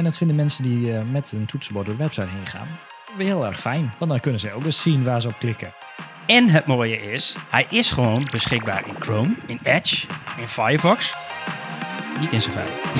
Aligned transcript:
En 0.00 0.06
dat 0.06 0.16
vinden 0.16 0.36
mensen 0.36 0.62
die 0.62 0.96
eh, 0.96 1.02
met 1.10 1.32
een 1.32 1.46
toetsenbord 1.46 1.86
door 1.86 1.96
de 1.96 2.02
website 2.02 2.28
heen 2.28 2.46
gaan 2.46 2.68
heel 3.18 3.46
erg 3.46 3.60
fijn. 3.60 3.92
Want 3.98 4.10
dan 4.10 4.20
kunnen 4.20 4.40
ze 4.40 4.52
ook 4.52 4.64
eens 4.64 4.82
zien 4.82 5.04
waar 5.04 5.20
ze 5.20 5.28
op 5.28 5.38
klikken. 5.38 5.72
En 6.26 6.48
het 6.48 6.66
mooie 6.66 7.12
is, 7.12 7.36
hij 7.48 7.66
is 7.68 7.90
gewoon 7.90 8.26
beschikbaar 8.30 8.88
in 8.88 8.94
Chrome, 8.98 9.36
in 9.46 9.60
Edge, 9.62 10.06
in 10.36 10.48
Firefox. 10.48 11.14
Niet 12.20 12.32
in 12.32 12.42
Safari. 12.42 12.99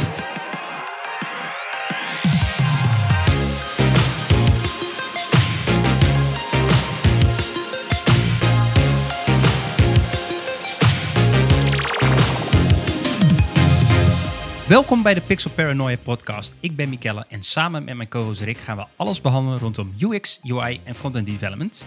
Welkom 14.71 15.02
bij 15.02 15.14
de 15.14 15.21
Pixel 15.21 15.50
Paranoia 15.50 15.96
podcast. 15.96 16.55
Ik 16.60 16.77
ben 16.77 16.88
Mikelle 16.88 17.24
en 17.28 17.42
samen 17.42 17.84
met 17.84 17.96
mijn 17.96 18.09
co-host 18.09 18.41
Rick 18.41 18.59
gaan 18.59 18.77
we 18.77 18.84
alles 18.97 19.20
behandelen 19.20 19.59
rondom 19.59 19.95
UX, 19.98 20.41
UI 20.42 20.80
en 20.84 20.95
front-end 20.95 21.27
development. 21.27 21.87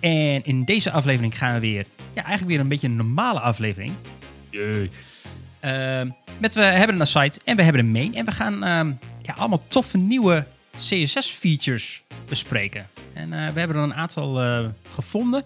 En 0.00 0.44
in 0.44 0.64
deze 0.64 0.90
aflevering 0.90 1.38
gaan 1.38 1.54
we 1.54 1.60
weer, 1.60 1.86
ja, 2.12 2.22
eigenlijk 2.22 2.46
weer 2.46 2.60
een 2.60 2.68
beetje 2.68 2.86
een 2.86 2.96
normale 2.96 3.40
aflevering. 3.40 3.92
Jee. 4.50 4.90
Ehm, 5.60 6.10
met 6.38 6.54
we 6.54 6.60
hebben 6.60 7.00
een 7.00 7.06
site 7.06 7.40
en 7.44 7.56
we 7.56 7.62
hebben 7.62 7.80
een 7.80 7.92
main. 7.92 8.14
En 8.14 8.24
we 8.24 8.32
gaan 8.32 8.64
ehm, 8.64 8.92
ja, 9.22 9.34
allemaal 9.34 9.62
toffe 9.68 9.98
nieuwe 9.98 10.46
CSS-features 10.76 12.02
bespreken. 12.28 12.88
En 13.12 13.32
eh, 13.32 13.52
we 13.52 13.58
hebben 13.58 13.76
er 13.76 13.82
een 13.82 13.94
aantal 13.94 14.42
eh, 14.42 14.66
gevonden. 14.90 15.42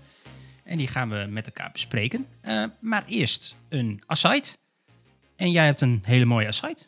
En 0.65 0.79
die 0.79 0.89
gaan 0.89 1.09
we 1.09 1.27
met 1.29 1.47
elkaar 1.47 1.71
bespreken. 1.73 2.27
Eh, 2.41 2.65
maar 2.81 3.05
eerst 3.07 3.57
een 3.69 4.03
aside. 4.07 4.47
En 5.39 5.51
jij 5.51 5.65
hebt 5.65 5.81
een 5.81 6.01
hele 6.05 6.25
mooie 6.25 6.47
aside. 6.47 6.81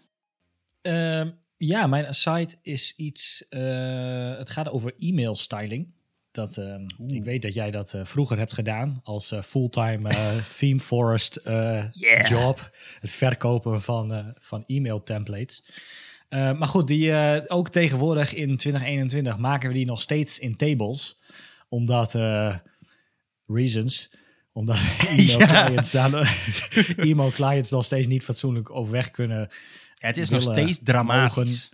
Ehm, 0.83 1.31
ja, 1.57 1.87
mijn 1.87 2.07
aside 2.07 2.53
is 2.63 2.95
iets. 2.97 3.49
eh, 3.49 4.37
het 4.39 4.51
gaat 4.51 4.69
over 4.71 4.95
e-mail 4.99 5.37
styling. 5.37 5.93
Dat, 6.30 6.57
ehm, 6.57 6.87
ik 7.07 7.24
weet 7.24 7.43
dat 7.43 7.55
jij 7.55 7.71
dat 7.71 7.95
eh, 7.95 8.05
vroeger 8.05 8.39
hebt 8.39 8.52
gedaan 8.52 9.01
als 9.05 9.33
eh, 9.33 9.43
fulltime 9.43 10.09
theme 10.59 10.80
forest 10.80 11.41
Yeah. 11.45 12.27
job. 12.29 12.71
Het 13.01 13.11
verkopen 13.11 13.83
van, 13.83 14.35
van 14.41 14.65
e-mail 14.67 15.02
templates. 15.02 15.65
Maar 16.29 16.67
goed, 16.69 16.87
die, 16.87 17.13
ook 17.49 17.69
tegenwoordig 17.69 18.35
in 18.35 18.57
2021 18.57 19.39
maken 19.39 19.69
we 19.69 19.74
die 19.74 19.87
nog 19.87 20.02
steeds 20.02 20.39
in 20.39 20.57
tables. 20.57 21.19
Omdat, 21.69 22.15
reasons, 23.46 24.11
omdat 24.52 24.76
e-mail, 25.09 25.80
Ja. 25.90 27.30
clients, 27.30 27.70
nog 27.70 27.84
steeds 27.84 28.06
niet 28.06 28.24
fatsoenlijk 28.24 28.70
overweg 28.70 29.10
kunnen 29.10 29.48
Ja, 29.95 30.06
het 30.06 30.16
is 30.16 30.30
nog 30.30 30.43
steeds 30.43 30.80
dramatisch. 30.82 31.70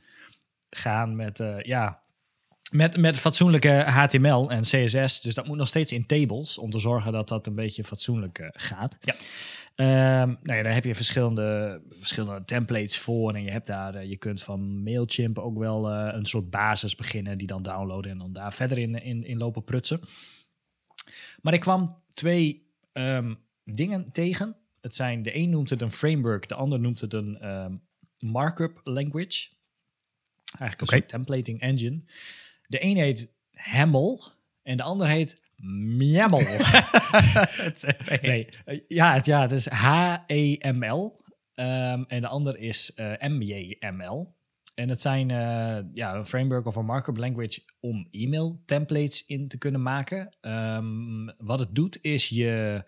gaan 0.70 1.16
met, 1.16 1.40
eh, 1.40 1.60
ja, 1.60 2.02
met, 2.70 2.96
met 2.96 3.18
fatsoenlijke 3.18 3.68
HTML 3.68 4.50
en 4.50 4.60
CSS. 4.60 5.20
Dus 5.20 5.34
dat 5.34 5.46
moet 5.46 5.56
nog 5.56 5.68
steeds 5.68 5.92
in 5.92 6.06
tables 6.06 6.58
om 6.58 6.70
te 6.70 6.78
zorgen 6.78 7.12
dat 7.12 7.28
dat 7.28 7.46
een 7.46 7.54
beetje 7.54 7.84
fatsoenlijk 7.84 8.38
eh, 8.38 8.48
gaat. 8.52 8.98
Ja. 9.00 9.14
Ehm, 9.74 10.28
nou 10.42 10.58
ja, 10.58 10.62
daar 10.62 10.74
heb 10.74 10.84
je 10.84 10.94
verschillende, 10.94 11.80
verschillende 11.98 12.44
templates 12.44 12.98
voor. 12.98 13.34
En 13.34 13.42
je 13.42 13.50
hebt 13.50 13.66
daar, 13.66 13.94
eh, 13.94 14.08
je 14.08 14.16
kunt 14.16 14.42
van 14.42 14.82
Mailchimp 14.82 15.38
ook 15.38 15.58
wel 15.58 15.90
een 15.90 16.26
soort 16.26 16.50
basis 16.50 16.94
beginnen, 16.94 17.38
die 17.38 17.46
dan 17.46 17.62
downloaden 17.62 18.10
en 18.10 18.18
dan 18.18 18.32
daar 18.32 18.52
verder 18.52 18.78
in, 18.78 19.02
in, 19.02 19.24
in 19.24 19.38
lopen 19.38 19.64
prutsen. 19.64 20.00
Maar 21.40 21.54
ik 21.54 21.60
kwam 21.60 22.02
twee 22.10 22.65
ehm, 22.96 23.34
dingen 23.64 24.12
tegen. 24.12 24.56
Het 24.80 24.94
zijn, 24.94 25.22
de 25.22 25.36
een 25.36 25.50
noemt 25.50 25.70
het 25.70 25.82
een 25.82 25.92
framework, 25.92 26.48
de 26.48 26.54
ander 26.54 26.80
noemt 26.80 27.00
het 27.00 27.12
een 27.12 27.38
ehm, 27.38 27.76
markup 28.18 28.80
language. 28.84 29.48
Eigenlijk 30.58 30.80
een 30.80 30.86
soort 30.86 31.08
templating 31.08 31.60
engine. 31.60 32.02
De 32.66 32.84
een 32.84 32.96
heet 32.96 33.32
Hamel 33.52 34.32
en 34.62 34.76
de 34.76 34.82
ander 34.82 35.06
heet 35.06 35.40
Mjammel. 35.56 36.38
Nee, 38.20 38.48
eh, 38.64 38.80
ja, 38.88 39.14
het, 39.14 39.26
ja, 39.26 39.40
het 39.40 39.52
is 39.52 39.68
H-E-M-L. 39.68 41.20
Ehm, 41.54 42.02
en 42.08 42.20
de 42.20 42.26
ander 42.26 42.58
is 42.58 42.94
eh, 42.94 43.28
M-J-M-L. 43.28 44.35
En 44.76 44.88
het 44.88 45.02
zijn 45.02 45.30
eh, 45.30 45.78
ja, 45.92 46.14
een 46.14 46.26
framework 46.26 46.66
of 46.66 46.76
een 46.76 46.84
markup 46.84 47.16
language 47.16 47.62
om 47.80 48.08
e-mail 48.10 48.62
templates 48.64 49.26
in 49.26 49.48
te 49.48 49.58
kunnen 49.58 49.82
maken. 49.82 50.36
Ehm, 50.40 51.26
wat 51.38 51.58
het 51.58 51.74
doet 51.74 51.98
is 52.00 52.28
je 52.28 52.84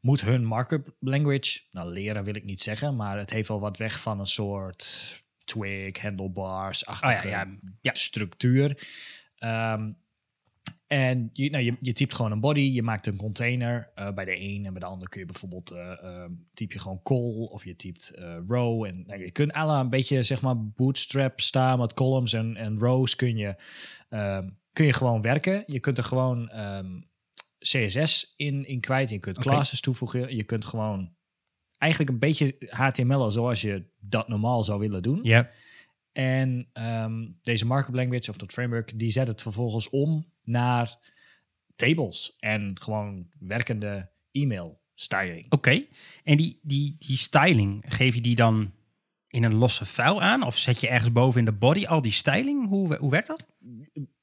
moet 0.00 0.20
hun 0.20 0.44
markup 0.44 0.94
language, 1.00 1.60
nou 1.70 1.92
leren 1.92 2.24
wil 2.24 2.36
ik 2.36 2.44
niet 2.44 2.60
zeggen, 2.60 2.96
maar 2.96 3.18
het 3.18 3.30
heeft 3.30 3.48
wel 3.48 3.60
wat 3.60 3.76
weg 3.76 4.00
van 4.00 4.20
een 4.20 4.26
soort 4.26 5.24
twig, 5.44 5.98
handlebars-achtige 5.98 7.26
Oh 7.26 7.32
ja, 7.32 7.44
ja, 7.44 7.58
ja. 7.80 7.94
structuur. 7.94 8.88
Ehm, 9.36 9.92
en 10.86 11.30
je, 11.32 11.50
nou, 11.50 11.64
je, 11.64 11.76
je 11.80 11.92
typt 11.92 12.14
gewoon 12.14 12.32
een 12.32 12.40
body, 12.40 12.60
je 12.60 12.82
maakt 12.82 13.06
een 13.06 13.16
container. 13.16 13.90
eh, 13.94 14.12
bij 14.12 14.24
de 14.24 14.40
een 14.40 14.66
en 14.66 14.72
bij 14.72 14.80
de 14.80 14.86
ander 14.86 15.08
kun 15.08 15.20
je 15.20 15.26
bijvoorbeeld 15.26 15.70
ehm, 15.70 16.30
typ 16.54 16.72
je 16.72 16.78
gewoon 16.78 17.02
call 17.02 17.46
of 17.50 17.64
je 17.64 17.76
typt 17.76 18.10
eh, 18.10 18.36
row. 18.46 18.84
En 18.84 19.04
nou, 19.06 19.20
je 19.20 19.30
kunt 19.30 19.52
alle 19.52 19.78
een 19.78 19.90
beetje 19.90 20.22
zeg 20.22 20.42
maar 20.42 20.64
bootstrap 20.66 21.40
staan 21.40 21.78
met 21.78 21.94
columns 21.94 22.32
en, 22.32 22.56
en 22.56 22.78
rows 22.78 23.16
kun 23.16 23.36
je, 23.36 23.56
ehm, 24.08 24.48
kun 24.72 24.86
je 24.86 24.92
gewoon 24.92 25.22
werken. 25.22 25.64
Je 25.66 25.80
kunt 25.80 25.98
er 25.98 26.04
gewoon 26.04 26.48
ehm, 26.48 27.00
CSS 27.58 28.34
in, 28.36 28.66
in 28.66 28.80
kwijt. 28.80 29.10
Je 29.10 29.18
kunt 29.18 29.38
classes 29.38 29.80
toevoegen. 29.80 30.36
Je 30.36 30.44
kunt 30.44 30.64
gewoon 30.64 31.14
eigenlijk 31.78 32.12
een 32.12 32.18
beetje 32.18 32.56
HTML 32.68 33.30
zoals 33.30 33.60
je 33.60 33.84
dat 34.00 34.28
normaal 34.28 34.64
zou 34.64 34.80
willen 34.80 35.02
doen. 35.02 35.20
Ja. 35.22 35.50
En 36.16 36.68
ehm, 36.72 37.26
deze 37.42 37.66
markup 37.66 37.94
language 37.94 38.30
of 38.30 38.36
dat 38.36 38.52
framework, 38.52 38.98
die 38.98 39.10
zet 39.10 39.28
het 39.28 39.42
vervolgens 39.42 39.90
om 39.90 40.26
naar 40.42 40.98
tables 41.74 42.36
en 42.38 42.80
gewoon 42.80 43.26
werkende 43.38 44.10
e-mail 44.30 44.80
styling. 44.94 45.52
Oké. 45.52 45.82
En 46.24 46.36
die, 46.36 46.60
die, 46.62 46.96
die 46.98 47.16
styling, 47.16 47.84
geef 47.88 48.14
je 48.14 48.20
die 48.20 48.34
dan 48.34 48.72
in 49.28 49.44
een 49.44 49.54
losse 49.54 49.86
file 49.86 50.20
aan? 50.20 50.42
Of 50.42 50.58
zet 50.58 50.80
je 50.80 50.88
ergens 50.88 51.12
boven 51.12 51.38
in 51.38 51.44
de 51.44 51.52
body 51.52 51.86
al 51.86 52.00
die 52.00 52.12
styling? 52.12 52.68
Hoe, 52.68 52.96
hoe 52.96 53.10
werkt 53.10 53.26
dat? 53.26 53.46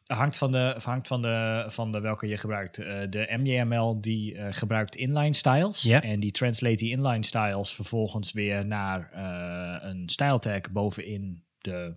Hangt 0.03 0.37
van 0.37 0.51
de, 0.51 0.75
hangt 0.83 1.07
van 1.07 1.21
de, 1.21 1.65
van 1.67 1.91
de 1.91 1.99
welke 1.99 2.27
je 2.27 2.37
gebruikt. 2.37 2.77
Eh, 2.77 3.01
de 3.09 3.37
MJML 3.39 4.01
die 4.01 4.35
eh, 4.35 4.47
gebruikt 4.53 4.95
inline 4.95 5.33
styles. 5.33 5.85
En 5.89 6.19
die 6.19 6.31
translate 6.31 6.75
die 6.75 6.91
inline 6.91 7.25
styles 7.25 7.73
vervolgens 7.73 8.31
weer 8.31 8.65
naar 8.65 9.11
eh, 9.11 9.89
een 9.89 10.09
style 10.09 10.39
tag 10.39 10.71
bovenin 10.71 11.43
de 11.63 11.95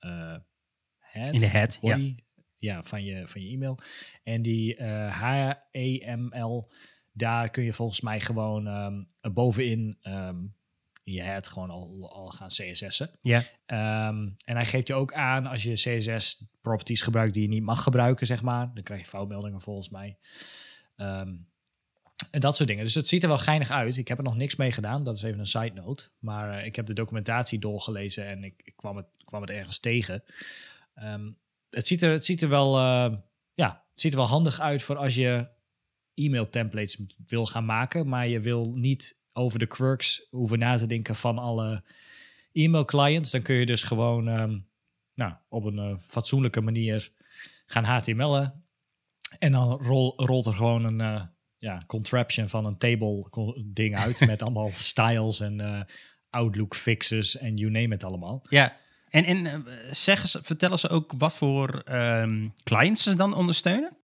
uh, 0.00 0.36
head, 0.98 1.34
In 1.34 1.40
de 1.40 1.46
head, 1.46 1.78
ja. 1.80 1.96
body, 1.96 2.14
ja. 2.58 2.82
van, 2.82 3.04
je, 3.04 3.28
van 3.28 3.42
je 3.42 3.48
e-mail. 3.48 3.78
En 4.22 4.42
die 4.42 4.76
eh, 4.76 5.22
HEML, 5.70 6.72
daar 7.12 7.50
kun 7.50 7.64
je 7.64 7.72
volgens 7.72 8.00
mij 8.00 8.20
gewoon 8.20 8.66
ehm, 8.66 9.02
bovenin 9.34 9.98
in 11.08 11.14
je 11.14 11.22
head 11.22 11.48
gewoon 11.48 11.70
al, 11.70 12.10
al 12.12 12.28
gaan 12.28 12.48
CSS'en. 12.48 13.10
Ja. 13.22 13.42
Ehm, 13.66 14.28
en 14.44 14.56
hij 14.56 14.66
geeft 14.66 14.86
je 14.86 14.94
ook 14.94 15.12
aan 15.12 15.46
als 15.46 15.62
je 15.62 15.72
CSS 15.72 16.44
properties 16.60 17.02
gebruikt 17.02 17.34
die 17.34 17.42
je 17.42 17.48
niet 17.48 17.62
mag 17.62 17.82
gebruiken, 17.82 18.26
zeg 18.26 18.42
maar. 18.42 18.70
Dan 18.74 18.82
krijg 18.82 19.00
je 19.00 19.06
foutmeldingen 19.06 19.60
volgens 19.60 19.88
mij. 19.88 20.18
En 22.30 22.40
dat 22.40 22.56
soort 22.56 22.68
dingen. 22.68 22.84
Dus 22.84 22.94
het 22.94 23.08
ziet 23.08 23.22
er 23.22 23.28
wel 23.28 23.38
geinig 23.38 23.70
uit. 23.70 23.96
Ik 23.96 24.08
heb 24.08 24.18
er 24.18 24.24
nog 24.24 24.36
niks 24.36 24.56
mee 24.56 24.72
gedaan. 24.72 25.04
Dat 25.04 25.16
is 25.16 25.22
even 25.22 25.38
een 25.38 25.46
side 25.46 25.72
note. 25.74 26.08
Maar 26.18 26.58
eh, 26.58 26.66
ik 26.66 26.76
heb 26.76 26.86
de 26.86 26.92
documentatie 26.92 27.58
doorgelezen 27.58 28.26
en 28.26 28.44
ik, 28.44 28.62
ik 28.64 28.76
kwam, 28.76 28.96
het, 28.96 29.06
kwam 29.24 29.40
het 29.40 29.50
ergens 29.50 29.78
tegen. 29.78 30.24
Ehm, 30.94 31.30
het, 31.70 31.86
ziet 31.86 32.02
er, 32.02 32.10
het 32.10 32.24
ziet 32.24 32.42
er 32.42 32.48
wel, 32.48 32.76
eh, 32.76 33.16
ja, 33.54 33.84
het 33.90 34.00
ziet 34.00 34.12
er 34.12 34.18
wel 34.18 34.26
handig 34.26 34.60
uit 34.60 34.82
voor 34.82 34.96
als 34.96 35.14
je 35.14 35.48
e-mail 36.14 36.48
templates 36.48 36.98
wil 37.26 37.46
gaan 37.46 37.64
maken, 37.64 38.08
maar 38.08 38.28
je 38.28 38.40
wil 38.40 38.72
niet 38.74 39.20
over 39.32 39.58
de 39.58 39.66
quirks 39.66 40.26
hoeven 40.30 40.58
na 40.58 40.76
te 40.76 40.86
denken 40.86 41.14
van 41.14 41.38
alle 41.38 41.84
e-mail 42.52 42.84
clients. 42.84 43.30
Dan 43.30 43.42
kun 43.42 43.54
je 43.54 43.66
dus 43.66 43.82
gewoon 43.82 44.28
ehm, 44.28 44.58
nou, 45.14 45.34
op 45.48 45.64
een 45.64 45.78
eh, 45.78 45.98
fatsoenlijke 45.98 46.60
manier 46.60 47.12
gaan 47.66 47.84
HTML'en. 47.84 48.64
En 49.38 49.52
dan 49.52 49.72
rol, 49.72 50.12
rolt 50.16 50.46
er 50.46 50.54
gewoon 50.54 50.84
een 50.84 51.36
ja, 51.58 51.82
contraption 51.86 52.48
van 52.48 52.64
een 52.64 52.78
table 52.78 53.28
ding 53.64 53.96
uit 53.96 54.20
met 54.26 54.42
allemaal 54.42 54.70
styles 54.72 55.40
en 55.40 55.60
eh, 55.60 55.80
Outlook 56.30 56.74
fixes 56.74 57.36
en 57.36 57.56
you 57.56 57.70
name 57.70 57.94
it 57.94 58.04
allemaal. 58.04 58.42
Ja. 58.48 58.76
En, 59.08 59.24
en 59.24 59.46
eh, 59.46 59.92
zeggen 59.92 60.28
ze, 60.28 60.42
vertellen 60.42 60.78
ze 60.78 60.88
ook 60.88 61.12
wat 61.18 61.34
voor 61.34 61.82
ehm, 61.84 62.48
clients 62.62 63.02
ze 63.02 63.14
dan 63.14 63.34
ondersteunen? 63.34 63.96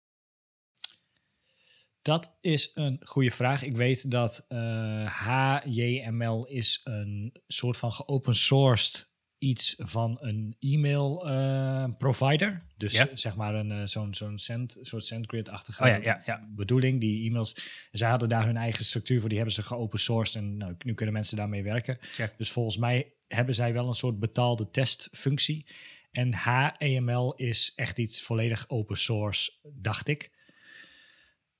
Dat 2.02 2.36
is 2.40 2.70
een 2.74 3.00
goede 3.04 3.30
vraag. 3.30 3.62
Ik 3.62 3.76
weet 3.76 4.10
dat 4.10 4.44
eh, 4.48 5.24
HJML 5.24 6.46
is 6.46 6.80
een 6.84 7.40
soort 7.46 7.76
van 7.76 7.92
geopen 7.92 8.34
sourced 8.34 9.12
iets 9.44 9.74
van 9.78 10.16
een 10.20 10.56
e-mail 10.60 11.28
eh, 11.28 11.84
provider. 11.98 12.62
Dus 12.76 12.92
Ja. 12.92 13.08
zeg 13.14 13.36
maar 13.36 13.54
een, 13.54 13.70
eh, 13.70 13.86
zo'n 13.86 14.14
zo'n 14.14 14.38
send, 14.38 14.78
soort 14.80 15.04
SendGrid-achtige 15.04 15.82
Oh 15.82 16.02
ja, 16.02 16.22
ja, 16.26 16.48
bedoeling. 16.50 17.00
Die 17.00 17.28
e-mails, 17.28 17.56
zij 17.92 18.08
hadden 18.08 18.28
daar 18.28 18.46
hun 18.46 18.56
eigen 18.56 18.84
structuur 18.84 19.18
voor. 19.20 19.28
Die 19.28 19.38
hebben 19.38 19.54
ze 19.56 19.62
geopen 19.62 19.98
sourced 19.98 20.34
en 20.34 20.56
nou, 20.56 20.74
nu 20.78 20.94
kunnen 20.94 21.14
mensen 21.14 21.36
daarmee 21.36 21.62
werken. 21.62 21.98
Check. 22.00 22.34
Dus 22.38 22.50
volgens 22.52 22.76
mij 22.76 23.12
hebben 23.28 23.54
zij 23.54 23.72
wel 23.72 23.88
een 23.88 23.94
soort 23.94 24.18
betaalde 24.18 24.70
testfunctie. 24.70 25.66
En 26.12 26.30
HEML 26.34 27.34
is 27.34 27.72
echt 27.76 27.98
iets 27.98 28.22
volledig 28.22 28.68
open 28.68 28.96
source, 28.96 29.52
dacht 29.62 30.08
ik. 30.08 30.30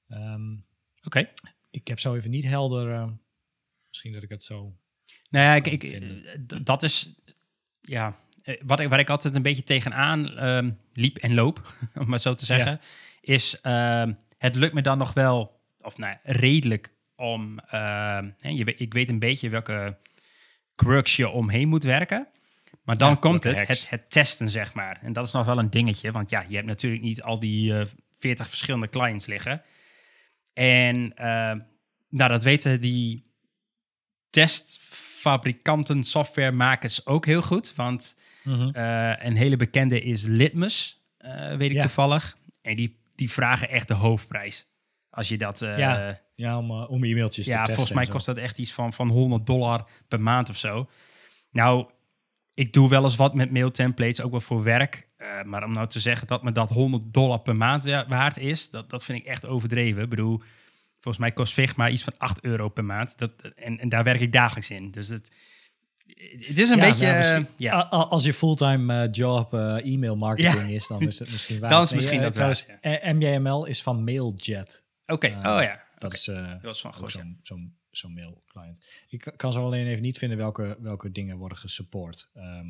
Ehm, 0.09 0.57
Oké. 1.05 1.29
ik 1.71 1.89
heb 1.89 2.01
zo 2.01 2.15
even 2.15 2.31
niet 2.31 2.45
helder. 2.45 2.93
eh, 2.93 3.09
misschien 3.89 4.13
dat 4.13 4.23
ik 4.23 4.29
het 4.29 4.45
zo. 4.45 4.77
Nou 5.31 5.45
ja, 5.45 5.55
ik, 5.55 5.67
ik, 5.67 6.67
dat 6.67 6.83
is 6.83 7.15
ja, 7.85 8.17
eh, 8.43 8.61
wat 8.65 8.81
ik, 8.81 8.89
waar 8.89 8.99
ik 8.99 9.11
altijd 9.11 9.35
een 9.35 9.43
beetje 9.43 9.63
tegenaan 9.63 10.37
ehm 10.37 10.71
liep 10.93 11.17
en 11.17 11.35
loop, 11.35 11.63
om 12.01 12.09
maar 12.09 12.21
zo 12.21 12.35
te 12.35 12.45
zeggen, 12.45 12.81
is 13.21 13.61
ehm, 13.61 14.13
het 14.39 14.57
lukt 14.57 14.75
me 14.75 14.83
dan 14.83 14.99
nog 14.99 15.13
wel, 15.13 15.61
of 15.81 15.97
nou, 15.97 16.17
redelijk 16.23 16.93
om, 17.17 17.59
ehm, 17.59 18.31
je, 18.39 18.75
ik 18.77 18.93
weet 18.93 19.09
een 19.09 19.19
beetje 19.19 19.49
welke 19.49 19.99
quirks 20.75 21.17
je 21.17 21.29
omheen 21.29 21.69
moet 21.69 21.85
werken. 21.85 22.29
Maar 22.83 22.97
dan 22.97 23.11
Ja, 23.11 23.17
komt 23.17 23.45
het, 23.45 23.67
het, 23.67 23.91
het 23.91 24.11
testen, 24.11 24.51
zeg 24.51 24.75
maar. 24.75 24.99
En 25.03 25.13
dat 25.13 25.27
is 25.27 25.33
nog 25.33 25.47
wel 25.47 25.59
een 25.59 25.71
dingetje, 25.71 26.13
want 26.13 26.31
ja, 26.31 26.45
je 26.49 26.55
hebt 26.55 26.67
natuurlijk 26.67 27.03
niet 27.03 27.23
al 27.23 27.39
die 27.39 27.79
eh 27.79 27.87
40 28.19 28.49
verschillende 28.49 28.89
clients 28.89 29.27
liggen. 29.27 29.63
En 30.53 31.13
ehm, 31.17 31.59
nou, 32.09 32.31
dat 32.31 32.43
weten 32.43 32.81
die 32.81 33.34
testfabrikanten, 34.35 36.05
softwaremakers 36.05 37.07
ook 37.07 37.27
heel 37.27 37.43
goed. 37.43 37.73
Want 37.77 38.17
eh, 38.73 39.13
een 39.19 39.37
hele 39.37 39.57
bekende 39.57 40.01
is 40.01 40.23
Litmus, 40.23 41.03
eh, 41.19 41.57
weet 41.57 41.71
ik 41.71 41.77
Ja. 41.77 41.81
toevallig. 41.81 42.37
En 42.63 42.77
die, 42.77 42.97
die 43.15 43.31
vragen 43.31 43.69
echt 43.69 43.89
de 43.89 43.95
hoofdprijs. 43.95 44.67
Als 45.11 45.29
je 45.29 45.39
dat... 45.39 45.63
eh, 45.63 45.79
Ja, 45.79 46.21
Ja, 46.37 46.59
om, 46.59 46.71
om 46.71 47.05
e-mailtjes 47.05 47.45
te 47.45 47.51
ja, 47.51 47.57
testen. 47.59 47.75
volgens 47.75 47.97
mij 47.97 48.07
kost 48.07 48.27
dat 48.27 48.37
echt 48.37 48.59
iets 48.59 48.73
van, 48.73 48.93
van 48.93 49.09
100 49.09 49.47
dollar 49.47 49.87
per 50.09 50.21
maand 50.21 50.49
of 50.49 50.57
zo. 50.57 50.89
Nou, 51.51 51.87
ik 52.55 52.73
doe 52.73 52.89
wel 52.89 53.05
eens 53.05 53.17
wat 53.17 53.35
met 53.35 53.51
mailtemplates, 53.53 54.21
ook 54.21 54.31
wel 54.31 54.41
voor 54.41 54.63
werk. 54.63 55.09
Maar 55.45 55.65
om 55.65 55.73
nou 55.73 55.87
te 55.89 56.01
zeggen 56.01 56.27
dat 56.27 56.43
me 56.43 56.53
dat 56.53 56.71
100 56.71 57.03
dollar 57.13 57.39
per 57.41 57.57
maand 57.57 57.85
wa- 57.85 58.07
waard 58.09 58.39
is, 58.39 58.71
dat, 58.71 58.91
dat 58.91 59.05
vind 59.05 59.19
ik 59.19 59.27
echt 59.27 59.47
overdreven. 59.47 60.03
Ik 60.03 60.09
bedoel, 60.09 60.43
volgens 61.05 61.19
mij 61.19 61.33
kost 61.33 61.53
Figma 61.53 61.89
iets 61.91 62.03
van 62.03 62.15
8 62.19 62.45
euro 62.45 62.69
per 62.69 62.85
maand. 62.85 63.19
Dat, 63.19 63.31
en, 63.57 63.79
en 63.79 63.89
daar 63.89 64.05
werk 64.05 64.21
ik 64.21 64.33
dagelijks 64.33 64.71
in. 64.71 64.91
Dus 64.91 65.09
het, 65.09 65.31
het 66.47 66.59
is 66.59 66.69
een 66.69 66.77
Ja, 66.77 66.83
beetje... 66.89 67.07
nou, 67.07 67.23
eh, 67.45 67.45
ja. 67.57 67.75
A- 67.75 67.89
Als 67.89 68.25
je 68.25 68.33
fulltime 68.33 69.03
eh, 69.03 69.09
job 69.13 69.55
eh, 69.55 69.85
e-mail 69.93 70.17
marketing 70.17 70.71
is, 70.71 70.87
dan 70.87 71.01
is 71.01 71.19
het 71.19 71.31
misschien 71.31 71.59
waar. 71.61 71.71
Dan 71.71 71.83
is 71.83 71.93
misschien 71.93 72.19
eh, 72.19 72.25
dat 72.25 72.33
trouwens, 72.33 72.67
eh, 72.81 73.13
MJML 73.13 73.65
is 73.65 73.83
van 73.83 74.05
Mailjet. 74.05 74.85
Oké, 75.07 75.27
eh, 75.27 75.37
oh 75.37 75.63
ja. 75.63 75.83
Dat 75.99 76.13
is 76.13 76.29
eh, 76.29 76.51
Dat 76.51 76.61
was 76.63 76.81
van 76.81 77.11
zo'n 77.11 77.39
zo'n 77.43 77.77
zo'n 77.91 78.13
mail 78.15 78.43
client. 78.47 78.85
Ik 79.09 79.21
ka- 79.21 79.31
kan 79.37 79.53
zo 79.53 79.65
alleen 79.65 79.87
even 79.87 80.03
niet 80.03 80.19
vinden 80.19 80.39
welke, 80.39 80.77
welke 80.81 81.11
dingen 81.13 81.37
worden 81.37 81.59
gesupport. 81.59 82.31
Ehm, 82.35 82.67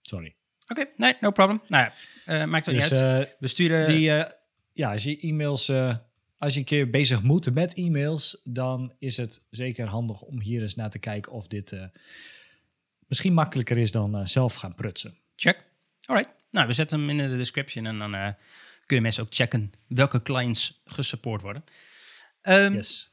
sorry. 0.00 0.34
Oké, 0.68 0.84
nee, 0.96 1.14
no 1.20 1.30
problem. 1.30 1.62
Nou 1.68 1.84
ja, 1.84 1.92
eh, 2.40 2.44
maakt 2.48 2.66
het 2.66 2.74
Dus 2.74 2.90
niet 2.90 3.00
uit. 3.00 3.26
eh, 3.26 3.32
We 3.38 3.48
sturen... 3.48 3.86
die, 3.86 4.10
eh, 4.12 4.30
ja, 4.72 4.92
als 4.92 5.02
je 5.04 5.20
e-mails, 5.20 5.68
eh, 5.68 5.96
als 6.40 6.52
je 6.52 6.58
een 6.58 6.64
keer 6.64 6.90
bezig 6.90 7.22
moet 7.22 7.54
met 7.54 7.74
e-mails, 7.74 8.40
dan 8.44 8.92
is 8.98 9.16
het 9.16 9.42
zeker 9.50 9.86
handig 9.86 10.20
om 10.20 10.40
hier 10.40 10.62
eens 10.62 10.74
naar 10.74 10.90
te 10.90 10.98
kijken 10.98 11.32
of 11.32 11.46
dit 11.46 11.72
eh, 11.72 11.84
misschien 13.06 13.32
makkelijker 13.32 13.78
is 13.78 13.90
dan 13.90 14.16
eh, 14.16 14.26
zelf 14.26 14.54
gaan 14.54 14.74
prutsen. 14.74 15.16
Check. 15.36 15.64
Alright. 16.04 16.30
Nou, 16.50 16.66
we 16.66 16.72
zetten 16.72 17.00
hem 17.00 17.10
in 17.10 17.30
de 17.30 17.36
description 17.36 17.86
en 17.86 17.98
dan 17.98 18.14
eh, 18.14 18.32
kunnen 18.86 19.04
mensen 19.04 19.22
ook 19.22 19.34
checken 19.34 19.72
welke 19.86 20.22
clients 20.22 20.80
gesupport 20.84 21.42
worden. 21.42 21.64
Ehm, 22.42 22.74
Yes. 22.74 23.10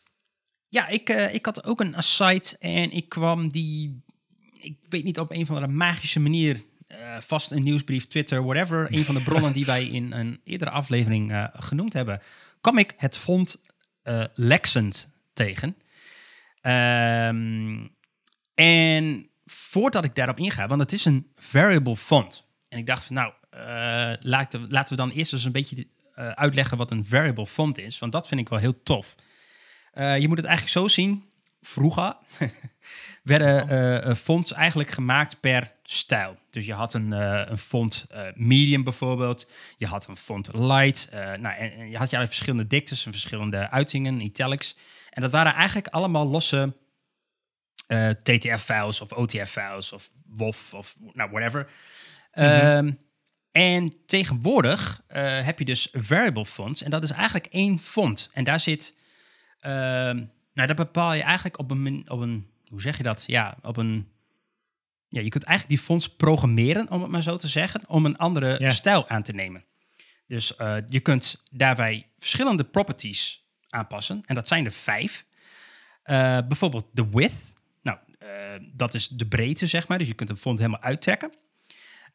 Ja, 0.68 0.88
ik, 0.88 1.09
ik 1.09 1.45
had 1.45 1.63
ook 1.63 1.79
een 1.79 1.95
site 1.97 2.57
en 2.59 2.91
ik 2.91 3.09
kwam 3.09 3.51
die, 3.51 4.03
ik 4.59 4.77
weet 4.89 5.03
niet, 5.03 5.19
op 5.19 5.31
een 5.31 5.41
of 5.41 5.50
andere 5.50 5.68
magische 5.68 6.19
manier, 6.19 6.63
vast 7.19 7.51
een 7.51 7.63
nieuwsbrief, 7.63 8.07
Twitter, 8.07 8.44
whatever, 8.44 8.94
een 8.94 9.06
van 9.06 9.15
de 9.15 9.24
bronnen 9.24 9.53
die 9.53 9.65
wij 9.75 9.85
in 9.85 10.12
een 10.12 10.41
eerdere 10.44 10.71
aflevering 10.71 11.50
genoemd 11.53 11.94
hebben, 11.94 12.21
kwam 12.68 12.80
ik 12.80 12.94
het 12.98 13.18
font 13.18 13.62
eh 14.04 14.24
Lexent 14.34 15.10
tegen. 15.34 15.78
Ehm, 16.62 17.88
en 18.54 19.30
voordat 19.46 20.04
ik 20.04 20.16
daarop 20.16 20.38
inga, 20.38 20.68
want 20.68 20.81
het 20.81 20.92
is 20.92 21.06
een 21.06 21.31
variable 21.36 21.96
font. 21.96 22.46
En 22.69 22.78
ik 22.78 22.86
dacht 22.86 23.04
van 23.04 23.16
nou, 23.16 23.34
eh, 23.50 24.14
laten, 24.19 24.69
laten 24.69 24.96
we 24.96 25.02
dan 25.02 25.10
eerst 25.10 25.34
eens 25.34 25.46
een 25.46 25.52
beetje 25.52 25.88
eh, 26.14 26.30
uitleggen 26.30 26.78
wat 26.78 26.92
een 26.92 27.06
variable 27.06 27.46
font 27.46 27.78
is. 27.78 28.00
Want 28.00 28.12
dat 28.12 28.28
vind 28.28 28.42
ik 28.42 28.50
wel 28.50 28.60
heel 28.60 28.84
tof. 28.84 29.16
Je 29.94 30.25
moet 30.28 30.38
het 30.38 30.46
eigenlijk 30.46 30.78
zo 30.78 30.88
zien. 30.88 31.24
Vroeger 31.62 32.18
werden 33.27 33.69
eh, 33.69 34.09
eh, 34.09 34.15
fonts 34.15 34.53
eigenlijk 34.53 34.89
gemaakt 34.89 35.39
per 35.39 35.71
stijl. 35.83 36.38
Dus 36.50 36.65
je 36.65 36.74
had 36.74 36.94
een, 36.94 37.13
eh, 37.13 37.41
een 37.45 37.57
font 37.57 38.06
medium 38.33 38.83
bijvoorbeeld. 38.83 39.50
Je 39.77 39.85
had 39.85 40.07
een 40.07 40.18
font 40.18 40.50
light. 40.53 41.09
nou, 41.12 41.56
en, 41.56 41.71
en 41.71 41.89
je 41.89 41.97
had 41.97 42.09
je 42.09 42.27
verschillende 42.27 42.68
diktes 42.68 43.06
en 43.06 43.12
verschillende 43.12 43.69
uitingen, 43.69 44.21
italics. 44.21 44.75
En 45.09 45.21
dat 45.21 45.31
waren 45.31 45.53
eigenlijk 45.53 45.88
allemaal 45.88 46.27
losse 46.27 46.75
TTF-files 48.24 49.01
of 49.01 49.12
OTF-files 49.12 49.94
of 49.94 50.09
WOF 50.25 50.74
of 50.74 50.95
nou, 51.13 51.29
whatever. 51.31 51.69
Ehm, 52.31 52.91
en 53.51 53.94
tegenwoordig 54.06 55.01
heb 55.44 55.59
je 55.59 55.65
dus 55.65 55.88
variable 55.91 56.45
fonts. 56.45 56.83
En 56.83 56.91
dat 56.91 57.03
is 57.03 57.12
eigenlijk 57.12 57.45
één 57.45 57.79
font. 57.79 58.29
En 58.33 58.44
daar 58.44 58.59
zit... 58.59 58.95
ehm, 59.59 60.24
nou, 60.53 60.68
dat 60.68 60.75
bepaal 60.75 61.13
je 61.13 61.21
eigenlijk 61.21 61.59
op 61.59 61.71
een, 61.71 62.06
op 62.07 62.19
een... 62.19 62.47
Hoe 62.69 62.81
zeg 62.81 62.98
je 62.98 63.04
dat? 63.04 63.24
Ja, 63.28 63.58
op 63.62 63.78
een... 63.78 64.12
Ja, 65.10 65.22
je 65.22 65.30
kunt 65.30 65.44
eigenlijk 65.44 65.78
die 65.78 65.86
fonts 65.88 66.10
programmeren, 66.10 66.90
om 66.92 67.02
het 67.02 67.12
maar 67.12 67.24
zo 67.24 67.36
te 67.38 67.48
zeggen, 67.48 67.81
om 67.88 68.06
een 68.06 68.18
andere 68.18 68.56
Ja. 68.60 68.69
stijl 68.69 69.10
aan 69.10 69.24
te 69.24 69.31
nemen. 69.34 69.64
Dus 70.28 70.56
eh, 70.56 70.75
je 70.88 71.00
kunt 71.00 71.44
daarbij 71.52 72.08
verschillende 72.19 72.64
properties 72.64 73.46
aanpassen. 73.69 74.22
En 74.25 74.36
dat 74.36 74.48
zijn 74.48 74.66
er 74.66 74.72
vijf. 74.72 75.25
Eh, 76.04 76.38
bijvoorbeeld 76.48 76.86
de 76.92 77.10
width. 77.10 77.54
Nou, 77.81 77.98
eh, 78.19 78.28
dat 78.74 78.94
is 78.94 79.08
de 79.08 79.25
breedte, 79.28 79.66
zeg 79.68 79.88
maar. 79.88 79.98
Dus 79.98 80.08
je 80.08 80.13
kunt 80.13 80.30
een 80.30 80.38
font 80.38 80.60
helemaal 80.60 80.81
uittrekken. 80.81 81.31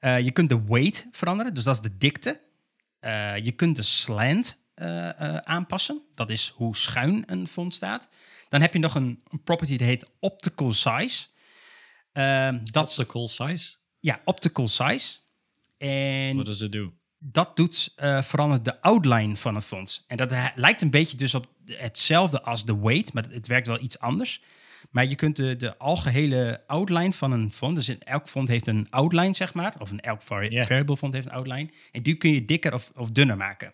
Je 0.00 0.30
kunt 0.32 0.48
de 0.48 0.64
weight 0.64 1.06
veranderen, 1.10 1.54
dus 1.54 1.64
dat 1.64 1.74
is 1.74 1.80
de 1.80 1.96
dikte. 1.98 2.40
Je 3.42 3.52
kunt 3.56 3.76
de 3.76 3.82
slant 3.82 4.61
aanpassen. 5.44 6.02
Dat 6.14 6.30
is 6.30 6.52
hoe 6.56 6.76
schuin 6.76 7.22
een 7.26 7.46
font 7.48 7.74
staat. 7.74 8.08
Dan 8.48 8.60
heb 8.60 8.72
je 8.72 8.78
nog 8.78 8.94
een, 8.94 9.22
een 9.30 9.42
property 9.42 9.76
die 9.76 9.86
heet 9.86 10.10
optical 10.18 10.72
size. 10.72 11.26
Ehm, 12.12 12.58
dat 12.64 12.82
Obstacle 12.84 13.28
size. 13.28 13.74
ja, 14.00 14.20
optical 14.24 14.68
size. 14.68 15.16
En 15.78 16.32
What 16.34 16.46
does 16.46 16.60
it 16.60 16.72
do? 16.72 16.92
dat 17.18 17.56
doet 17.56 17.92
eh 17.96 18.22
verandert 18.22 18.64
de 18.64 18.80
outline 18.80 19.36
van 19.36 19.54
een 19.54 19.62
font. 19.62 20.04
En 20.06 20.16
dat 20.16 20.32
lijkt 20.54 20.82
een 20.82 20.90
beetje 20.90 21.16
dus 21.16 21.34
op 21.34 21.46
hetzelfde 21.66 22.42
als 22.42 22.64
de 22.64 22.78
weight, 22.78 23.12
maar 23.12 23.24
het 23.30 23.46
werkt 23.46 23.66
wel 23.66 23.80
iets 23.82 23.98
anders. 23.98 24.42
Maar 24.90 25.06
je 25.06 25.14
kunt 25.14 25.36
de, 25.36 25.56
de 25.56 25.78
algehele 25.78 26.62
outline 26.66 27.12
van 27.12 27.32
een 27.32 27.52
font, 27.52 27.76
dus 27.76 27.88
in 27.88 28.00
elk 28.02 28.28
font 28.28 28.48
heeft 28.48 28.66
een 28.66 28.86
outline, 28.90 29.32
zeg 29.32 29.54
maar, 29.54 29.74
of 29.78 29.90
een 29.90 30.00
elk 30.00 30.22
vari- 30.22 30.64
variable 30.64 30.96
font 30.96 31.14
heeft 31.14 31.26
een 31.26 31.32
outline. 31.32 31.70
En 31.92 32.02
die 32.02 32.14
kun 32.14 32.32
je 32.32 32.44
dikker 32.44 32.74
of, 32.74 32.90
of 32.94 33.10
dunner 33.10 33.36
maken. 33.36 33.72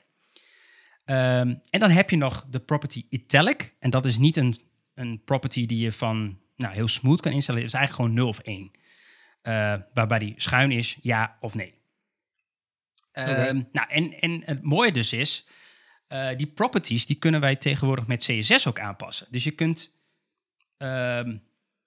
Ehm, 1.08 1.54
en 1.70 1.80
dan 1.80 1.90
heb 1.90 2.10
je 2.10 2.16
nog 2.16 2.46
de 2.50 2.60
property 2.60 3.06
italic. 3.08 3.74
En 3.78 3.90
dat 3.90 4.04
is 4.04 4.18
niet 4.18 4.36
een, 4.36 4.56
een 4.94 5.24
property 5.24 5.66
die 5.66 5.78
je 5.78 5.92
van 5.92 6.38
nou, 6.56 6.74
heel 6.74 6.88
smooth 6.88 7.20
kan 7.20 7.32
instellen. 7.32 7.60
Het 7.60 7.70
is 7.70 7.76
eigenlijk 7.78 8.10
gewoon 8.10 8.24
0 8.24 8.28
of 8.28 8.38
1. 8.38 8.70
Eh, 9.42 9.74
waarbij 9.94 10.18
die 10.18 10.34
schuin 10.36 10.70
is, 10.70 10.98
ja 11.00 11.36
of 11.40 11.54
nee. 11.54 11.74
Ehm, 13.12 13.62
nou, 13.72 13.90
en, 13.90 14.20
en 14.20 14.42
het 14.44 14.62
mooie 14.62 14.92
dus 14.92 15.12
is, 15.12 15.46
eh, 16.06 16.36
die 16.36 16.46
properties 16.46 17.06
die 17.06 17.16
kunnen 17.16 17.40
wij 17.40 17.56
tegenwoordig 17.56 18.06
met 18.06 18.24
CSS 18.24 18.66
ook 18.66 18.80
aanpassen. 18.80 19.26
Dus 19.30 19.44
je 19.44 19.50
kunt, 19.50 19.94
ehm, 20.76 21.36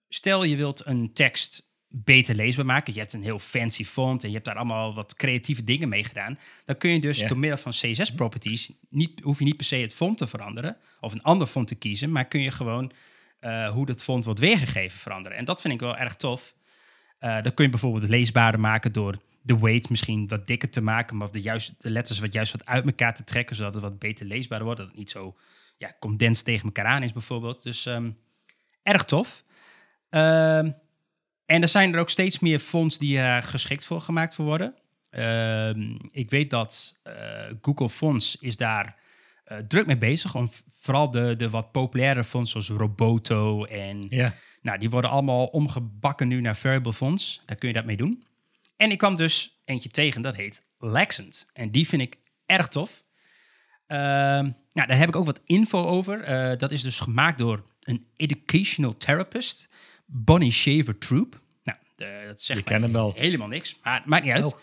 stel 0.10 0.44
je 0.44 0.56
wilt 0.56 0.86
een 0.86 1.14
tekst 1.14 1.71
beter 1.92 2.36
leesbaar 2.36 2.66
maken. 2.66 2.94
Je 2.94 3.00
hebt 3.00 3.14
een 3.14 3.24
heel 3.24 3.40
fancy 3.40 3.86
font 3.86 4.22
en 4.22 4.28
je 4.28 4.34
hebt 4.34 4.46
daar 4.46 4.56
allemaal 4.56 4.94
wat 4.94 5.16
creatieve 5.16 5.64
dingen 5.64 5.90
mee 5.90 6.04
gedaan. 6.04 6.40
Dan 6.66 6.78
kun 6.78 6.92
je 6.92 7.00
dus 7.00 7.20
door 7.20 7.38
middel 7.38 7.58
van 7.58 7.72
CSS 7.72 8.14
properties, 8.14 8.72
niet, 8.90 9.20
hoef 9.20 9.40
je 9.40 9.46
niet 9.46 9.58
per 9.58 9.66
se 9.66 9.76
het 9.76 9.94
font 9.94 10.18
te 10.18 10.28
veranderen 10.28 10.78
of 11.00 11.14
een 11.14 11.24
ander 11.24 11.48
font 11.48 11.68
te 11.68 11.76
kiezen, 11.76 12.12
maar 12.12 12.26
kun 12.26 12.42
je 12.42 12.52
gewoon 12.52 12.92
eh, 13.40 13.72
hoe 13.72 13.86
dat 13.86 14.04
font 14.04 14.26
wordt 14.26 14.40
weergegeven 14.40 15.00
veranderen. 15.00 15.38
En 15.38 15.46
dat 15.46 15.62
vind 15.62 15.74
ik 15.74 15.80
wel 15.80 15.98
erg 15.98 16.16
tof. 16.16 16.56
Eh, 17.20 17.42
dan 17.42 17.54
kun 17.54 17.66
je 17.66 17.72
bijvoorbeeld 17.72 18.10
leesbaarder 18.10 18.60
maken 18.60 18.92
door 18.92 19.18
de 19.42 19.60
weight 19.60 19.90
misschien 19.90 20.28
wat 20.28 20.48
dikker 20.48 20.70
te 20.70 20.82
maken, 20.82 21.18
maar 21.18 21.32
de, 21.32 21.42
juist, 21.42 21.74
de 21.78 21.90
letters 21.90 22.20
wat 22.20 22.34
juist 22.34 22.52
wat 22.52 22.66
uit 22.66 22.86
elkaar 22.86 23.16
te 23.16 23.24
trekken, 23.24 23.56
zodat 23.56 23.74
het 23.74 23.84
wat 23.84 24.00
beter 24.00 24.26
leesbaar 24.26 24.64
wordt. 24.64 24.80
Dat 24.80 24.88
het 24.88 24.98
niet 24.98 25.10
zo 25.10 25.36
ja, 25.78 25.96
condens 26.00 26.42
tegen 26.42 26.66
elkaar 26.66 26.86
aan 26.86 27.04
is 27.04 27.14
bijvoorbeeld. 27.14 27.64
Dus 27.64 27.86
ehm, 27.86 28.12
erg 28.84 29.04
tof. 29.04 29.44
Ehm, 30.10 30.72
en 31.52 31.62
er 31.62 31.68
zijn 31.68 31.94
er 31.94 32.00
ook 32.00 32.10
steeds 32.10 32.40
meer 32.40 32.60
fonts 32.60 32.98
die 32.98 33.18
er 33.20 33.44
geschikt 33.44 33.86
voor 33.86 34.02
gemaakt 34.02 34.36
voor 34.36 34.46
worden. 34.46 34.74
Ehm, 35.10 35.96
ik 36.12 36.30
weet 36.30 36.50
dat 36.50 37.00
eh, 37.04 37.14
Google 37.62 37.90
Fonts 37.90 38.38
is 38.40 38.58
daar 38.58 38.96
eh, 39.44 39.58
druk 39.58 39.86
mee 39.86 39.98
bezig. 39.98 40.36
Om 40.36 40.52
vooral 40.80 41.12
de, 41.12 41.36
de 41.36 41.50
wat 41.50 41.72
populaire 41.72 42.24
fonts 42.24 42.52
zoals 42.52 42.70
Roboto 42.70 43.66
en 43.66 44.06
Ja. 44.10 44.34
nou, 44.62 44.80
die 44.80 44.90
worden 44.90 45.10
allemaal 45.10 45.46
omgebakken 45.46 46.28
nu 46.28 46.42
naar 46.42 46.56
variable 46.56 46.94
fonts. 46.94 47.42
Daar 47.46 47.58
kun 47.58 47.68
je 47.68 47.74
dat 47.74 47.86
mee 47.86 47.98
doen. 47.98 48.24
en 48.76 48.92
ik 48.92 48.98
kwam 48.98 49.16
dus 49.16 49.62
eentje 49.66 49.90
tegen, 49.90 50.22
dat 50.22 50.36
heet 50.36 50.64
Lexent. 50.80 51.48
En 51.54 51.72
die 51.72 51.88
vind 51.88 52.02
ik 52.02 52.18
erg 52.46 52.68
tof. 52.68 53.04
Ehm, 53.88 54.50
nou, 54.74 54.88
daar 54.88 54.98
heb 54.98 55.08
ik 55.08 55.16
ook 55.16 55.26
wat 55.26 55.42
info 55.46 55.86
over. 55.86 56.22
Eh, 56.22 56.58
dat 56.58 56.72
is 56.72 56.82
dus 56.82 57.00
gemaakt 57.00 57.38
door 57.38 57.64
een 57.82 58.08
educational 58.16 58.94
therapist, 58.94 59.70
Bonnie 60.14 60.52
Shaver 60.52 60.98
Troop. 60.98 61.42
Nou, 61.64 61.78
de, 61.96 62.24
dat 62.28 62.42
zegt 62.42 62.70
hem 62.70 62.92
wel. 62.92 63.14
helemaal 63.16 63.48
niks, 63.48 63.80
maar 63.84 63.96
het 63.96 64.06
maakt 64.06 64.24
niet 64.24 64.34
uit. 64.34 64.54
Oh. 64.54 64.60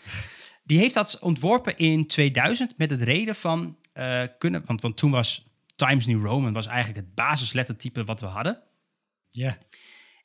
Die 0.63 0.79
heeft 0.79 0.93
dat 0.93 1.19
ontworpen 1.19 1.77
in 1.77 2.07
2000 2.07 2.77
met 2.77 2.89
het 2.89 3.01
reden 3.01 3.35
van 3.35 3.77
eh, 3.93 4.23
kunnen, 4.37 4.63
want, 4.65 4.81
want 4.81 4.97
toen 4.97 5.11
was 5.11 5.47
Times 5.75 6.05
New 6.05 6.25
Roman 6.25 6.53
was 6.53 6.67
eigenlijk 6.67 7.05
het 7.05 7.15
basislettertype 7.15 8.03
wat 8.03 8.19
we 8.19 8.25
hadden. 8.25 8.61
Ja. 9.29 9.57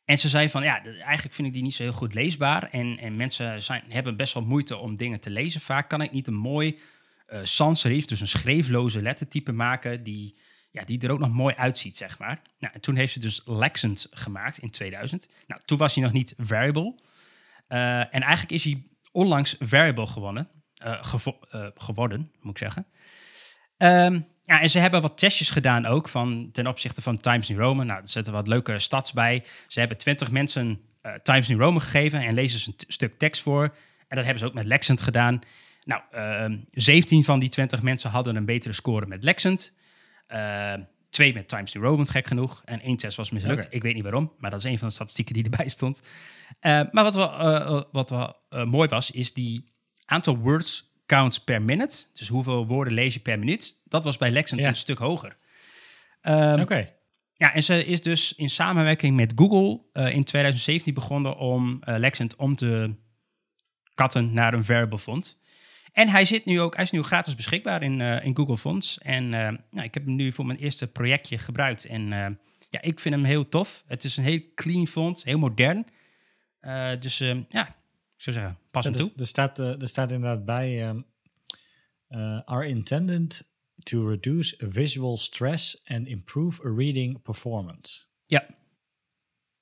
En 0.04 0.18
ze 0.18 0.28
zei 0.28 0.48
van, 0.48 0.62
ja, 0.62 0.84
eigenlijk 0.84 1.34
vind 1.34 1.48
ik 1.48 1.54
die 1.54 1.62
niet 1.62 1.74
zo 1.74 1.82
heel 1.82 1.92
goed 1.92 2.14
leesbaar. 2.14 2.68
En, 2.70 2.98
en 2.98 3.16
mensen 3.16 3.62
zijn, 3.62 3.84
hebben 3.88 4.16
best 4.16 4.34
wel 4.34 4.44
moeite 4.44 4.76
om 4.76 4.96
dingen 4.96 5.20
te 5.20 5.30
lezen. 5.30 5.60
Vaak 5.60 5.88
kan 5.88 6.02
ik 6.02 6.12
niet 6.12 6.26
een 6.26 6.34
mooi 6.34 6.78
eh 7.26 7.40
sans 7.42 7.80
serif, 7.80 8.04
dus 8.04 8.20
een 8.20 8.28
schreefloze 8.28 9.02
lettertype 9.02 9.52
maken... 9.52 10.02
Die, 10.02 10.36
ja, 10.74 10.84
die 10.84 11.00
er 11.00 11.10
ook 11.10 11.18
nog 11.18 11.32
mooi 11.32 11.54
uitziet, 11.54 11.96
zeg 11.96 12.18
maar. 12.18 12.40
Nou, 12.58 12.74
en 12.74 12.80
toen 12.80 12.96
heeft 12.96 13.12
ze 13.12 13.20
dus 13.20 13.42
Lexent 13.44 14.06
gemaakt 14.10 14.58
in 14.58 14.70
2000. 14.70 15.28
Nou, 15.46 15.60
toen 15.64 15.78
was 15.78 15.94
hij 15.94 16.02
nog 16.02 16.12
niet 16.12 16.34
variable. 16.36 16.94
Eh, 17.66 17.98
en 17.98 18.20
eigenlijk 18.20 18.52
is 18.52 18.64
hij 18.64 18.82
onlangs 19.12 19.56
variable 19.58 20.06
gewonnen, 20.06 20.48
eh, 20.76 21.14
eh, 21.50 21.66
geworden, 21.74 22.32
moet 22.40 22.50
ik 22.50 22.58
zeggen. 22.58 22.86
Ehm, 23.76 24.20
ja, 24.44 24.60
en 24.60 24.70
ze 24.70 24.78
hebben 24.78 25.02
wat 25.02 25.18
testjes 25.18 25.50
gedaan 25.50 25.86
ook 25.86 26.08
van, 26.08 26.48
ten 26.52 26.66
opzichte 26.66 27.02
van 27.02 27.20
Times 27.20 27.48
New 27.48 27.58
Roman. 27.58 27.86
Nou, 27.86 28.00
er 28.00 28.08
zitten 28.08 28.32
wat 28.32 28.48
leuke 28.48 28.78
stats 28.78 29.12
bij. 29.12 29.44
Ze 29.66 29.78
hebben 29.78 29.98
20 29.98 30.30
mensen 30.30 30.80
Times 31.22 31.48
New 31.48 31.60
Roman 31.60 31.82
gegeven 31.82 32.20
en 32.20 32.34
lezen 32.34 32.60
ze 32.60 32.70
een 32.70 32.84
stuk 32.88 33.18
tekst 33.18 33.42
voor. 33.42 33.62
En 34.08 34.16
dat 34.16 34.24
hebben 34.24 34.38
ze 34.38 34.46
ook 34.46 34.54
met 34.54 34.66
Lexent 34.66 35.00
gedaan. 35.00 35.40
Nou, 35.84 36.02
ehm 36.10 36.56
17 36.70 37.24
van 37.24 37.38
die 37.38 37.48
20 37.48 37.82
mensen 37.82 38.10
hadden 38.10 38.36
een 38.36 38.44
betere 38.44 38.74
score 38.74 39.06
met 39.06 39.24
Lexent. 39.24 39.74
Ehm, 40.26 40.82
twee 41.10 41.34
met 41.34 41.48
Times 41.48 41.72
New 41.74 41.82
Roman, 41.84 42.06
gek 42.06 42.26
genoeg. 42.26 42.62
En 42.64 42.80
één 42.80 42.96
test 42.96 43.16
was 43.16 43.30
mislukt. 43.30 43.66
Ik 43.70 43.82
weet 43.82 43.94
niet 43.94 44.02
waarom, 44.02 44.32
maar 44.38 44.50
dat 44.50 44.58
is 44.64 44.70
een 44.70 44.78
van 44.78 44.88
de 44.88 44.94
statistieken 44.94 45.34
die 45.34 45.44
erbij 45.44 45.68
stond. 45.68 46.02
Eh, 46.60 46.80
maar 46.90 47.04
wat 47.04 47.14
wel, 47.14 47.32
eh, 47.38 47.56
eh, 47.56 47.82
wat 47.92 48.10
wel 48.10 48.36
eh, 48.48 48.64
mooi 48.64 48.88
was, 48.88 49.10
is 49.10 49.32
die 49.32 49.72
aantal 50.04 50.36
words 50.38 50.92
counts 51.06 51.38
per 51.44 51.62
minute. 51.62 52.04
Dus 52.12 52.28
hoeveel 52.28 52.66
woorden 52.66 52.92
lees 52.94 53.14
je 53.14 53.20
per 53.20 53.38
minuut. 53.38 53.76
Dat 53.84 54.04
was 54.04 54.16
bij 54.16 54.30
Lexent 54.30 54.62
Ja. 54.62 54.68
een 54.68 54.76
stuk 54.76 54.98
hoger. 54.98 55.36
Ehm, 56.20 56.60
Oké. 56.60 56.88
ja, 57.34 57.54
en 57.54 57.62
ze 57.62 57.84
is 57.84 58.02
dus 58.02 58.34
in 58.34 58.50
samenwerking 58.50 59.16
met 59.16 59.32
Google 59.36 59.80
in 59.92 60.24
2017 60.24 60.94
begonnen 60.94 61.36
om 61.36 61.82
eh, 61.82 61.94
Lexent 61.98 62.36
om 62.36 62.56
te 62.56 62.94
katten 63.94 64.32
naar 64.32 64.54
een 64.54 64.64
variable 64.64 64.98
font. 64.98 65.38
En 65.94 66.08
hij, 66.08 66.24
zit 66.24 66.44
nu 66.44 66.60
ook, 66.60 66.74
hij 66.74 66.84
is 66.84 66.90
nu 66.90 67.02
gratis 67.02 67.34
beschikbaar 67.34 67.82
in, 67.82 68.00
eh, 68.00 68.24
in 68.24 68.36
Google 68.36 68.56
Fonts. 68.56 68.98
En 68.98 69.24
eh, 69.24 69.52
nou, 69.70 69.86
ik 69.86 69.94
heb 69.94 70.04
hem 70.04 70.14
nu 70.14 70.32
voor 70.32 70.46
mijn 70.46 70.58
eerste 70.58 70.86
projectje 70.86 71.38
gebruikt. 71.38 71.84
En 71.84 72.12
eh, 72.12 72.30
ja, 72.70 72.82
ik 72.82 73.00
vind 73.00 73.14
hem 73.14 73.24
heel 73.24 73.48
tof. 73.48 73.84
Het 73.86 74.04
is 74.04 74.16
een 74.16 74.24
heel 74.24 74.40
clean 74.54 74.86
font, 74.86 75.24
heel 75.24 75.38
modern. 75.38 75.86
Dus 76.98 77.18
ja, 77.48 77.68
ik 77.68 78.22
zou 78.22 78.36
zeggen, 78.36 78.58
pas 78.70 78.84
hem 78.84 78.94
Er, 78.94 79.00
toe. 79.00 79.12
er, 79.16 79.26
staat, 79.26 79.58
er 79.58 79.88
staat 79.88 80.10
inderdaad 80.12 80.44
bij... 80.44 80.94
eh, 82.14 82.40
are 82.44 82.66
intended 82.66 83.42
to 83.84 84.08
reduce 84.08 84.54
visual 84.58 85.16
stress 85.16 85.76
and 85.86 86.06
improve 86.06 86.60
reading 86.62 87.22
performance. 87.22 88.04
Ja, 88.26 88.46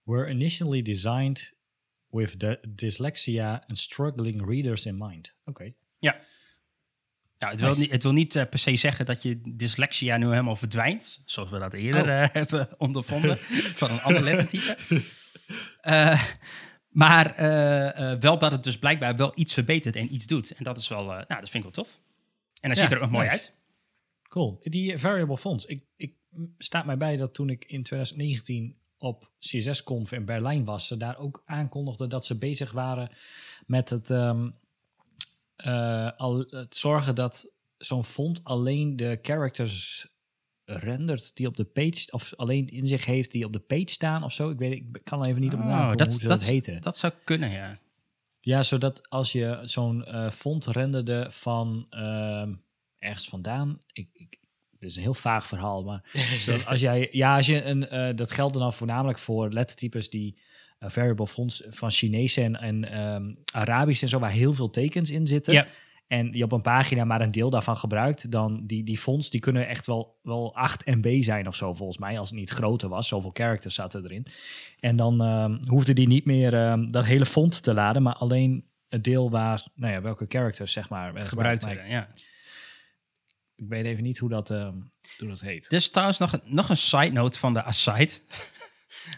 Were 0.04 0.28
initially 0.30 0.82
designed 0.82 1.52
with 2.10 2.38
the 2.38 2.58
dyslexia 2.74 3.62
and 3.68 3.78
struggling 3.78 4.46
readers 4.46 4.86
in 4.86 4.96
mind. 4.98 5.34
Oké. 5.44 5.74
Ja. 6.02 6.20
Nou, 7.38 7.52
het, 7.52 7.60
wil 7.60 7.74
niet, 7.74 7.90
het 7.90 8.02
wil 8.02 8.12
niet 8.12 8.36
eh, 8.36 8.48
per 8.48 8.58
se 8.58 8.76
zeggen 8.76 9.06
dat 9.06 9.22
je 9.22 9.40
dyslexia 9.56 10.16
nu 10.16 10.28
helemaal 10.28 10.56
verdwijnt. 10.56 11.20
Zoals 11.24 11.50
we 11.50 11.58
dat 11.58 11.74
eerder 11.74 12.02
Oh. 12.02 12.22
eh, 12.22 12.28
hebben 12.40 12.68
ondervonden 12.78 13.38
van 13.80 13.90
een 13.90 14.00
ander 14.00 14.22
lettertype. 14.22 14.76
Eh, 15.80 16.22
maar 16.88 17.34
wel 18.20 18.38
dat 18.38 18.50
het 18.50 18.64
dus 18.64 18.78
blijkbaar 18.78 19.16
wel 19.16 19.32
iets 19.34 19.52
verbetert 19.52 19.96
en 19.96 20.14
iets 20.14 20.26
doet. 20.26 20.50
En 20.50 20.64
dat 20.64 20.78
is 20.78 20.88
wel, 20.88 21.04
nou, 21.04 21.26
dat 21.28 21.50
vind 21.50 21.54
ik 21.54 21.62
wel 21.62 21.84
tof. 21.84 22.00
En 22.60 22.68
dat 22.68 22.78
Ja, 22.78 22.82
ziet 22.82 22.92
er 22.92 22.96
ook 22.96 23.02
nog 23.02 23.12
mooi 23.12 23.26
nice. 23.26 23.38
uit. 23.38 23.52
Cool. 24.28 24.58
Die 24.62 24.98
variable 24.98 25.36
fonts. 25.36 25.64
Ik, 25.64 25.82
ik 25.96 26.14
staat 26.58 26.84
mij 26.86 26.96
bij 26.96 27.16
dat 27.16 27.34
toen 27.34 27.50
ik 27.50 27.64
in 27.64 27.82
2019 27.82 28.76
op 28.98 29.30
CSS-conf 29.38 30.12
in 30.12 30.24
Berlijn 30.24 30.64
was, 30.64 30.86
ze 30.86 30.96
daar 30.96 31.18
ook 31.18 31.42
aankondigden 31.44 32.08
dat 32.08 32.26
ze 32.26 32.38
bezig 32.38 32.72
waren 32.72 33.10
met 33.66 33.90
het, 33.90 34.10
ehm, 34.10 34.50
eh, 35.56 36.10
al, 36.16 36.38
het 36.48 36.76
zorgen 36.76 37.14
dat 37.14 37.50
zo'n 37.76 38.04
font 38.04 38.40
alleen 38.44 38.96
de 38.96 39.18
characters 39.22 40.10
rendert 40.64 41.36
die 41.36 41.46
op 41.46 41.56
de 41.56 41.64
page, 41.64 42.06
of 42.10 42.34
alleen 42.36 42.68
in 42.68 42.86
zich 42.86 43.04
heeft 43.04 43.30
die 43.30 43.44
op 43.44 43.52
de 43.52 43.58
page 43.60 43.88
staan 43.88 44.24
of 44.24 44.32
zo. 44.32 44.50
Ik 44.50 44.58
weet, 44.58 44.72
ik 44.72 45.00
kan 45.04 45.24
even 45.26 45.40
niet 45.40 45.52
op 45.52 45.58
Oh, 45.60 45.66
komen 45.66 45.96
dat, 45.96 46.06
hoe 46.06 46.20
ze 46.20 46.26
dat, 46.26 46.40
dat 46.40 46.48
heten. 46.48 46.80
dat 46.80 46.96
zou 46.96 47.12
kunnen, 47.24 47.50
ja. 47.50 47.78
Ja, 48.40 48.62
zodat 48.62 49.10
als 49.10 49.32
je 49.32 49.60
zo'n 49.62 50.04
eh, 50.04 50.30
font 50.30 50.66
renderde 50.66 51.26
van 51.30 51.86
ehm, 51.90 52.54
ergens 52.98 53.28
vandaan. 53.28 53.80
Ik, 53.92 54.08
ik, 54.12 54.38
dit 54.70 54.90
is 54.90 54.96
een 54.96 55.02
heel 55.02 55.14
vaag 55.14 55.46
verhaal, 55.46 55.82
maar 55.82 56.04
als 56.66 56.80
jij, 56.80 57.08
ja, 57.12 57.36
als 57.36 57.46
je 57.46 57.64
een, 57.64 57.88
eh, 57.88 58.16
dat 58.16 58.32
geldt 58.32 58.54
dan 58.54 58.72
voornamelijk 58.72 59.18
voor 59.18 59.52
lettertypes 59.52 60.10
die 60.10 60.38
variable 60.90 61.26
fonts 61.26 61.62
van 61.70 61.90
Chinese 61.90 62.42
en, 62.42 62.56
en 62.56 62.90
ehm, 62.90 63.34
Arabisch 63.52 64.02
en 64.02 64.08
zo, 64.08 64.18
waar 64.18 64.30
heel 64.30 64.54
veel 64.54 64.70
tekens 64.70 65.10
in 65.10 65.26
zitten. 65.26 65.54
Ja. 65.54 65.66
En 66.12 66.32
je 66.32 66.44
op 66.44 66.52
een 66.52 66.62
pagina 66.62 67.04
maar 67.04 67.20
een 67.20 67.30
deel 67.30 67.50
daarvan 67.50 67.76
gebruikt, 67.76 68.30
dan 68.30 68.66
die, 68.66 68.84
die 68.84 68.98
fonts 68.98 69.30
die 69.30 69.40
kunnen 69.40 69.68
echt 69.68 69.86
wel, 69.86 70.18
wel 70.22 70.54
8 70.54 70.86
MB 70.86 71.22
zijn 71.22 71.46
of 71.46 71.56
zo, 71.56 71.74
volgens 71.74 71.98
mij, 71.98 72.18
als 72.18 72.30
het 72.30 72.38
niet 72.38 72.50
groter 72.50 72.88
was. 72.88 73.08
Zoveel 73.08 73.30
characters 73.32 73.74
zaten 73.74 74.04
erin. 74.04 74.26
En 74.80 74.96
dan 74.96 75.20
ehm, 75.20 75.58
hoefde 75.68 75.92
die 75.92 76.06
niet 76.06 76.24
meer 76.24 76.54
ehm, 76.54 76.88
dat 76.88 77.04
hele 77.04 77.26
font 77.26 77.62
te 77.62 77.74
laden, 77.74 78.02
maar 78.02 78.14
alleen 78.14 78.64
het 78.88 79.04
deel 79.04 79.30
waar, 79.30 79.66
nou 79.74 79.92
ja, 79.92 80.00
welke 80.00 80.24
characters 80.28 80.72
zeg 80.72 80.88
maar 80.88 81.12
werden 81.12 81.28
Gebruikt 81.28 81.62
Maar 81.62 81.74
werden, 81.74 81.92
ja. 81.92 82.08
Ik 83.54 83.68
weet 83.68 83.84
even 83.84 84.02
niet 84.02 84.18
hoe 84.18 84.28
dat, 84.28 84.48
hoe 84.48 85.28
dat 85.28 85.40
heet. 85.40 85.72
Is 85.72 85.90
trouwens 85.90 86.18
nog 86.18 86.32
een, 86.32 86.42
nog 86.44 86.68
een 86.68 86.76
side 86.76 87.12
note 87.12 87.38
van 87.38 87.54
de 87.54 87.62
aside. 87.62 88.12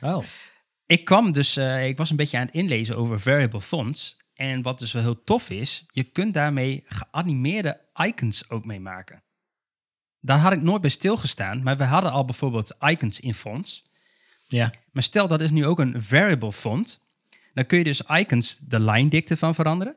Oh, 0.01 0.25
Ik 0.87 1.05
kwam 1.05 1.33
dus, 1.33 1.57
eh, 1.57 1.87
ik 1.89 1.97
was 1.97 2.11
een 2.11 2.17
beetje 2.17 2.39
aan 2.39 2.47
het 2.47 2.55
inlezen 2.55 2.97
over 2.97 3.21
variable 3.21 3.61
fonts. 3.61 4.17
En 4.35 4.63
wat 4.63 4.79
dus 4.79 4.93
wel 4.93 5.03
heel 5.03 5.25
tof 5.25 5.51
is, 5.51 5.85
je 5.93 6.03
kunt 6.05 6.35
daarmee 6.35 6.85
geanimeerde 6.87 7.81
icons 7.95 8.51
ook 8.51 8.65
mee 8.65 8.81
maken. 8.81 9.23
Daar 10.21 10.39
had 10.39 10.53
ik 10.53 10.63
nooit 10.63 10.81
bij 10.81 10.91
stilgestaan, 10.91 11.63
maar 11.63 11.77
we 11.77 11.85
hadden 11.85 12.13
al 12.13 12.25
bijvoorbeeld 12.25 12.77
icons 12.81 13.21
in 13.21 13.35
fonts. 13.35 13.85
ja. 14.49 14.73
Maar 14.93 15.03
stel 15.03 15.29
dat 15.29 15.41
is 15.41 15.51
nu 15.51 15.67
ook 15.67 15.79
een 15.79 16.03
variable 16.03 16.53
font, 16.53 17.01
dan 17.55 17.67
kun 17.67 17.79
je 17.79 17.85
dus 17.85 18.01
icons 18.03 18.59
de 18.59 18.81
lijndikte 18.81 19.37
van 19.37 19.55
veranderen. 19.55 19.97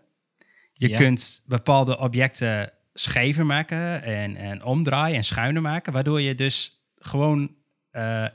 Je 0.73 0.89
Ja. 0.89 0.97
kunt 0.97 1.43
bepaalde 1.45 1.97
objecten 1.99 2.71
schever 2.93 3.45
maken 3.45 4.03
en, 4.03 4.35
en 4.35 4.63
omdraaien 4.63 5.15
en 5.17 5.23
schuiner 5.23 5.61
maken, 5.61 5.93
waardoor 5.93 6.21
je 6.21 6.35
dus 6.35 6.81
gewoon 6.99 7.55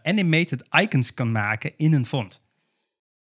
animated 0.03 0.65
icons 0.71 1.15
kan 1.15 1.33
maken 1.33 1.73
in 1.77 1.93
een 1.93 2.07
font. 2.07 2.43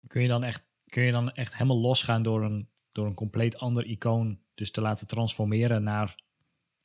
Kun 0.06 0.22
je 0.22 0.28
dan 0.28 0.44
echt, 0.44 0.68
kun 0.86 1.02
je 1.02 1.12
dan 1.12 1.32
echt 1.32 1.52
helemaal 1.52 1.78
losgaan 1.80 2.22
door 2.22 2.44
een, 2.44 2.68
door 2.92 3.06
een 3.06 3.14
compleet 3.14 3.56
ander 3.58 3.84
icoon 3.86 4.38
dus 4.54 4.70
te 4.70 4.80
laten 4.80 5.06
transformeren 5.06 5.82
naar, 5.82 6.14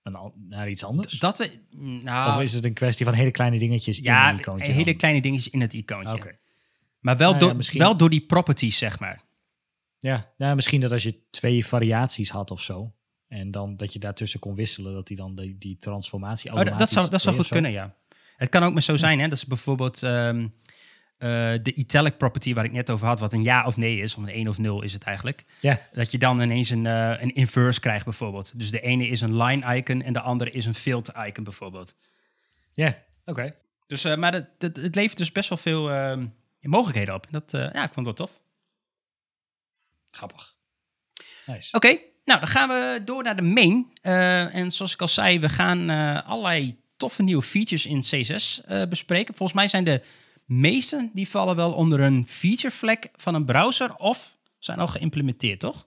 een, 0.04 0.16
al- 0.16 0.34
naar 0.38 0.70
iets 0.70 0.84
anders? 0.84 1.20
Dat 1.20 1.38
we, 1.38 1.60
nou, 2.04 2.30
of 2.36 2.40
is 2.42 2.54
het 2.54 2.66
een 2.66 2.74
kwestie 2.74 3.06
van 3.06 3.14
hele 3.14 3.32
kleine 3.32 3.60
dingetjes 3.60 3.98
in 3.98 4.04
ja, 4.04 4.30
een 4.30 4.38
icoontje? 4.38 4.72
hele 4.72 4.84
dan? 4.86 4.96
kleine 4.98 5.22
dingetjes 5.22 5.54
in 5.54 5.62
het 5.62 5.74
icoontje. 5.74 6.40
Maar 7.00 7.18
wel, 7.18 7.30
Nou 7.32 7.42
ja, 7.42 7.48
door, 7.48 7.56
misschien- 7.58 7.80
wel 7.80 7.98
door 7.98 8.10
die 8.10 8.26
properties, 8.26 8.78
zeg 8.78 9.00
maar. 9.00 9.26
Ja, 10.00 10.34
nou, 10.38 10.56
misschien 10.56 10.82
dat 10.82 10.92
als 10.92 11.04
je 11.04 11.20
twee 11.30 11.66
variaties 11.66 12.30
had 12.30 12.52
of 12.52 12.62
zo. 12.62 12.92
En 13.28 13.52
dan 13.52 13.76
dat 13.78 13.94
je 13.94 14.00
daartussen 14.00 14.40
kon 14.40 14.56
wisselen, 14.56 14.94
dat 14.94 15.08
die 15.08 15.18
dan 15.18 15.36
die, 15.36 15.58
die 15.58 15.78
transformatie 15.78 16.52
Oh, 16.54 16.78
dat- 16.78 16.90
zou, 16.90 17.10
dat 17.10 17.22
zou 17.22 17.36
goed 17.36 17.48
kunnen, 17.48 17.72
ja. 17.72 17.96
Het 18.38 18.50
kan 18.50 18.64
ook 18.64 18.74
maar 18.74 18.82
zo 18.82 18.96
zijn, 18.98 19.20
hè. 19.20 19.28
Dat 19.28 19.38
is 19.38 19.46
bijvoorbeeld 19.46 20.04
ehm, 20.04 20.48
eh, 21.18 21.54
de 21.62 21.74
italic 21.74 22.18
property 22.18 22.54
waar 22.54 22.66
ik 22.66 22.72
net 22.72 22.90
over 22.90 23.08
had, 23.08 23.20
wat 23.20 23.34
een 23.34 23.44
ja 23.44 23.66
of 23.66 23.78
nee 23.78 24.00
is, 24.00 24.16
of 24.16 24.24
een 24.24 24.30
1 24.30 24.48
of 24.48 24.58
0 24.58 24.82
is 24.82 24.94
het 24.94 25.04
eigenlijk. 25.04 25.46
Ja, 25.60 25.82
Dat 25.92 26.12
je 26.12 26.18
dan 26.18 26.42
ineens 26.42 26.70
een, 26.70 26.86
eh, 26.86 27.22
een 27.22 27.36
inverse 27.36 27.80
krijgt, 27.80 28.04
bijvoorbeeld. 28.06 28.60
Dus 28.60 28.72
de 28.72 28.82
ene 28.82 29.08
is 29.08 29.22
een 29.22 29.38
line 29.38 29.76
icon 29.76 30.02
en 30.02 30.14
de 30.14 30.20
andere 30.20 30.52
is 30.52 30.66
een 30.66 30.76
filter 30.76 31.26
icon, 31.28 31.44
bijvoorbeeld. 31.44 31.96
ja, 32.72 32.98
oké. 33.26 33.56
Dus, 33.88 34.04
eh, 34.04 34.16
maar 34.16 34.34
het, 34.34 34.48
het, 34.58 34.76
het 34.76 34.96
levert 34.96 35.18
dus 35.18 35.32
best 35.32 35.50
wel 35.50 35.58
veel 35.58 35.92
ehm, 35.92 36.28
mogelijkheden 36.62 37.14
op. 37.14 37.26
En 37.26 37.32
dat, 37.32 37.52
ja, 37.52 37.84
ik 37.84 37.94
vond 37.94 38.06
dat 38.06 38.16
tof. 38.16 38.42
Grappig. 40.12 40.56
Nice. 41.46 41.76
Oké, 41.76 41.88
nou 42.24 42.40
dan 42.40 42.48
gaan 42.48 42.70
we 42.70 43.02
door 43.06 43.24
naar 43.24 43.36
de 43.36 43.42
main. 43.42 43.92
En 44.52 44.72
zoals 44.72 44.94
ik 44.94 45.02
al 45.02 45.08
zei, 45.08 45.40
we 45.40 45.50
gaan 45.50 45.90
allerlei 46.24 46.80
toffe 46.98 47.24
nieuwe 47.24 47.42
features 47.42 47.86
in 47.86 48.00
CSS 48.02 48.62
eh, 48.66 48.84
bespreken. 48.90 49.36
Volgens 49.36 49.58
mij 49.58 49.68
zijn 49.68 49.84
de 49.84 50.02
meeste, 50.46 51.10
die 51.14 51.30
vallen 51.30 51.56
wel 51.56 51.74
onder 51.74 52.00
een 52.00 52.28
feature 52.28 52.72
flag 52.74 52.98
van 53.16 53.36
een 53.36 53.46
browser 53.46 53.96
of 53.96 54.38
zijn 54.60 54.80
al 54.80 54.88
geïmplementeerd, 54.88 55.60
toch? 55.60 55.86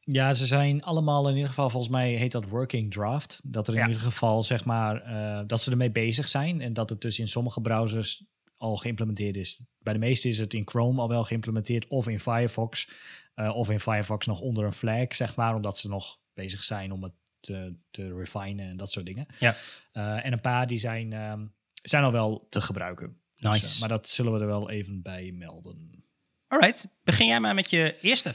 Ja, 0.00 0.32
ze 0.32 0.46
zijn 0.46 0.82
allemaal 0.82 1.28
in 1.28 1.34
ieder 1.34 1.48
geval, 1.48 1.70
volgens 1.70 1.92
mij 1.92 2.12
heet 2.14 2.32
dat 2.32 2.48
working 2.48 2.92
draft. 2.92 3.40
Dat 3.44 3.68
er 3.68 3.74
in 3.74 3.80
Ja. 3.80 3.86
ieder 3.86 4.02
geval, 4.02 4.42
zeg 4.42 4.64
maar, 4.64 5.02
eh, 5.02 5.42
dat 5.46 5.60
ze 5.60 5.70
ermee 5.70 5.90
bezig 5.90 6.28
zijn. 6.28 6.60
En 6.60 6.72
dat 6.72 6.90
het 6.90 7.00
dus 7.00 7.18
in 7.18 7.28
sommige 7.28 7.60
browsers 7.60 8.24
al 8.56 8.76
geïmplementeerd 8.76 9.36
is. 9.36 9.60
Bij 9.78 9.92
de 9.92 9.98
meeste 9.98 10.28
is 10.28 10.38
het 10.38 10.54
in 10.54 10.68
Chrome 10.68 11.00
al 11.00 11.08
wel 11.08 11.24
geïmplementeerd. 11.24 11.88
Of 11.88 12.08
in 12.08 12.20
Firefox. 12.20 12.88
eh, 13.34 13.56
of 13.56 13.70
in 13.70 13.80
Firefox 13.80 14.26
nog 14.26 14.40
onder 14.40 14.64
een 14.64 14.72
flag, 14.72 15.14
zeg 15.16 15.36
maar. 15.36 15.54
Omdat 15.54 15.78
ze 15.78 15.88
nog 15.88 16.18
bezig 16.34 16.64
zijn 16.64 16.92
om 16.92 17.02
het 17.02 17.12
te, 17.40 17.74
te 17.90 18.14
refinen 18.14 18.68
en 18.68 18.76
dat 18.76 18.90
soort 18.90 19.06
dingen. 19.06 19.26
Ja. 19.38 19.56
Eh, 19.92 20.24
en 20.26 20.32
een 20.32 20.40
paar 20.40 20.66
die 20.66 20.78
zijn, 20.78 21.12
ehm, 21.12 21.46
zijn 21.82 22.04
al 22.04 22.12
wel 22.12 22.46
te 22.50 22.60
gebruiken. 22.60 23.20
Dus, 23.34 23.50
Nice. 23.50 23.74
eh, 23.74 23.80
maar 23.80 23.88
dat 23.88 24.08
zullen 24.08 24.32
we 24.32 24.40
er 24.40 24.46
wel 24.46 24.70
even 24.70 25.02
bij 25.02 25.32
melden. 25.32 26.04
Alright, 26.48 26.88
begin 27.04 27.26
jij 27.26 27.40
maar 27.40 27.54
met 27.54 27.70
je 27.70 27.98
eerste. 28.00 28.34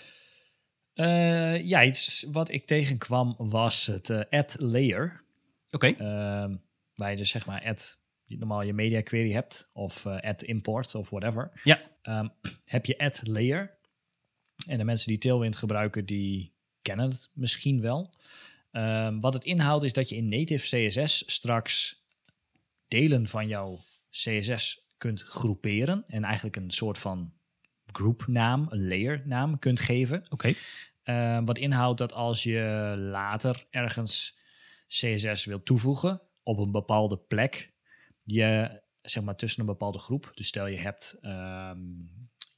Eh, 0.93 1.61
ja, 1.67 1.83
iets 1.83 2.25
wat 2.31 2.49
ik 2.51 2.65
tegenkwam 2.65 3.35
was 3.37 3.85
het 3.85 4.29
add 4.29 4.59
layer. 4.59 5.23
Oké. 5.71 5.87
Ehm, 5.87 6.55
waar 6.95 7.11
je 7.11 7.17
dus 7.17 7.29
zeg 7.29 7.45
maar 7.45 7.63
add, 7.65 8.01
normaal 8.25 8.61
je 8.61 8.73
media 8.73 9.01
query 9.01 9.31
hebt 9.31 9.69
of 9.73 10.05
add 10.05 10.43
import 10.43 10.95
of 10.95 11.09
whatever. 11.09 11.51
Ja. 11.63 11.79
Ehm, 12.01 12.27
heb 12.65 12.85
je 12.85 12.97
add 12.97 13.27
layer. 13.27 13.77
En 14.67 14.77
de 14.77 14.83
mensen 14.83 15.07
die 15.09 15.17
Tailwind 15.17 15.55
gebruiken, 15.55 16.05
die 16.05 16.53
kennen 16.81 17.09
het 17.09 17.29
misschien 17.33 17.81
wel. 17.81 18.13
Ehm, 18.73 19.19
wat 19.19 19.33
het 19.33 19.43
inhoudt 19.43 19.83
is 19.83 19.93
dat 19.93 20.09
je 20.09 20.15
in 20.15 20.29
native 20.29 20.87
CSS 20.87 21.23
straks 21.33 22.03
delen 22.87 23.27
van 23.27 23.47
jouw 23.47 23.83
CSS 24.09 24.87
kunt 24.97 25.21
groeperen. 25.21 26.03
En 26.07 26.23
eigenlijk 26.23 26.55
een 26.55 26.71
soort 26.71 26.97
van 26.97 27.33
groupnaam, 27.85 28.67
een 28.69 28.87
layernaam 28.87 29.59
kunt 29.59 29.79
geven. 29.79 30.25
Oké. 30.29 30.53
Uh, 31.03 31.39
wat 31.45 31.57
inhoudt 31.57 31.97
dat 31.97 32.13
als 32.13 32.43
je 32.43 32.93
later 32.97 33.65
ergens 33.69 34.37
CSS 34.87 35.45
wilt 35.45 35.65
toevoegen 35.65 36.21
op 36.43 36.57
een 36.57 36.71
bepaalde 36.71 37.17
plek, 37.17 37.73
je 38.23 38.81
zeg 39.01 39.23
maar 39.23 39.35
tussen 39.35 39.59
een 39.59 39.65
bepaalde 39.65 39.99
groep. 39.99 40.31
Dus 40.35 40.47
stel 40.47 40.67
je 40.67 40.77
hebt 40.77 41.17
ehm, 41.21 41.79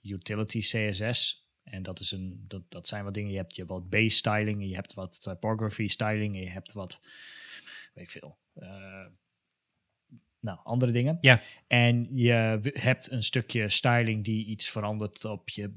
utility 0.02 0.60
CSS. 0.60 1.45
En 1.66 1.84
dat, 1.84 2.00
is 2.00 2.12
een, 2.12 2.46
dat, 2.48 2.62
dat 2.70 2.88
zijn 2.88 3.04
wat 3.04 3.14
dingen. 3.14 3.32
Je 3.32 3.38
hebt 3.38 3.56
je 3.56 3.66
wat 3.66 3.90
base 3.90 4.10
styling, 4.10 4.68
je 4.68 4.76
hebt 4.76 4.94
wat 4.94 5.22
typography 5.22 5.88
styling, 5.88 6.40
je 6.40 6.50
hebt 6.50 6.74
wat, 6.74 7.02
weet 7.94 8.04
ik 8.04 8.10
veel, 8.10 8.38
eh, 8.54 9.06
nou, 10.40 10.60
andere 10.64 10.92
dingen. 10.92 11.18
Ja. 11.22 11.42
En 11.68 12.08
je 12.12 12.60
hebt 12.74 13.12
een 13.12 13.24
stukje 13.24 13.70
styling 13.70 14.24
die 14.24 14.46
iets 14.46 14.70
verandert 14.70 15.26
op 15.26 15.50
je 15.50 15.74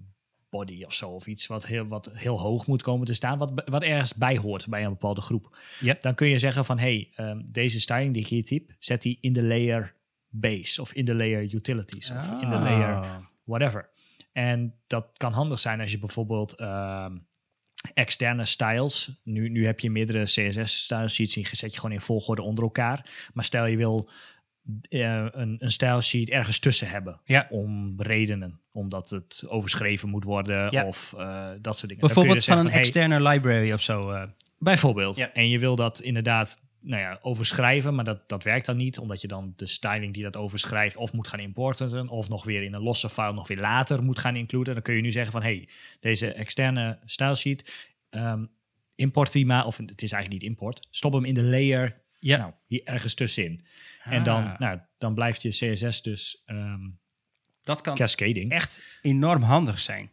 body 0.51 0.85
of 0.85 0.93
zo. 0.93 1.11
Of 1.11 1.27
iets 1.27 1.47
wat 1.47 1.67
heel, 1.67 1.87
wat 1.87 2.11
heel 2.13 2.41
hoog 2.41 2.67
moet 2.67 2.83
komen 2.83 3.07
te 3.07 3.15
staan. 3.15 3.39
Wat, 3.39 3.63
wat 3.65 3.83
ergens 3.83 4.15
bij 4.15 4.37
hoort 4.37 4.69
bij 4.69 4.85
een 4.85 4.91
bepaalde 4.91 5.21
groep. 5.21 5.59
Ja. 5.81 5.97
Dan 6.01 6.15
kun 6.15 6.29
je 6.29 6.39
zeggen 6.39 6.65
van... 6.65 6.79
hey, 6.79 7.11
ehm, 7.15 7.41
deze 7.53 7.81
styling 7.81 8.13
die 8.13 8.23
ik 8.23 8.29
hier 8.29 8.45
typ... 8.45 8.75
zet 8.79 9.03
die 9.03 9.19
in 9.21 9.33
de 9.33 9.43
layer 9.43 9.95
base. 10.29 10.81
Of 10.81 10.93
in 10.93 11.05
de 11.05 11.15
layer 11.15 11.55
utilities. 11.55 12.11
Of 12.11 12.31
in 12.31 12.51
de 12.51 12.57
Ah. 12.57 12.63
layer 12.63 13.21
whatever. 13.45 13.91
En 14.33 14.75
dat 14.87 15.07
kan 15.17 15.33
handig 15.33 15.59
zijn 15.61 15.81
als 15.81 15.91
je 15.91 15.99
bijvoorbeeld... 15.99 16.53
ehm, 16.57 17.17
externe 17.95 18.45
styles. 18.45 19.21
Nu, 19.25 19.49
nu 19.49 19.67
heb 19.67 19.81
je 19.81 19.91
meerdere 19.91 20.23
CSS-style 20.23 21.09
sheets. 21.09 21.35
Die 21.35 21.47
zet 21.53 21.73
je 21.75 21.81
gewoon 21.81 21.95
in 21.95 22.01
volgorde 22.01 22.43
onder 22.43 22.65
elkaar. 22.65 23.29
Maar 23.35 23.45
stel 23.45 23.67
je 23.67 23.77
wil 23.77 24.11
eh, 24.89 25.27
een, 25.31 25.57
een 25.59 25.71
style 25.71 26.01
sheet 26.01 26.31
ergens 26.31 26.59
tussen 26.59 26.89
hebben. 26.89 27.21
Ja. 27.25 27.47
Om 27.51 27.95
redenen. 28.03 28.61
Omdat 28.73 29.11
het 29.11 29.45
overschreven 29.49 30.09
moet 30.09 30.25
worden 30.25 30.71
Ja. 30.71 30.85
of 30.87 31.15
eh, 31.19 31.49
dat 31.61 31.77
soort 31.79 31.89
dingen. 31.89 31.95
Je 31.95 32.07
Bijvoorbeeld 32.07 32.37
dus 32.37 32.47
van 32.47 32.59
een 32.59 32.71
externe 32.71 33.23
library 33.23 33.73
of 33.73 33.83
zo. 33.83 34.11
eh. 34.11 34.23
Bijvoorbeeld. 34.59 35.17
Ja. 35.17 35.33
En 35.33 35.49
je 35.49 35.59
wil 35.59 35.77
dat 35.77 36.01
inderdaad 36.01 36.59
nou 36.81 37.01
ja, 37.03 37.19
overschrijven, 37.23 37.95
maar 37.95 38.05
dat, 38.05 38.29
dat 38.29 38.45
werkt 38.45 38.67
dan 38.67 38.77
niet, 38.77 38.99
omdat 38.99 39.21
je 39.21 39.29
dan 39.29 39.53
de 39.57 39.67
styling 39.67 40.15
die 40.15 40.23
dat 40.23 40.37
overschrijft 40.37 40.97
of 40.97 41.13
moet 41.13 41.29
gaan 41.29 41.41
importen, 41.41 42.09
of 42.09 42.29
nog 42.29 42.45
weer 42.45 42.63
in 42.63 42.75
een 42.75 42.83
losse 42.83 43.09
file 43.11 43.33
nog 43.33 43.49
weer 43.49 43.59
later 43.61 44.03
moet 44.03 44.19
gaan 44.19 44.37
includen. 44.37 44.75
Dan 44.75 44.83
kun 44.83 44.95
je 44.95 45.03
nu 45.03 45.11
zeggen 45.11 45.33
van, 45.33 45.43
hey, 45.43 45.69
deze 46.01 46.33
externe 46.33 46.99
stylesheet, 47.05 47.89
ehm 48.11 48.45
import 48.95 49.33
die 49.33 49.47
maar, 49.47 49.67
of 49.67 49.77
het 49.77 50.03
is 50.03 50.13
eigenlijk 50.13 50.43
niet 50.43 50.51
import, 50.51 50.87
stop 50.91 51.13
hem 51.13 51.25
in 51.25 51.35
de 51.35 51.43
layer 51.43 52.01
ja. 52.19 52.37
nou, 52.37 52.53
hier 52.67 52.81
ergens 52.85 53.15
tussenin. 53.15 53.65
En 54.03 54.23
dan, 54.23 54.45
Ah. 54.45 54.59
nou, 54.59 54.79
dan 54.99 55.15
blijft 55.15 55.43
je 55.43 55.49
CSS 55.49 56.03
dus 56.03 56.43
ehm, 56.47 56.81
dat 57.63 57.81
kan 57.81 57.95
cascading. 57.95 58.51
echt 58.53 58.83
enorm 59.03 59.43
handig 59.43 59.79
zijn. 59.81 60.11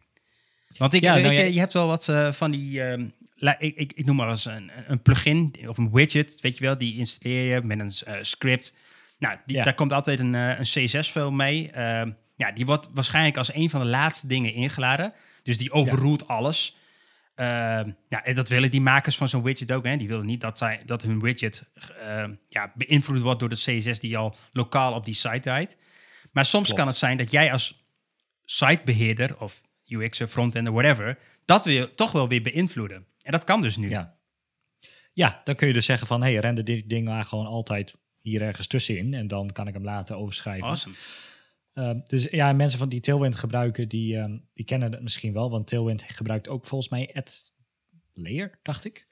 Want 0.78 0.92
ik, 0.94 1.02
Ja, 1.02 1.14
weet 1.14 1.22
nou 1.22 1.34
je, 1.34 1.40
ja- 1.40 1.46
je 1.48 1.58
hebt 1.58 1.72
wel 1.72 1.86
wat 1.86 2.08
eh, 2.08 2.32
van 2.32 2.50
die, 2.50 2.82
ehm, 2.82 3.08
ik, 3.36 3.76
ik, 3.76 3.92
ik 3.92 4.04
noem 4.04 4.16
maar 4.16 4.28
eens 4.30 4.44
een, 4.44 4.70
een 4.86 5.02
plugin 5.02 5.54
of 5.66 5.78
een 5.78 5.90
widget, 5.92 6.40
weet 6.40 6.58
je 6.58 6.64
wel, 6.64 6.78
die 6.78 6.96
installeer 6.96 7.54
je 7.54 7.62
met 7.62 7.78
een 7.78 7.92
eh, 8.06 8.22
script. 8.22 8.74
Nou, 9.18 9.36
die, 9.46 9.56
Ja. 9.56 9.62
daar 9.62 9.74
komt 9.74 9.92
altijd 9.92 10.20
een, 10.20 10.34
eh, 10.34 10.58
een 10.58 10.64
CSS-file 10.64 11.30
mee. 11.30 11.70
Ehm, 11.70 12.12
ja, 12.36 12.52
die 12.52 12.66
wordt 12.66 12.88
waarschijnlijk 12.94 13.36
als 13.36 13.54
een 13.54 13.70
van 13.70 13.80
de 13.80 13.86
laatste 13.86 14.26
dingen 14.26 14.52
ingeladen. 14.52 15.12
Dus 15.42 15.58
die 15.58 15.72
overroelt 15.72 16.28
alles. 16.28 16.76
Ehm, 17.34 17.90
ja, 18.08 18.24
en 18.24 18.34
dat 18.34 18.48
willen 18.48 18.70
die 18.70 18.80
makers 18.80 19.16
van 19.16 19.28
zo'n 19.28 19.42
widget 19.42 19.72
ook. 19.72 19.84
Hè. 19.84 19.96
Die 19.96 20.08
willen 20.08 20.26
niet 20.26 20.40
dat, 20.40 20.58
zij, 20.58 20.82
dat 20.86 21.02
hun 21.02 21.20
widget 21.20 21.68
ehm, 22.00 22.34
ja, 22.48 22.72
beïnvloed 22.74 23.20
wordt 23.20 23.40
door 23.40 23.48
de 23.48 23.54
CSS 23.54 24.00
die 24.00 24.16
al 24.18 24.34
lokaal 24.52 24.92
op 24.92 25.04
die 25.04 25.14
site 25.14 25.40
rijdt. 25.50 25.76
Maar 26.32 26.44
soms 26.44 26.64
Klopt. 26.64 26.78
kan 26.78 26.88
het 26.88 26.96
zijn 26.96 27.16
dat 27.16 27.30
jij 27.30 27.52
als 27.52 27.84
sitebeheerder 28.44 29.40
of 29.40 29.60
UX'er, 29.86 30.26
frontender, 30.26 30.72
whatever, 30.72 31.18
dat 31.44 31.64
wil 31.64 31.74
je 31.74 31.94
toch 31.94 32.12
wel 32.12 32.28
weer 32.28 32.42
beïnvloeden. 32.42 33.06
En 33.26 33.32
dat 33.32 33.44
kan 33.44 33.62
dus 33.62 33.76
nu. 33.76 33.88
Ja. 33.88 34.18
ja, 35.12 35.40
dan 35.44 35.54
kun 35.54 35.66
je 35.66 35.72
dus 35.72 35.86
zeggen 35.86 36.06
van, 36.06 36.22
hey, 36.22 36.36
render 36.36 36.64
dit 36.64 36.88
ding 36.88 37.08
maar 37.08 37.24
gewoon 37.24 37.46
altijd 37.46 37.96
hier 38.20 38.42
ergens 38.42 38.66
tussenin 38.66 39.14
en 39.14 39.26
dan 39.26 39.52
kan 39.52 39.68
ik 39.68 39.74
hem 39.74 39.84
later 39.84 40.16
overschrijven. 40.16 40.68
Awesome. 40.68 40.94
Ehm, 41.72 42.00
dus 42.04 42.24
ja, 42.30 42.52
mensen 42.52 42.78
van 42.78 42.88
die 42.88 43.00
Tailwind 43.00 43.34
gebruiken, 43.34 43.88
die, 43.88 44.18
ehm, 44.18 44.38
die 44.54 44.64
kennen 44.64 44.92
het 44.92 45.02
misschien 45.02 45.32
wel. 45.32 45.50
Want 45.50 45.66
Tailwind 45.66 46.02
gebruikt 46.02 46.48
ook 46.48 46.64
volgens 46.64 46.90
mij 46.90 47.10
add 47.14 47.54
layer, 48.12 48.58
dacht 48.62 48.84
ik. 48.84 49.06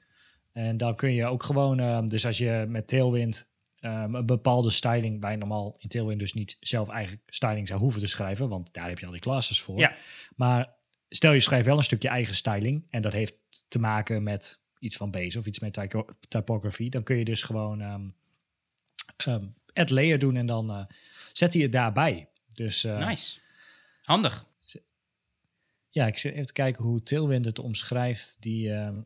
En 0.51 0.77
dan 0.77 0.95
kun 0.95 1.13
je 1.13 1.25
ook 1.25 1.43
gewoon, 1.43 1.79
ehm, 1.79 2.07
dus 2.07 2.25
als 2.25 2.37
je 2.37 2.65
met 2.67 2.87
Tailwind 2.87 3.53
een 3.79 4.25
bepaalde 4.25 4.69
styling, 4.69 5.29
je 5.29 5.37
normaal 5.37 5.75
in 5.77 5.89
Tailwind 5.89 6.19
dus 6.19 6.33
niet 6.33 6.57
zelf 6.59 6.89
eigen 6.89 7.21
styling 7.25 7.67
zou 7.67 7.79
hoeven 7.79 8.01
te 8.01 8.07
schrijven, 8.07 8.49
want 8.49 8.73
daar 8.73 8.87
heb 8.87 8.99
je 8.99 9.05
al 9.05 9.11
die 9.11 9.21
classes 9.21 9.61
voor. 9.61 9.77
Ja. 9.77 9.95
Maar 10.35 10.74
stel 11.15 11.31
je 11.31 11.39
schrijft 11.39 11.65
wel 11.65 11.77
een 11.77 11.83
stukje 11.83 12.07
eigen 12.09 12.35
styling 12.35 12.85
en 12.89 13.01
dat 13.01 13.13
heeft 13.13 13.35
te 13.67 13.79
maken 13.79 14.23
met 14.23 14.59
iets 14.79 14.97
van 14.97 15.11
base 15.11 15.37
of 15.37 15.45
iets 15.45 15.59
met 15.59 15.73
typo- 15.73 16.05
typography, 16.27 16.89
dan 16.89 17.03
kun 17.03 17.17
je 17.17 17.25
dus 17.25 17.43
gewoon 17.43 17.81
ehm, 19.17 19.47
add 19.73 19.89
layer 19.89 20.19
doen 20.19 20.35
en 20.35 20.45
dan 20.45 20.71
eh, 20.71 20.85
zet 21.33 21.53
hij 21.53 21.61
het 21.61 21.71
daarbij. 21.71 22.29
Dus 22.53 22.83
eh, 22.83 23.07
Nice. 23.07 23.39
Handig. 24.01 24.45
ja, 25.89 26.07
ik 26.07 26.17
zit 26.17 26.33
even 26.33 26.45
te 26.45 26.53
kijken 26.53 26.83
hoe 26.83 27.03
Tailwind 27.03 27.45
het 27.45 27.59
omschrijft. 27.59 28.37
Die 28.39 28.71
ehm, 28.71 29.01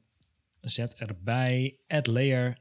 zet 0.62 0.96
erbij 0.96 1.78
add 1.88 2.08
layer 2.08 2.58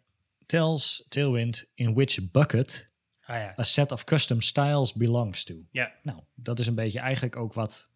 tells 0.47 1.05
Tailwind 1.09 1.71
in 1.75 1.95
which 1.95 2.31
bucket 2.31 2.89
Ah 3.25 3.37
ja. 3.37 3.55
a 3.59 3.63
set 3.63 3.93
of 3.93 4.05
custom 4.05 4.41
styles 4.41 4.93
belongs 4.93 5.45
to. 5.45 5.55
Ja. 5.71 5.93
Nou, 6.03 6.21
dat 6.35 6.59
is 6.59 6.67
een 6.67 6.75
beetje 6.75 6.99
eigenlijk 7.01 7.37
ook 7.37 7.53
wat, 7.53 7.91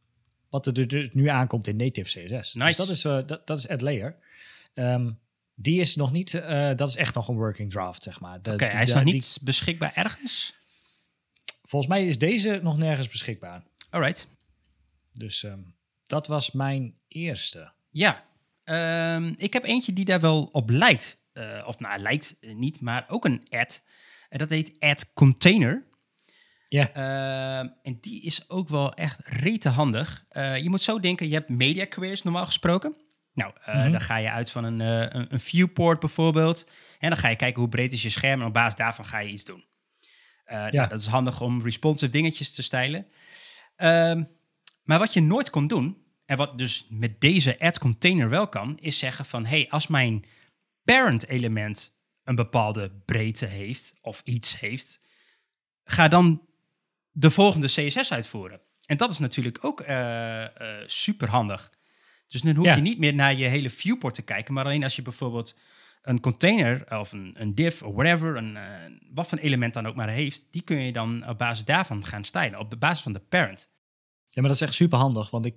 wat 0.52 0.66
er 0.66 0.88
dus 0.88 1.08
nu 1.12 1.26
aankomt 1.28 1.66
in 1.66 1.76
native 1.76 2.08
CSS. 2.08 2.54
Nice. 2.54 2.66
Dus 2.66 2.76
dat 2.76 2.88
is, 2.88 3.04
eh, 3.04 3.18
dat, 3.26 3.46
dat 3.46 3.58
is 3.58 3.68
add 3.68 3.80
layer. 3.80 4.16
Ehm, 4.74 5.10
die 5.54 5.80
is 5.80 5.96
nog 5.96 6.12
niet, 6.12 6.34
eh, 6.34 6.70
dat 6.76 6.88
is 6.88 6.96
echt 6.96 7.14
nog 7.14 7.28
een 7.28 7.36
working 7.36 7.70
draft, 7.70 8.02
zeg 8.02 8.20
maar. 8.20 8.38
Oké, 8.38 8.64
hij 8.64 8.82
is 8.82 8.88
de- 8.88 8.94
nog 8.94 9.04
die- 9.04 9.12
niet 9.12 9.38
beschikbaar 9.42 9.92
ergens? 9.94 10.54
volgens 11.62 11.92
mij 11.92 12.06
is 12.06 12.18
deze 12.18 12.60
nog 12.62 12.76
nergens 12.78 13.08
beschikbaar. 13.08 13.62
Alright. 13.90 14.28
Dus 15.12 15.42
ehm, 15.44 15.60
dat 16.04 16.26
was 16.26 16.50
mijn 16.50 16.94
eerste. 17.08 17.72
Ja. 17.90 18.24
Ehm, 18.64 19.34
ik 19.36 19.52
heb 19.52 19.64
eentje 19.64 19.92
die 19.92 20.04
daar 20.04 20.20
wel 20.20 20.42
op 20.52 20.70
lijkt. 20.70 21.18
Eh, 21.32 21.64
of 21.66 21.78
nou, 21.78 22.00
lijkt 22.00 22.36
niet, 22.40 22.80
maar 22.80 23.04
ook 23.08 23.24
een 23.24 23.42
ad. 23.50 23.82
En 24.28 24.38
dat 24.38 24.50
heet 24.50 24.72
Ad 24.78 25.12
Container. 25.12 25.82
Ja. 26.72 26.92
Ehm, 26.92 27.68
en 27.82 27.98
die 28.00 28.22
is 28.22 28.50
ook 28.50 28.68
wel 28.68 28.94
echt 28.94 29.26
rete 29.28 29.68
handig. 29.68 30.24
Eh, 30.28 30.56
je 30.58 30.70
moet 30.70 30.82
zo 30.82 31.00
denken, 31.00 31.28
je 31.28 31.34
hebt 31.34 31.48
media 31.48 31.84
queries 31.84 32.22
normaal 32.22 32.46
gesproken. 32.46 32.96
Nou, 33.34 33.52
eh, 33.64 33.74
Mhm. 33.74 33.90
dan 33.90 34.00
ga 34.00 34.16
je 34.16 34.30
uit 34.30 34.50
van 34.50 34.64
een, 34.64 34.80
eh, 34.80 35.20
een, 35.20 35.32
een 35.32 35.40
viewport 35.40 36.00
bijvoorbeeld. 36.00 36.70
En 36.98 37.08
dan 37.08 37.18
ga 37.18 37.28
je 37.28 37.36
kijken 37.36 37.60
hoe 37.60 37.68
breed 37.70 37.92
is 37.92 38.02
je 38.02 38.08
scherm. 38.10 38.40
En 38.40 38.46
op 38.46 38.52
basis 38.52 38.76
daarvan 38.78 39.04
ga 39.04 39.18
je 39.18 39.28
iets 39.30 39.44
doen. 39.44 39.64
Nou, 40.46 40.68
Ja. 40.72 40.86
dat 40.86 41.00
is 41.00 41.06
handig 41.06 41.40
om 41.40 41.62
responsive 41.62 42.10
dingetjes 42.10 42.52
te 42.54 42.62
stijlen. 42.62 43.06
Ehm, 43.76 44.24
maar 44.82 44.98
wat 44.98 45.12
je 45.12 45.20
nooit 45.20 45.50
kon 45.50 45.66
doen, 45.66 45.96
en 46.26 46.36
wat 46.36 46.58
dus 46.58 46.86
met 46.88 47.20
deze 47.20 47.58
add 47.60 47.78
container 47.78 48.28
wel 48.28 48.48
kan, 48.48 48.78
is 48.80 48.98
zeggen 48.98 49.24
van, 49.24 49.46
hey, 49.46 49.66
als 49.70 49.86
mijn 49.86 50.24
parent 50.84 51.26
element 51.28 51.94
een 52.24 52.34
bepaalde 52.34 52.90
breedte 53.04 53.46
heeft 53.46 53.94
of 54.00 54.20
iets 54.24 54.60
heeft, 54.60 55.00
ga 55.84 56.08
dan 56.08 56.42
de 57.12 57.30
volgende 57.30 57.66
CSS 57.66 58.12
uitvoeren. 58.12 58.60
En 58.86 58.96
dat 58.96 59.10
is 59.10 59.18
natuurlijk 59.18 59.58
ook 59.64 59.84
super 60.86 61.28
handig. 61.28 61.70
Dus 62.28 62.40
dan 62.40 62.54
hoef 62.54 62.64
Ja. 62.66 62.74
je 62.74 62.80
niet 62.82 62.98
meer 62.98 63.14
naar 63.14 63.34
je 63.34 63.46
hele 63.46 63.70
viewport 63.70 64.14
te 64.14 64.22
kijken, 64.22 64.54
maar 64.54 64.64
alleen 64.64 64.82
als 64.82 64.96
je 64.96 65.02
bijvoorbeeld 65.02 65.58
een 66.02 66.20
container 66.20 66.98
of 66.98 67.12
een, 67.12 67.34
een 67.38 67.54
div 67.54 67.82
of 67.82 67.94
whatever, 67.94 68.36
een, 68.36 68.56
eh, 68.56 68.64
wat 69.14 69.28
voor 69.28 69.38
element 69.38 69.74
dan 69.74 69.86
ook 69.86 69.94
maar 69.94 70.08
heeft, 70.08 70.46
die 70.50 70.62
kun 70.62 70.76
je 70.76 70.92
dan 70.92 71.28
op 71.28 71.38
basis 71.38 71.64
daarvan 71.64 72.04
gaan 72.04 72.24
stylen, 72.24 72.58
op 72.58 72.70
de 72.70 72.76
basis 72.76 73.02
van 73.02 73.12
de 73.12 73.18
parent. 73.18 73.70
Ja, 74.28 74.40
maar 74.40 74.50
dat 74.50 74.60
is 74.60 74.66
echt 74.66 74.74
super 74.74 74.98
handig, 74.98 75.30
want 75.30 75.46
ik, 75.46 75.54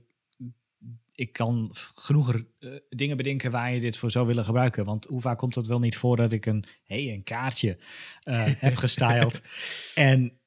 ik 1.11 1.33
kan 1.33 1.71
genoeg 1.95 2.33
eh, 2.59 2.69
dingen 2.89 3.17
bedenken 3.17 3.51
waar 3.51 3.73
je 3.73 3.79
dit 3.79 3.97
voor 3.97 4.11
zou 4.11 4.27
willen 4.27 4.45
gebruiken. 4.45 4.85
Want 4.85 5.05
hoe 5.05 5.21
vaak 5.21 5.37
komt 5.37 5.55
het 5.55 5.67
wel 5.67 5.79
niet 5.79 5.97
voor 5.97 6.15
dat 6.15 6.31
ik 6.31 6.45
een, 6.45 6.65
hey, 6.83 7.13
een 7.13 7.23
kaartje 7.23 7.77
eh, 8.23 8.43
heb 8.45 8.75
gestyled 8.85 9.41
en 9.95 10.39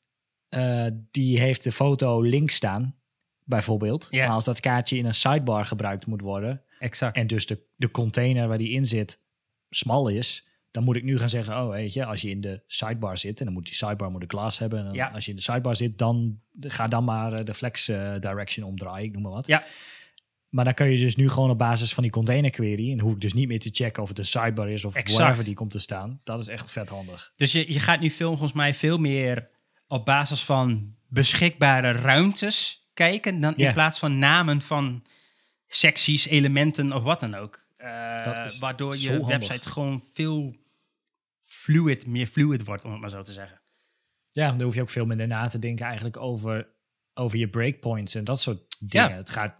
eh, 0.49 0.87
die 1.11 1.39
heeft 1.41 1.65
de 1.65 1.73
foto 1.73 2.21
links 2.21 2.55
staan, 2.55 2.97
bijvoorbeeld. 3.45 4.13
Maar 4.13 4.29
als 4.29 4.45
dat 4.45 4.61
kaartje 4.61 4.97
in 4.97 5.05
een 5.05 5.15
sidebar 5.15 5.65
gebruikt 5.65 6.07
moet 6.07 6.21
worden 6.21 6.63
Exact. 6.79 7.17
en 7.17 7.27
dus 7.27 7.47
de, 7.47 7.63
de 7.77 7.91
container 7.91 8.49
waar 8.49 8.59
die 8.59 8.71
in 8.71 8.87
zit 8.87 9.21
smal 9.71 10.09
is, 10.09 10.47
dan 10.71 10.85
moet 10.85 10.97
ik 10.97 11.03
nu 11.05 11.19
gaan 11.19 11.29
zeggen, 11.29 11.57
oh 11.63 11.69
weet 11.71 11.93
je, 11.93 12.05
als 12.05 12.21
je 12.21 12.31
in 12.31 12.41
de 12.41 12.63
sidebar 12.67 13.19
zit, 13.19 13.39
en 13.39 13.45
dan 13.45 13.55
moet 13.55 13.65
die 13.65 13.75
sidebar 13.75 14.11
moet 14.11 14.23
een 14.23 14.29
glas 14.31 14.59
hebben, 14.59 14.79
en 14.79 14.85
dan, 14.85 14.95
Ja. 14.95 15.09
als 15.09 15.25
je 15.25 15.31
in 15.31 15.37
de 15.37 15.43
sidebar 15.43 15.77
zit, 15.77 15.99
dan 15.99 16.41
ga 16.61 16.87
dan 16.89 17.05
maar 17.05 17.33
eh, 17.33 17.45
de 17.45 17.55
flex 17.55 17.89
eh, 17.89 18.19
direction 18.19 18.67
omdraaien, 18.67 19.07
ik 19.07 19.13
noem 19.13 19.23
maar 19.23 19.33
wat. 19.33 19.47
Ja. 19.47 19.65
Maar 20.49 20.65
dan 20.65 20.75
kun 20.75 20.91
je 20.91 20.99
dus 20.99 21.17
nu 21.17 21.29
gewoon 21.31 21.51
op 21.51 21.59
basis 21.59 21.95
van 21.95 22.03
die 22.03 22.13
container 22.13 22.51
query, 22.51 22.93
en 22.93 23.01
hoef 23.01 23.13
ik 23.13 23.21
dus 23.21 23.33
niet 23.33 23.49
meer 23.49 23.59
te 23.61 23.69
checken 23.73 24.03
of 24.03 24.09
het 24.09 24.19
een 24.19 24.27
sidebar 24.27 24.71
is 24.71 24.85
of 24.85 24.95
Exact. 24.95 25.19
whatever 25.19 25.45
die 25.45 25.55
komt 25.55 25.71
te 25.71 25.79
staan. 25.79 26.21
Dat 26.25 26.41
is 26.41 26.49
echt 26.49 26.71
vet 26.73 26.89
handig. 26.89 27.33
Dus 27.37 27.53
je, 27.53 27.73
je 27.73 27.81
gaat 27.81 28.01
nu 28.01 28.11
veel, 28.11 28.29
volgens 28.29 28.53
mij 28.53 28.75
veel 28.75 28.99
meer 28.99 29.49
op 29.89 30.05
basis 30.05 30.45
van 30.45 30.95
beschikbare 31.07 31.93
ruimtes 31.93 32.89
kijken, 32.95 33.41
dan 33.41 33.57
in 33.57 33.73
plaats 33.73 33.99
van 33.99 34.19
namen 34.19 34.61
van 34.61 35.05
secties, 35.67 36.27
elementen 36.27 36.93
of 36.93 37.03
wat 37.03 37.21
dan 37.21 37.35
ook. 37.35 37.67
Eh, 37.77 38.49
waardoor 38.59 38.97
je 38.97 39.11
handig. 39.11 39.27
website 39.27 39.69
gewoon 39.69 40.05
veel 40.13 40.57
fluid, 41.45 42.07
meer 42.07 42.27
fluid 42.27 42.65
wordt, 42.65 42.85
om 42.85 42.91
het 42.91 43.01
maar 43.01 43.11
zo 43.11 43.23
te 43.23 43.33
zeggen. 43.33 43.61
Ja, 44.29 44.49
dan 44.51 44.63
hoef 44.63 44.75
je 44.75 44.81
ook 44.81 44.89
veel 44.89 45.07
minder 45.07 45.27
na 45.27 45.49
te 45.49 45.59
denken 45.59 45.87
eigenlijk 45.87 46.17
over, 46.17 46.69
over 47.15 47.39
je 47.39 47.49
breakpoints 47.49 48.15
en 48.15 48.25
dat 48.25 48.41
soort 48.41 48.77
dingen. 48.79 49.11
Ja. 49.11 49.17
Het 49.17 49.31
gaat, 49.31 49.57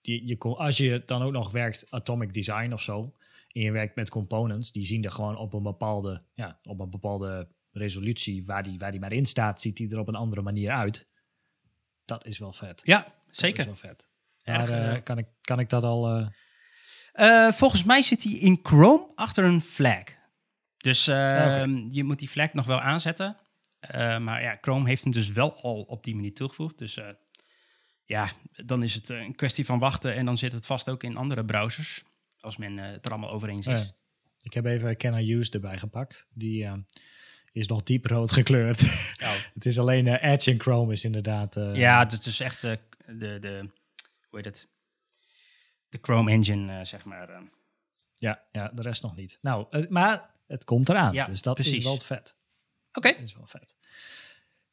je, 0.00 0.26
je, 0.26 0.38
als 0.38 0.76
je 0.76 1.02
dan 1.06 1.22
ook 1.22 1.32
nog 1.32 1.50
werkt 1.50 1.86
atomic 1.90 2.34
design 2.34 2.72
of 2.72 2.82
zo, 2.82 3.14
en 3.52 3.60
je 3.60 3.72
werkt 3.72 3.96
met 3.96 4.10
components, 4.10 4.72
die 4.72 4.84
zien 4.84 5.04
er 5.04 5.10
gewoon 5.10 5.36
op 5.36 5.52
een 5.52 5.62
bepaalde, 5.62 6.22
ja, 6.34 6.58
op 6.62 6.80
een 6.80 6.90
bepaalde 6.90 7.48
resolutie, 7.72 8.44
waar 8.44 8.62
die, 8.62 8.78
waar 8.78 8.90
die 8.90 9.00
maar 9.00 9.12
in 9.12 9.26
staat, 9.26 9.60
ziet 9.60 9.76
die 9.76 9.90
er 9.90 9.98
op 9.98 10.08
een 10.08 10.14
andere 10.14 10.42
manier 10.42 10.70
uit. 10.70 11.06
Dat 12.04 12.26
is 12.26 12.38
wel 12.38 12.52
vet. 12.52 12.80
Ja, 12.84 12.98
Dat 13.02 13.12
is 13.30 13.38
zeker. 13.38 13.64
wel 13.64 13.76
vet. 13.76 14.08
Maar 14.44 14.68
eh, 14.68 14.94
eh, 14.96 15.02
kan, 15.04 15.18
ik, 15.18 15.26
kan 15.40 15.58
ik 15.58 15.68
dat 15.68 15.82
al... 15.84 16.28
eh, 17.12 17.52
volgens 17.52 17.84
mij 17.84 18.02
zit 18.02 18.22
hij 18.22 18.32
in 18.32 18.58
Chrome 18.62 19.12
achter 19.14 19.44
een 19.44 19.60
flag. 19.60 20.02
Dus 20.76 21.08
Ah, 21.08 21.16
oké. 21.16 21.86
je 21.90 22.04
moet 22.04 22.18
die 22.18 22.28
flag 22.28 22.52
nog 22.52 22.66
wel 22.66 22.80
aanzetten. 22.80 23.36
Maar 24.20 24.42
ja, 24.42 24.58
Chrome 24.60 24.88
heeft 24.88 25.02
hem 25.02 25.12
dus 25.12 25.28
wel 25.28 25.54
al 25.62 25.82
op 25.82 26.04
die 26.04 26.14
manier 26.14 26.34
toegevoegd. 26.34 26.78
Dus 26.78 26.98
ja, 28.04 28.30
dan 28.64 28.82
is 28.82 28.94
het 28.94 29.08
een 29.08 29.34
kwestie 29.34 29.64
van 29.64 29.78
wachten. 29.78 30.14
En 30.14 30.24
dan 30.24 30.38
zit 30.38 30.52
het 30.52 30.66
vast 30.66 30.88
ook 30.90 31.02
in 31.02 31.16
andere 31.16 31.44
browsers. 31.44 32.02
Als 32.40 32.56
men 32.56 32.76
het 32.76 33.04
er 33.06 33.10
allemaal 33.10 33.30
over 33.30 33.48
eens 33.48 33.66
is. 33.66 33.80
Oh. 33.80 33.86
Ik 34.40 34.52
heb 34.52 34.64
even 34.64 34.96
Can 34.96 35.18
I 35.18 35.34
Use 35.34 35.50
erbij 35.50 35.78
gepakt. 35.78 36.26
Die 36.30 36.68
is 37.52 37.66
nog 37.66 37.82
diep 37.82 38.06
rood 38.06 38.30
gekleurd. 38.30 38.80
het 39.54 39.66
is 39.66 39.78
alleen 39.78 40.06
eh, 40.06 40.32
Edge 40.32 40.50
en 40.50 40.60
Chrome 40.60 40.92
is 40.92 41.04
inderdaad... 41.04 41.56
eh, 41.56 41.74
Ja, 41.74 41.98
het 41.98 42.26
is 42.26 42.40
echt 42.40 42.64
eh, 42.64 42.76
de, 43.06 43.38
de, 43.38 43.68
hoe 44.28 44.38
heet 44.38 44.44
het? 44.44 44.68
De 45.88 45.98
Chrome 46.02 46.30
engine, 46.30 46.84
zeg 46.84 47.04
maar. 47.04 47.42
Ja, 48.14 48.42
ja, 48.52 48.68
de 48.74 48.82
rest 48.82 49.02
nog 49.02 49.16
niet. 49.16 49.38
Nou, 49.40 49.86
maar 49.88 50.30
het 50.46 50.64
komt 50.64 50.88
eraan. 50.88 51.12
Ja, 51.12 51.24
dus 51.26 51.42
dat 51.42 51.54
precies. 51.54 51.76
is 51.76 51.84
wel 51.84 51.98
vet. 51.98 52.36
Oké. 52.92 53.08
Is 53.08 53.34
wel 53.34 53.46
vet. 53.46 53.76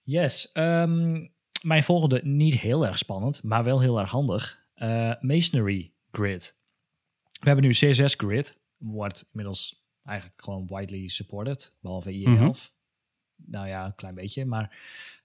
Yes. 0.01 0.51
ehm, 0.51 1.27
mijn 1.61 1.83
volgende, 1.83 2.21
niet 2.23 2.59
heel 2.59 2.85
erg 2.85 2.97
spannend, 2.97 3.43
maar 3.43 3.63
wel 3.63 3.79
heel 3.81 3.99
erg 3.99 4.09
handig. 4.09 4.59
Masonry 5.19 5.93
Grid. 6.11 6.55
We 7.39 7.45
hebben 7.47 7.65
nu 7.65 7.71
CSS 7.71 8.13
Grid. 8.17 8.57
Wordt 8.77 9.25
inmiddels 9.31 9.78
eigenlijk 10.09 10.41
gewoon 10.41 10.67
widely 10.67 11.07
supported. 11.07 11.73
Behalve 11.81 12.11
IE11. 12.11 12.23
Mhm. 12.29 12.51
Nou 13.45 13.67
ja, 13.67 13.85
een 13.85 13.95
klein 13.95 14.15
beetje. 14.15 14.45
Maar 14.45 14.77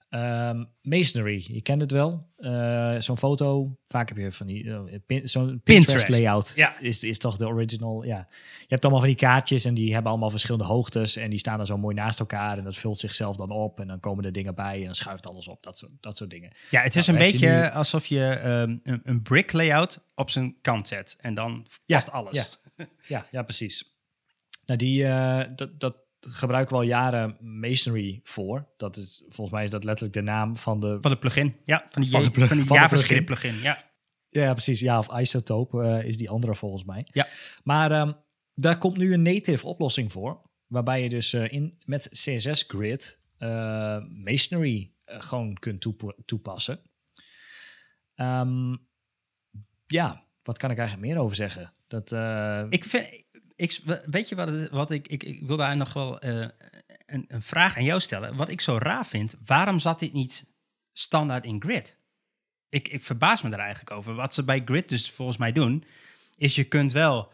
ehm, 0.09 0.63
Masonry, 0.81 1.45
je 1.47 1.61
kent 1.61 1.81
het 1.81 1.91
wel. 1.91 2.29
Eh, 2.37 2.95
Zo'n 2.99 3.17
foto. 3.17 3.77
Vaak 3.87 4.07
heb 4.09 4.17
je 4.17 4.31
van 4.31 4.47
die... 4.47 4.71
eh, 4.73 4.79
pin- 5.05 5.29
Zo'n 5.29 5.45
Pinterest, 5.45 5.63
Pinterest. 5.63 6.09
layout. 6.09 6.53
Ja. 6.55 6.79
Is, 6.79 7.03
is 7.03 7.17
toch 7.17 7.37
de 7.37 7.47
original, 7.47 8.03
ja. 8.03 8.27
Je 8.59 8.65
hebt 8.67 8.81
allemaal 8.83 9.01
van 9.01 9.09
die 9.09 9.19
kaartjes 9.19 9.65
en 9.65 9.73
die 9.73 9.93
hebben 9.93 10.11
allemaal 10.11 10.29
verschillende 10.29 10.65
hoogtes. 10.65 11.15
En 11.15 11.29
die 11.29 11.39
staan 11.39 11.57
dan 11.57 11.65
zo 11.65 11.77
mooi 11.77 11.95
naast 11.95 12.19
elkaar. 12.19 12.57
En 12.57 12.63
dat 12.63 12.77
vult 12.77 12.99
zichzelf 12.99 13.35
dan 13.35 13.51
op. 13.51 13.79
En 13.79 13.87
dan 13.87 13.99
komen 13.99 14.25
er 14.25 14.31
dingen 14.31 14.55
bij 14.55 14.77
en 14.79 14.85
dan 14.85 14.95
schuift 14.95 15.27
alles 15.27 15.47
op. 15.47 15.63
Dat 15.63 15.77
soort, 15.77 15.91
dat 15.99 16.17
soort 16.17 16.29
dingen. 16.29 16.51
Ja, 16.69 16.81
het 16.81 16.95
is 16.95 17.07
Nou, 17.07 17.19
een 17.19 17.25
je 17.25 17.31
beetje 17.31 17.49
nu- 17.49 17.69
alsof 17.69 18.05
je 18.05 18.25
ehm, 18.29 18.77
een, 18.83 19.01
een 19.03 19.21
brick 19.21 19.51
layout 19.51 20.03
op 20.15 20.29
zijn 20.29 20.55
kant 20.61 20.87
zet. 20.87 21.15
En 21.19 21.33
dan 21.33 21.65
Ja, 21.85 21.95
past 21.97 22.11
alles. 22.11 22.33
ja. 22.77 22.85
Ja, 23.07 23.25
ja 23.31 23.43
precies. 23.43 23.94
Nou, 24.65 24.79
die, 24.79 25.05
eh, 25.05 25.43
dat, 25.55 25.79
dat 25.79 25.97
gebruiken 26.19 26.75
we 26.75 26.81
al 26.81 26.87
jaren 26.87 27.37
Masonry 27.39 28.19
voor. 28.23 28.67
Dat 28.77 28.97
is, 28.97 29.23
volgens 29.27 29.51
mij 29.55 29.63
is 29.63 29.69
dat 29.69 29.83
letterlijk 29.83 30.13
de 30.15 30.21
naam 30.21 30.55
van 30.57 30.79
de... 30.79 30.97
Van 31.01 31.11
de 31.11 31.17
plugin. 31.17 31.55
Ja, 31.65 31.85
van 31.89 32.01
die, 32.01 32.11
Van 32.11 32.23
de 32.23 32.31
plug- 32.31 32.47
van 32.47 32.57
die 32.57 32.65
van 32.65 32.75
de 32.75 32.81
JavaScript 32.81 33.25
plugin. 33.25 33.55
Ja. 33.55 33.83
Ja, 34.29 34.51
precies. 34.51 34.79
Ja, 34.79 34.97
of 34.97 35.19
Isotope 35.19 35.81
eh, 35.83 36.03
is 36.07 36.17
die 36.17 36.29
andere 36.29 36.55
volgens 36.55 36.83
mij. 36.83 37.07
Ja. 37.11 37.27
Maar 37.63 37.91
ehm, 37.91 38.11
daar 38.53 38.77
komt 38.77 38.97
nu 38.97 39.13
een 39.13 39.21
native 39.21 39.67
oplossing 39.67 40.11
voor. 40.11 40.41
Waarbij 40.67 41.03
je 41.03 41.09
dus 41.09 41.33
eh, 41.33 41.51
in, 41.51 41.77
met 41.85 42.07
CSS 42.09 42.63
Grid 42.67 43.19
Masonry 44.23 44.93
gewoon 45.05 45.53
kunt 45.53 45.81
toepa- 45.81 46.15
toepassen. 46.25 46.79
Ehm, 48.15 48.75
ja, 49.85 50.23
wat 50.43 50.57
kan 50.57 50.71
ik 50.71 50.77
eigenlijk 50.77 51.07
meer 51.07 51.17
over 51.19 51.35
zeggen? 51.35 51.73
Dat, 51.87 52.11
Ik 52.69 52.83
vind, 52.85 53.24
ik, 53.55 53.79
weet 54.05 54.29
je 54.29 54.35
wat, 54.35 54.47
het- 54.47 54.69
wat 54.69 54.91
ik, 54.91 55.07
ik, 55.07 55.23
ik 55.23 55.41
wil 55.47 55.57
daar 55.57 55.77
nog 55.77 55.93
wel 55.93 56.19
eh, 56.19 56.47
een, 57.05 57.25
een 57.27 57.41
vraag 57.41 57.77
aan 57.77 57.83
jou 57.83 57.99
stellen. 57.99 58.35
Wat 58.35 58.49
ik 58.49 58.61
zo 58.61 58.77
raar 58.77 59.05
vind, 59.05 59.35
waarom 59.45 59.79
zat 59.79 59.99
dit 59.99 60.13
niet 60.13 60.45
standaard 60.93 61.45
in 61.45 61.61
Grid? 61.61 61.99
Ik, 62.69 62.87
ik 62.87 63.03
verbaas 63.03 63.41
me 63.41 63.49
daar 63.49 63.59
eigenlijk 63.59 63.91
over. 63.95 64.13
Wat 64.13 64.33
ze 64.33 64.43
bij 64.43 64.61
Grid 64.65 64.89
dus 64.89 65.11
volgens 65.11 65.37
mij 65.37 65.51
doen, 65.51 65.83
is 66.37 66.55
je 66.55 66.63
kunt 66.63 66.91
wel 66.91 67.31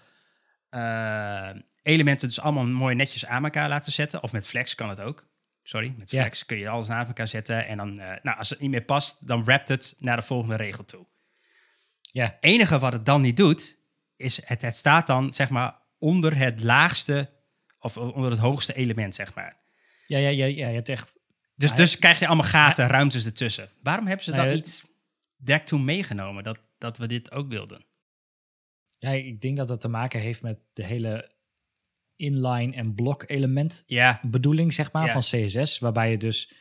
eh, 0.70 1.50
elementen 1.82 2.28
dus 2.28 2.40
allemaal 2.40 2.66
mooi 2.66 2.96
netjes 2.96 3.26
aan 3.26 3.44
elkaar 3.44 3.70
laten 3.70 3.92
zetten. 3.92 4.24
Of 4.24 4.32
met 4.32 4.48
Flex 4.48 4.76
kan 4.76 4.90
het 4.90 5.00
ook. 5.00 5.30
Sorry, 5.64 5.94
met 5.98 6.12
Ja. 6.12 6.22
Flex 6.22 6.46
kun 6.46 6.58
je 6.58 6.70
alles 6.70 6.88
naast 6.88 7.08
elkaar 7.08 7.28
zetten. 7.28 7.68
En 7.68 7.78
dan, 7.78 7.98
eh, 8.00 8.24
nou, 8.24 8.38
als 8.38 8.50
het 8.50 8.60
niet 8.60 8.70
meer 8.70 8.84
past, 8.84 9.28
dan 9.28 9.44
wrapt 9.44 9.68
het 9.68 9.96
naar 10.00 10.16
de 10.16 10.22
volgende 10.24 10.56
regel 10.56 10.86
toe. 10.86 11.06
ja, 12.14 12.38
enige 12.40 12.80
wat 12.80 12.94
het 12.94 13.06
dan 13.06 13.22
niet 13.22 13.38
doet, 13.38 13.78
is 14.16 14.46
het, 14.46 14.62
het 14.62 14.76
staat 14.76 15.08
dan 15.08 15.34
zeg 15.34 15.50
maar 15.50 15.80
onder 16.02 16.38
het 16.38 16.64
laagste 16.64 17.30
of 17.80 17.98
onder 17.98 18.32
het 18.32 18.40
hoogste 18.40 18.74
element, 18.74 19.16
zeg 19.16 19.36
maar. 19.36 19.58
ja, 20.06 20.18
ja, 20.18 20.30
ja, 20.30 20.46
ja, 20.46 20.68
je 20.68 20.74
hebt 20.74 20.90
echt... 20.90 21.20
Dus, 21.56 21.74
dus 21.74 22.00
krijg 22.00 22.20
je 22.20 22.28
allemaal 22.28 22.46
gaten, 22.46 22.88
ruimtes 22.88 23.26
ertussen. 23.26 23.70
Waarom 23.82 24.08
hebben 24.08 24.26
ze 24.26 24.32
Nou 24.32 24.46
dat 24.46 24.56
niet 24.56 24.84
direct 25.38 25.68
toen 25.68 25.86
meegenomen, 25.86 26.44
dat, 26.44 26.60
dat 26.78 26.98
we 26.98 27.08
dit 27.08 27.32
ook 27.32 27.48
wilden? 27.48 27.86
Ja, 29.00 29.10
ik 29.10 29.42
denk 29.42 29.58
dat 29.58 29.68
dat 29.68 29.82
te 29.82 29.88
maken 29.88 30.20
heeft 30.20 30.42
met 30.42 30.60
de 30.74 30.86
hele 30.86 31.32
inline 32.16 32.76
en 32.76 32.96
blok 32.96 33.24
element 33.28 33.84
Ja, 33.88 34.20
bedoeling, 34.22 34.74
zeg 34.74 34.92
maar, 34.92 35.10
van 35.10 35.22
CSS. 35.22 35.80
Waarbij 35.80 36.12
je 36.12 36.18
dus, 36.18 36.52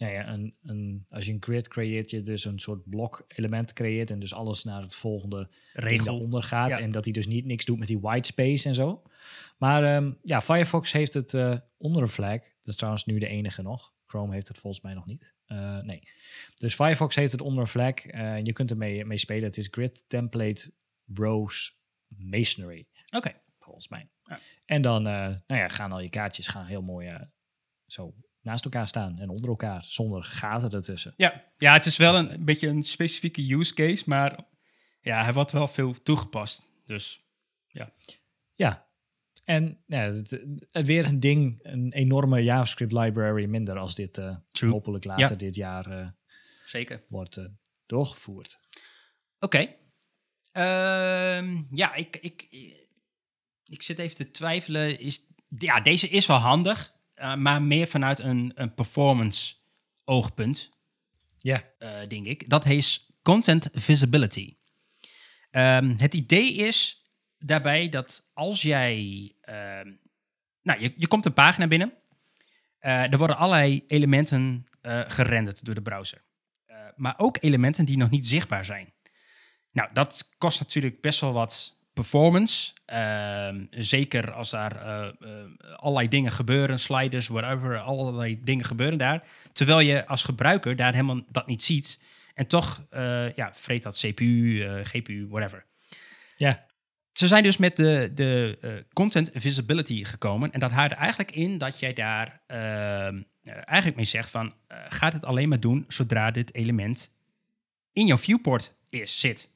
ja, 0.00 0.08
ja, 0.08 0.28
een, 0.28 0.54
een, 0.62 1.06
als 1.08 1.26
je 1.26 1.32
een 1.32 1.42
grid 1.42 1.68
creëert, 1.68 2.10
je 2.10 2.22
dus 2.22 2.44
een 2.44 2.58
soort 2.58 2.88
blok 2.88 3.24
element 3.28 3.72
creëert. 3.72 4.10
En 4.10 4.18
dus 4.18 4.34
alles 4.34 4.64
naar 4.64 4.82
het 4.82 4.94
volgende 4.94 5.48
regel. 5.72 6.04
daaronder 6.04 6.42
gaat. 6.42 6.68
Ja. 6.68 6.78
En 6.78 6.90
dat 6.90 7.04
hij 7.04 7.12
dus 7.12 7.26
niet 7.26 7.44
niks 7.44 7.64
doet 7.64 7.78
met 7.78 7.88
die 7.88 8.00
white 8.00 8.26
space 8.26 8.68
en 8.68 8.74
zo. 8.74 9.02
Maar 9.58 9.84
ehm, 9.84 10.12
ja, 10.22 10.42
Firefox 10.42 10.92
heeft 10.92 11.14
het 11.14 11.34
eh, 11.34 11.58
onder 11.76 12.02
een 12.02 12.08
flag. 12.08 12.40
Dat 12.40 12.48
is 12.64 12.76
trouwens 12.76 13.04
nu 13.04 13.18
de 13.18 13.26
enige 13.26 13.62
nog. 13.62 13.92
Chrome 14.06 14.34
heeft 14.34 14.48
het 14.48 14.58
volgens 14.58 14.82
mij 14.82 14.94
nog 14.94 15.06
niet. 15.06 15.34
Eh, 15.46 15.78
nee. 15.78 16.02
Dus 16.54 16.74
Firefox 16.74 17.14
heeft 17.14 17.32
het 17.32 17.40
onder 17.40 17.60
een 17.60 17.66
flag. 17.66 17.94
Eh, 17.94 18.44
je 18.44 18.52
kunt 18.52 18.70
ermee 18.70 19.04
mee 19.04 19.18
spelen. 19.18 19.44
Het 19.44 19.56
is 19.56 19.68
grid 19.70 20.04
template 20.08 20.72
rows 21.14 21.80
masonry 22.06 22.86
Oké. 23.10 23.32
volgens 23.58 23.88
mij. 23.88 24.08
Ja. 24.24 24.38
En 24.64 24.82
dan 24.82 25.02
nou 25.02 25.40
ja, 25.46 25.68
gaan 25.68 25.92
al 25.92 26.00
je 26.00 26.08
kaartjes 26.08 26.46
gaan 26.46 26.64
heel 26.64 26.82
mooi 26.82 27.18
zo 27.86 28.14
naast 28.42 28.64
elkaar 28.64 28.86
staan 28.88 29.18
en 29.18 29.28
onder 29.28 29.50
elkaar, 29.50 29.84
zonder 29.84 30.22
gaten 30.24 30.70
ertussen. 30.70 31.14
Ja. 31.16 31.44
ja, 31.56 31.72
het 31.72 31.86
is 31.86 31.96
wel 31.96 32.16
een, 32.16 32.32
een 32.32 32.44
beetje 32.44 32.68
een 32.68 32.82
specifieke 32.82 33.54
use 33.54 33.74
case, 33.74 34.04
maar 34.06 34.38
ja, 35.00 35.22
hij 35.22 35.32
wordt 35.32 35.52
wel 35.52 35.68
veel 35.68 36.02
toegepast. 36.02 36.68
Dus 36.84 37.24
Ja. 38.54 38.88
En 39.44 39.82
ja, 39.86 39.98
het, 39.98 40.44
het 40.70 40.86
weer 40.86 41.04
een 41.04 41.20
ding, 41.20 41.58
een 41.62 41.92
enorme 41.92 42.42
JavaScript 42.42 42.92
library 42.92 43.44
minder 43.44 43.78
als 43.78 43.94
dit 43.94 44.18
eh, 44.18 44.36
hopelijk 44.60 45.04
later 45.04 45.30
Ja. 45.30 45.34
dit 45.34 45.54
jaar 45.54 45.86
eh, 45.86 46.08
zeker. 46.64 47.04
wordt 47.08 47.36
eh, 47.36 47.44
doorgevoerd. 47.86 48.60
Oké. 49.38 49.74
Ehm, 50.52 51.62
ja, 51.70 51.94
ik, 51.94 52.16
ik, 52.16 52.46
ik 53.64 53.82
zit 53.82 53.98
even 53.98 54.16
te 54.16 54.30
twijfelen. 54.30 55.00
Is, 55.00 55.26
ja, 55.48 55.80
deze 55.80 56.08
is 56.08 56.26
wel 56.26 56.36
handig, 56.36 56.94
eh, 57.20 57.34
maar 57.34 57.62
meer 57.62 57.86
vanuit 57.86 58.18
een, 58.18 58.52
een 58.54 58.74
performance 58.74 59.54
oogpunt, 60.04 60.70
Ja. 61.38 61.62
eh, 61.78 62.08
denk 62.08 62.26
ik. 62.26 62.48
Dat 62.50 62.64
heet 62.64 63.06
content 63.22 63.68
visibility. 63.72 64.56
Ehm, 65.50 65.94
het 65.96 66.14
idee 66.14 66.54
is 66.54 67.04
daarbij 67.38 67.88
dat 67.88 68.30
als 68.34 68.62
jij... 68.62 69.32
ehm, 69.40 69.92
nou, 70.62 70.80
je, 70.80 70.92
je 70.96 71.06
komt 71.08 71.26
een 71.26 71.32
pagina 71.32 71.66
binnen. 71.66 71.92
Eh, 72.78 73.12
er 73.12 73.18
worden 73.18 73.36
allerlei 73.36 73.84
elementen 73.86 74.64
gerenderd 75.06 75.64
door 75.64 75.74
de 75.74 75.82
browser. 75.82 76.24
Maar 76.96 77.14
ook 77.16 77.36
elementen 77.40 77.84
die 77.84 77.96
nog 77.96 78.10
niet 78.10 78.26
zichtbaar 78.26 78.64
zijn. 78.64 78.92
Nou, 79.72 79.90
dat 79.92 80.30
kost 80.38 80.60
natuurlijk 80.60 81.00
best 81.00 81.20
wel 81.20 81.32
wat 81.32 81.76
performance. 82.00 82.72
Ehm, 82.84 83.64
zeker 83.70 84.32
als 84.32 84.50
daar 84.50 84.76
eh, 84.76 85.08
eh, 85.08 85.76
allerlei 85.76 86.08
dingen 86.08 86.32
gebeuren, 86.32 86.78
sliders, 86.78 87.28
whatever, 87.28 87.78
allerlei 87.78 88.40
dingen 88.44 88.64
gebeuren 88.64 88.98
daar. 88.98 89.22
Terwijl 89.52 89.80
je 89.80 90.06
als 90.06 90.24
gebruiker 90.24 90.76
daar 90.76 90.92
helemaal 90.92 91.20
dat 91.28 91.46
niet 91.46 91.62
ziet. 91.62 92.02
En 92.34 92.46
toch, 92.46 92.86
eh, 92.90 93.34
ja, 93.34 93.50
vreet 93.54 93.82
dat 93.82 93.98
CPU, 93.98 94.64
GPU, 94.84 95.26
whatever. 95.28 95.64
Ja. 96.36 96.68
Ze 97.12 97.26
zijn 97.26 97.42
dus 97.42 97.56
met 97.56 97.76
de, 97.76 98.10
de 98.14 98.58
content 98.92 99.30
visibility 99.34 100.04
gekomen. 100.04 100.52
En 100.52 100.60
dat 100.60 100.70
houdt 100.70 100.92
eigenlijk 100.92 101.32
in 101.32 101.58
dat 101.58 101.78
jij 101.78 101.92
daar 101.92 102.40
ehm, 102.46 103.22
eh, 103.42 103.54
eigenlijk 103.54 103.96
mee 103.96 104.04
zegt 104.04 104.30
van... 104.30 104.54
eh, 104.66 104.78
gaat 104.88 105.12
het 105.12 105.24
alleen 105.24 105.48
maar 105.48 105.60
doen 105.60 105.84
zodra 105.88 106.30
dit 106.30 106.54
element 106.54 107.14
in 107.92 108.06
jouw 108.06 108.18
viewport 108.18 108.74
is, 108.88 109.20
zit. 109.20 109.50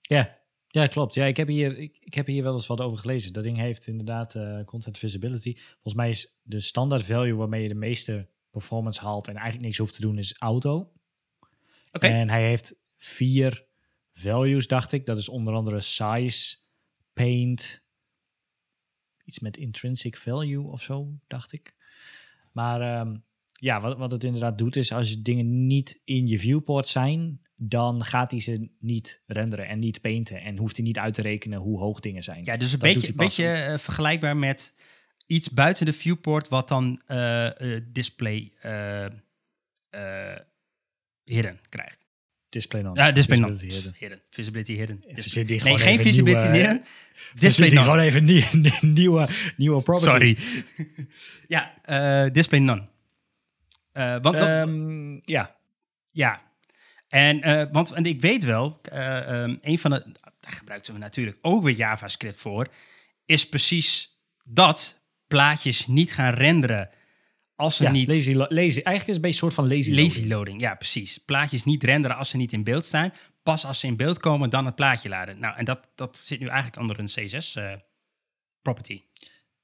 Ja. 0.00 0.38
Ja, 0.72 0.86
klopt. 0.86 1.14
Ja, 1.14 1.24
ik 1.24 1.36
heb, 1.36 1.48
hier, 1.48 1.78
ik, 1.78 1.98
ik 2.00 2.14
heb 2.14 2.26
hier 2.26 2.42
wel 2.42 2.52
eens 2.52 2.66
wat 2.66 2.80
over 2.80 2.98
gelezen. 2.98 3.32
Dat 3.32 3.42
ding 3.42 3.56
heeft 3.56 3.86
inderdaad 3.86 4.34
eh, 4.34 4.64
content 4.64 4.98
visibility. 4.98 5.56
Volgens 5.56 5.94
mij 5.94 6.08
is 6.08 6.38
de 6.42 6.60
standaard 6.60 7.02
value 7.02 7.34
waarmee 7.36 7.62
je 7.62 7.68
de 7.68 7.74
meeste 7.74 8.28
performance 8.50 9.00
haalt 9.00 9.28
en 9.28 9.34
eigenlijk 9.34 9.64
niks 9.64 9.78
hoeft 9.78 9.94
te 9.94 10.00
doen, 10.00 10.18
is 10.18 10.36
auto. 10.38 10.92
Oké. 11.92 12.06
En 12.06 12.28
hij 12.28 12.46
heeft 12.46 12.74
vier 12.96 13.66
values, 14.12 14.66
dacht 14.66 14.92
ik. 14.92 15.06
Dat 15.06 15.18
is 15.18 15.28
onder 15.28 15.54
andere 15.54 15.80
size, 15.80 16.56
paint, 17.12 17.82
iets 19.24 19.38
met 19.38 19.56
intrinsic 19.56 20.16
value 20.16 20.66
of 20.66 20.82
zo, 20.82 21.18
dacht 21.26 21.52
ik. 21.52 21.74
Maar 22.52 22.80
ehm, 22.80 23.16
ja, 23.52 23.80
wat, 23.80 23.98
wat 23.98 24.10
het 24.10 24.24
inderdaad 24.24 24.58
doet 24.58 24.76
is 24.76 24.92
als 24.92 25.10
je 25.10 25.22
dingen 25.22 25.66
niet 25.66 26.00
in 26.04 26.26
je 26.26 26.38
viewport 26.38 26.88
zijn, 26.88 27.40
dan 27.62 28.04
gaat 28.04 28.30
hij 28.30 28.40
ze 28.40 28.68
niet 28.78 29.22
renderen 29.26 29.66
en 29.68 29.78
niet 29.78 30.00
painten 30.00 30.40
en 30.40 30.56
hoeft 30.56 30.76
hij 30.76 30.84
niet 30.84 30.98
uit 30.98 31.14
te 31.14 31.22
rekenen 31.22 31.58
hoe 31.58 31.78
hoog 31.78 32.00
dingen 32.00 32.22
zijn. 32.22 32.44
Ja, 32.44 32.56
dus 32.56 32.72
een 32.72 32.78
Dat 32.78 32.92
beetje, 32.92 33.12
beetje 33.14 33.46
eh, 33.46 33.78
vergelijkbaar 33.78 34.36
met 34.36 34.74
iets 35.26 35.50
buiten 35.50 35.86
de 35.86 35.92
viewport... 35.92 36.48
wat 36.48 36.68
dan 36.68 37.02
eh, 37.06 37.74
eh, 37.76 37.82
display 37.92 38.52
hidden 41.24 41.58
krijgt. 41.68 42.06
Display 42.48 42.82
non. 42.82 42.94
Ja, 42.94 43.12
display 43.12 43.38
non. 43.38 43.48
Visibility 43.58 43.74
hidden. 43.76 43.94
Hidden. 43.98 44.20
Visibility 44.30 44.74
hidden. 44.74 44.98
Verzin 45.00 45.14
Display- 45.14 45.44
die 45.44 45.62
Nee, 45.62 45.78
geen 45.78 45.98
visibility 46.00 46.42
nieuwe- 46.42 46.56
hidden. 46.58 46.78
Display 46.80 47.40
Display 47.40 47.68
die 47.68 47.78
non. 47.78 47.84
gewoon 47.84 48.00
even 48.00 48.24
nieuwe, 48.24 48.46
nieuwe, 49.00 49.28
nieuwe 49.56 49.82
property. 49.82 50.36
Sorry. 50.36 50.38
ja, 51.54 52.28
display 52.28 52.60
none. 52.60 52.88
Want 53.92 54.22
dat- 54.22 54.34
Ehm, 54.48 55.18
ja, 55.22 55.56
ja. 56.12 56.48
En, 57.10 57.42
eh, 57.42 57.66
want 57.72 57.92
en 57.92 58.04
ik 58.04 58.20
weet 58.20 58.44
wel, 58.44 58.78
ehm, 58.82 59.56
een 59.62 59.78
van 59.78 59.90
de, 59.90 60.02
daar 60.40 60.52
gebruikten 60.52 60.92
we 60.92 60.98
natuurlijk 60.98 61.38
ook 61.42 61.62
weer 61.62 61.74
JavaScript 61.74 62.38
voor, 62.40 62.68
is 63.24 63.48
precies 63.48 64.18
dat 64.44 65.00
plaatjes 65.26 65.86
niet 65.86 66.12
gaan 66.12 66.34
renderen 66.34 66.88
als 67.54 67.76
ze 67.76 67.82
ja 67.84 67.90
niet 67.90 68.08
lazy, 68.08 68.32
lazy. 68.34 68.54
Eigenlijk 68.56 68.84
is 68.86 69.06
het 69.06 69.08
een 69.08 69.20
beetje 69.20 69.26
een 69.26 69.32
soort 69.34 69.54
van 69.54 69.68
lazy, 69.68 69.90
lazy 69.90 70.02
loading. 70.08 70.28
loading. 70.28 70.60
Ja, 70.60 70.74
precies. 70.74 71.18
Plaatjes 71.18 71.64
niet 71.64 71.82
renderen 71.82 72.16
als 72.16 72.28
ze 72.30 72.36
niet 72.36 72.52
in 72.52 72.64
beeld 72.64 72.84
staan. 72.84 73.12
Pas 73.42 73.64
als 73.64 73.80
ze 73.80 73.86
in 73.86 73.96
beeld 73.96 74.18
komen, 74.18 74.50
dan 74.50 74.66
het 74.66 74.74
plaatje 74.74 75.08
laden. 75.08 75.38
Nou, 75.38 75.56
en 75.56 75.64
dat, 75.64 75.88
dat 75.94 76.16
zit 76.16 76.40
nu 76.40 76.46
eigenlijk 76.46 76.80
onder 76.80 76.98
een 76.98 77.06
CSS 77.06 77.56
eh, 77.56 77.72
property. 78.62 79.02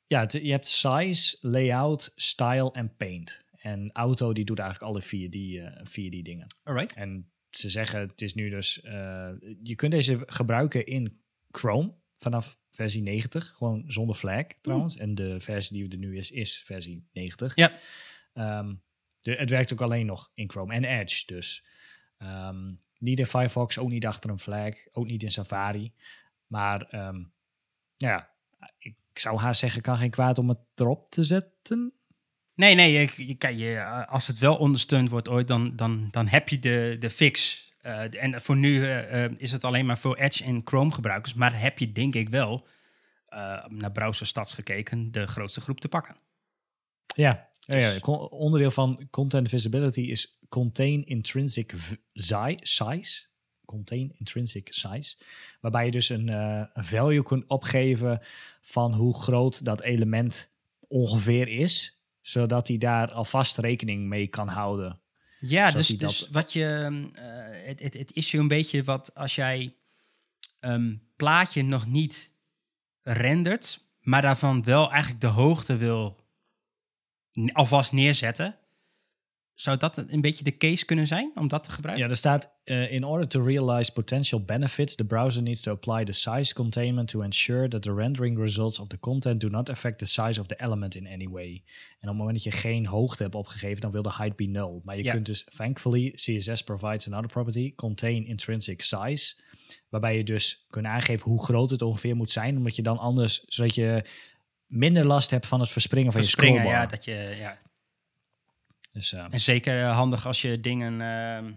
Ja, 0.06 0.20
het- 0.20 0.32
je 0.32 0.50
hebt 0.50 0.68
size, 0.68 1.36
layout, 1.40 2.12
style 2.14 2.72
en 2.72 2.96
paint. 2.96 3.44
En 3.56 3.90
auto 3.92 4.32
die 4.32 4.44
doet 4.44 4.58
eigenlijk 4.58 4.90
alle 4.92 5.02
vier 5.02 5.30
die, 5.30 5.60
eh, 5.60 5.80
vier 5.84 6.10
die 6.10 6.22
dingen. 6.22 6.46
Alright. 6.62 6.94
En 6.94 7.30
ze 7.58 7.70
zeggen, 7.70 8.00
het 8.00 8.22
is 8.22 8.34
nu 8.34 8.50
dus... 8.50 8.80
eh, 8.80 9.30
je 9.62 9.74
kunt 9.74 9.92
deze 9.92 10.22
gebruiken 10.26 10.86
in 10.86 11.20
Chrome 11.50 11.94
vanaf 12.16 12.58
versie 12.70 13.02
90. 13.02 13.52
Gewoon 13.56 13.84
zonder 13.86 14.16
flag 14.16 14.44
trouwens. 14.60 14.96
En 14.96 15.14
de 15.14 15.40
versie 15.40 15.76
die 15.76 15.90
er 15.90 15.98
nu 15.98 16.16
is, 16.16 16.30
is 16.30 16.62
versie 16.64 17.08
90. 17.12 17.54
Ja. 17.54 17.72
Ehm, 18.32 18.74
de, 19.20 19.34
het 19.34 19.50
werkt 19.50 19.72
ook 19.72 19.80
alleen 19.80 20.06
nog 20.06 20.30
in 20.34 20.50
Chrome 20.50 20.74
en 20.74 20.84
Edge 20.84 21.26
dus. 21.26 21.64
Ehm, 22.18 22.72
niet 22.98 23.18
in 23.18 23.26
Firefox, 23.26 23.78
ook 23.78 23.88
niet 23.90 24.06
achter 24.06 24.30
een 24.30 24.38
flag. 24.38 24.74
Ook 24.92 25.06
niet 25.06 25.22
in 25.22 25.30
Safari. 25.30 25.92
Maar 26.46 26.82
ehm, 26.82 27.24
ja, 27.96 28.30
ik 28.78 28.96
zou 29.12 29.38
haast 29.38 29.60
zeggen, 29.60 29.82
kan 29.82 29.96
geen 29.96 30.10
kwaad 30.10 30.38
om 30.38 30.48
het 30.48 30.58
erop 30.74 31.10
te 31.10 31.24
zetten. 31.24 31.94
Nee, 32.56 32.74
nee, 32.74 32.92
je, 32.92 33.26
je, 33.26 33.34
kan 33.34 33.58
je, 33.58 33.76
eh, 33.76 34.06
als 34.08 34.26
het 34.26 34.38
wel 34.38 34.56
ondersteund 34.56 35.10
wordt 35.10 35.28
ooit, 35.28 35.48
dan, 35.48 35.76
dan, 35.76 36.08
dan 36.10 36.26
heb 36.26 36.48
je 36.48 36.58
de, 36.58 36.96
de 36.98 37.10
fix. 37.10 37.64
Eh, 37.80 38.22
en 38.22 38.40
voor 38.42 38.56
nu 38.56 38.84
eh, 38.86 39.24
is 39.36 39.52
het 39.52 39.64
alleen 39.64 39.86
maar 39.86 39.98
voor 39.98 40.16
Edge 40.16 40.44
en 40.44 40.60
Chrome 40.64 40.92
gebruikers. 40.92 41.34
Maar 41.34 41.60
heb 41.60 41.78
je 41.78 41.92
denk 41.92 42.14
ik 42.14 42.28
wel 42.28 42.66
naar 43.68 43.92
browserstats 43.92 44.52
gekeken 44.52 45.12
de 45.12 45.26
grootste 45.26 45.60
groep 45.60 45.80
te 45.80 45.88
pakken. 45.88 46.16
Ja, 47.06 47.48
ja, 47.60 47.76
ja. 47.76 47.98
Con- 47.98 48.28
onderdeel 48.28 48.70
van 48.70 49.08
content 49.10 49.48
visibility 49.48 50.00
is 50.00 50.38
contain 50.48 51.04
intrinsic 51.04 51.74
size. 52.12 53.26
Contain 53.64 54.12
intrinsic 54.18 54.68
size. 54.70 55.16
Waarbij 55.60 55.84
je 55.84 55.90
dus 55.90 56.08
een, 56.08 56.28
een 56.28 56.84
value 56.84 57.22
kunt 57.22 57.44
opgeven 57.46 58.20
van 58.60 58.94
hoe 58.94 59.20
groot 59.20 59.64
dat 59.64 59.82
element 59.82 60.50
ongeveer 60.88 61.48
is. 61.48 61.95
Zodat 62.26 62.68
hij 62.68 62.78
daar 62.78 63.12
alvast 63.12 63.58
rekening 63.58 64.06
mee 64.06 64.26
kan 64.26 64.48
houden. 64.48 65.00
Ja, 65.40 65.70
dus, 65.70 65.88
dus 65.88 66.28
wat 66.30 66.52
je. 66.52 66.64
eh, 67.14 67.66
het, 67.66 67.80
het, 67.80 67.94
het 67.94 68.12
issue 68.12 68.40
een 68.40 68.48
beetje 68.48 68.84
wat 68.84 69.14
als 69.14 69.34
jij 69.34 69.74
een 70.60 71.02
plaatje 71.16 71.62
nog 71.62 71.86
niet 71.86 72.32
rendert, 73.02 73.80
maar 74.00 74.22
daarvan 74.22 74.64
wel 74.64 74.90
eigenlijk 74.90 75.20
de 75.20 75.26
hoogte 75.26 75.76
wil 75.76 76.24
alvast 77.52 77.92
neerzetten. 77.92 78.56
Zou 79.56 79.76
dat 79.76 80.04
een 80.08 80.20
beetje 80.20 80.44
de 80.44 80.56
case 80.56 80.84
kunnen 80.84 81.06
zijn 81.06 81.30
om 81.34 81.48
dat 81.48 81.64
te 81.64 81.70
gebruiken? 81.70 82.04
Ja, 82.04 82.10
er 82.10 82.16
staat: 82.16 82.50
eh, 82.64 82.92
In 82.92 83.04
order 83.04 83.28
to 83.28 83.40
realize 83.42 83.92
potential 83.92 84.44
benefits, 84.44 84.94
the 84.94 85.04
browser 85.04 85.42
needs 85.42 85.60
to 85.60 85.72
apply 85.72 86.04
the 86.04 86.12
size 86.12 86.54
containment 86.54 87.08
to 87.08 87.20
ensure 87.22 87.68
that 87.68 87.82
the 87.82 87.94
rendering 87.94 88.38
results 88.38 88.78
of 88.78 88.88
the 88.88 88.98
content 88.98 89.40
do 89.40 89.48
not 89.48 89.68
affect 89.70 89.98
the 89.98 90.04
size 90.06 90.40
of 90.40 90.46
the 90.46 90.56
element 90.56 90.94
in 90.94 91.06
any 91.06 91.28
way. 91.28 91.62
En 92.00 92.08
op 92.08 92.08
het 92.08 92.16
moment 92.16 92.34
dat 92.34 92.44
je 92.44 92.50
geen 92.60 92.86
hoogte 92.86 93.22
hebt 93.22 93.34
opgegeven, 93.34 93.80
dan 93.80 93.90
wil 93.90 94.02
de 94.02 94.12
height 94.12 94.36
be 94.36 94.44
null. 94.44 94.80
Maar 94.84 94.96
je 94.96 95.02
Ja. 95.04 95.12
kunt 95.12 95.26
dus, 95.26 95.44
thankfully, 95.56 96.10
CSS 96.14 96.62
provides 96.64 97.06
another 97.06 97.28
property, 97.28 97.74
contain 97.74 98.26
intrinsic 98.26 98.82
size, 98.82 99.34
waarbij 99.88 100.16
je 100.16 100.24
dus 100.24 100.64
kunt 100.70 100.86
aangeven 100.86 101.30
hoe 101.30 101.44
groot 101.44 101.70
het 101.70 101.82
ongeveer 101.82 102.16
moet 102.16 102.30
zijn, 102.32 102.56
omdat 102.56 102.76
je 102.76 102.82
dan 102.82 102.98
anders, 102.98 103.42
zodat 103.46 103.74
je 103.74 104.04
minder 104.66 105.04
last 105.04 105.30
hebt 105.30 105.46
van 105.46 105.60
het 105.60 105.70
verspringen 105.70 106.12
van 106.12 106.20
Verspringen, 106.20 106.54
je 106.54 106.60
scrollbar. 106.60 106.82
ja, 106.84 106.90
dat 106.90 107.04
je, 107.04 107.36
ja. 107.38 107.58
Dus, 108.96 109.12
eh, 109.12 109.24
En 109.30 109.40
zeker 109.40 109.82
eh, 109.82 109.94
handig 109.96 110.26
als 110.26 110.42
je 110.42 110.60
dingen. 110.60 111.00
ehm, 111.00 111.52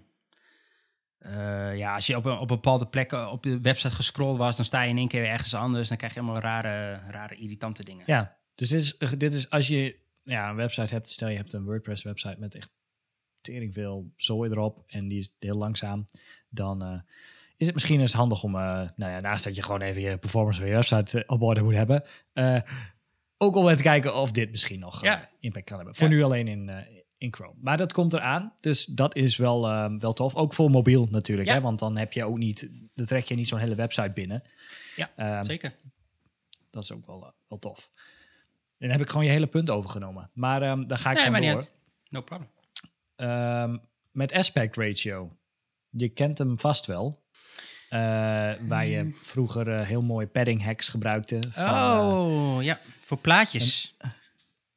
eh, 1.18 1.78
ja, 1.78 1.94
als 1.96 2.08
je 2.08 2.16
op 2.18 2.26
een, 2.26 2.32
op 2.38 2.40
een 2.42 2.48
bepaalde 2.56 2.88
plek 2.88 3.12
eh, 3.12 3.30
op 3.32 3.44
de 3.44 3.62
website 3.62 3.96
gescrolld 3.96 4.38
was, 4.38 4.56
dan 4.56 4.66
sta 4.66 4.82
je 4.82 4.90
in 4.90 4.98
één 4.98 5.08
keer 5.08 5.22
weer 5.22 5.30
ergens 5.30 5.54
anders. 5.54 5.88
Dan 5.88 5.98
krijg 5.98 6.14
je 6.14 6.20
allemaal 6.20 6.42
rare, 6.42 7.02
rare 7.12 7.36
irritante 7.36 7.84
dingen. 7.84 8.04
Ja, 8.08 8.38
dus 8.56 8.70
dit 8.70 8.80
is, 8.82 8.98
dit 9.18 9.34
is 9.34 9.50
als 9.50 9.68
je 9.68 9.96
ja, 10.24 10.50
een 10.50 10.56
website 10.56 10.94
hebt, 10.94 11.10
stel 11.10 11.28
je 11.30 11.36
hebt 11.38 11.54
een 11.54 11.64
WordPress 11.64 12.04
website 12.04 12.36
met 12.40 12.56
echt 12.56 12.70
tering 13.42 13.74
veel 13.74 14.12
zooi 14.16 14.52
erop 14.52 14.84
en 14.88 15.08
die 15.08 15.20
is 15.20 15.34
heel 15.40 15.58
langzaam, 15.58 16.06
dan 16.50 16.84
eh, 16.84 17.00
is 17.58 17.66
het 17.66 17.76
misschien 17.76 18.00
eens 18.00 18.14
handig 18.14 18.44
om, 18.44 18.56
eh, 18.56 18.62
nou 18.96 19.12
ja, 19.12 19.20
naast 19.20 19.44
dat 19.44 19.56
je 19.56 19.64
gewoon 19.64 19.82
even 19.82 20.02
je 20.02 20.18
performance 20.18 20.60
van 20.60 20.70
je 20.70 20.76
website 20.76 21.24
eh, 21.24 21.34
op 21.34 21.42
orde 21.42 21.62
moet 21.62 21.74
hebben, 21.74 22.04
eh, 22.34 22.62
ook 23.38 23.56
om 23.56 23.66
even 23.66 23.78
te 23.78 23.84
kijken 23.84 24.16
of 24.16 24.32
dit 24.32 24.52
misschien 24.52 24.80
nog 24.80 25.04
eh, 25.04 25.10
Ja. 25.10 25.30
impact 25.40 25.66
kan 25.66 25.78
hebben. 25.78 25.96
Voor 25.96 26.08
Ja. 26.10 26.14
nu 26.14 26.24
alleen 26.24 26.48
in, 26.48 26.70
eh, 26.70 26.76
in 27.20 27.34
Chrome. 27.34 27.56
Maar 27.62 27.78
dat 27.78 27.94
komt 27.94 28.14
eraan, 28.14 28.54
dus 28.60 28.86
dat 28.86 29.16
is 29.16 29.38
wel, 29.38 29.68
eh, 29.68 29.92
wel 30.00 30.14
tof. 30.14 30.36
Ook 30.36 30.54
voor 30.54 30.70
mobiel 30.70 31.08
natuurlijk, 31.12 31.48
Ja. 31.48 31.54
hè, 31.54 31.62
want 31.62 31.80
dan 31.80 31.98
heb 31.98 32.14
je 32.14 32.24
ook 32.26 32.38
niet, 32.38 32.70
dan 32.96 33.06
trek 33.06 33.26
je 33.26 33.36
niet 33.36 33.48
zo'n 33.48 33.60
hele 33.60 33.76
website 33.76 34.12
binnen. 34.12 34.44
Ja, 34.96 35.10
Ehm, 35.16 35.44
Zeker. 35.44 35.76
dat 36.70 36.84
is 36.84 36.92
ook 36.92 37.06
wel, 37.06 37.24
eh, 37.24 37.30
wel 37.48 37.60
tof. 37.60 37.90
En 38.78 38.88
dan 38.88 38.90
heb 38.90 39.02
ik 39.02 39.10
gewoon 39.10 39.26
je 39.26 39.32
hele 39.32 39.48
punt 39.48 39.70
overgenomen. 39.70 40.30
Maar 40.34 40.62
ehm 40.62 40.88
daar 40.88 40.98
ga 40.98 41.10
ik 41.10 41.16
Nee, 41.16 41.26
gewoon 41.26 41.42
maar 41.42 41.52
door. 41.52 41.60
niet. 41.60 41.72
No 42.10 42.22
problem. 42.22 42.50
Ehm, 43.16 43.78
met 44.12 44.32
aspect 44.34 44.76
ratio. 44.78 45.38
Je 45.90 46.10
kent 46.10 46.38
hem 46.38 46.60
vast 46.60 46.86
wel. 46.86 47.28
eh, 47.90 48.00
waar 48.68 48.86
je 48.86 49.20
vroeger 49.24 49.68
eh, 49.68 49.88
heel 49.88 50.02
mooi 50.02 50.28
padding 50.28 50.64
hacks 50.64 50.88
gebruikte. 50.88 51.40
Van, 51.52 52.06
oh, 52.06 52.64
ja. 52.64 52.80
Voor 53.06 53.18
plaatjes. 53.18 53.96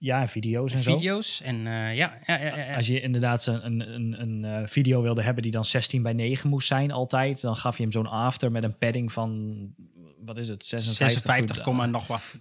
Ja, 0.03 0.21
en 0.21 0.29
video's 0.29 0.73
en 0.73 0.83
zo. 0.83 0.97
video's. 0.97 1.41
En 1.41 1.67
eh, 1.67 1.97
ja, 1.97 2.19
ja, 2.27 2.37
ja. 2.37 2.75
Als 2.77 2.87
je 2.87 3.01
inderdaad 3.01 3.47
een, 3.47 3.65
een, 3.67 3.95
een, 3.95 4.21
een 4.21 4.45
eh, 4.45 4.69
video 4.69 5.03
wilde 5.03 5.23
hebben 5.23 5.43
die 5.43 5.53
dan 5.53 5.65
16 5.65 6.03
bij 6.03 6.13
9 6.13 6.51
moest 6.51 6.69
zijn 6.69 6.91
altijd, 6.91 7.41
dan 7.41 7.57
gaf 7.57 7.77
je 7.77 7.83
hem 7.83 7.93
zo'n 7.93 8.07
after 8.07 8.51
met 8.51 8.63
een 8.63 8.79
padding 8.79 9.13
van, 9.13 9.75
wat 10.25 10.39
is 10.39 10.49
het, 10.49 10.67
56, 10.67 11.23
56, 11.23 11.61
komma 11.61 11.87
nog 11.87 12.07
wat. 12.07 12.41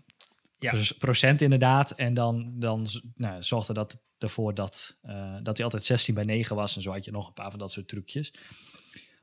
Ja. 0.60 0.72
Dus 0.72 0.92
procent 0.92 1.42
inderdaad. 1.42 1.92
En 1.92 2.14
dan, 2.14 2.52
dan 2.56 2.88
nou, 3.16 3.44
zorgde 3.44 3.74
dat 3.74 3.98
ervoor 4.18 4.54
dat, 4.54 4.98
eh, 5.02 5.36
dat 5.44 5.56
hij 5.56 5.66
altijd 5.66 5.86
16 5.86 6.14
bij 6.14 6.24
9 6.24 6.56
was. 6.56 6.76
En 6.76 6.82
zo 6.82 6.92
had 6.92 7.06
je 7.06 7.12
nog 7.12 7.28
een 7.28 7.34
paar 7.34 7.50
van 7.50 7.60
dat 7.60 7.72
soort 7.72 7.88
trucjes. 7.88 8.34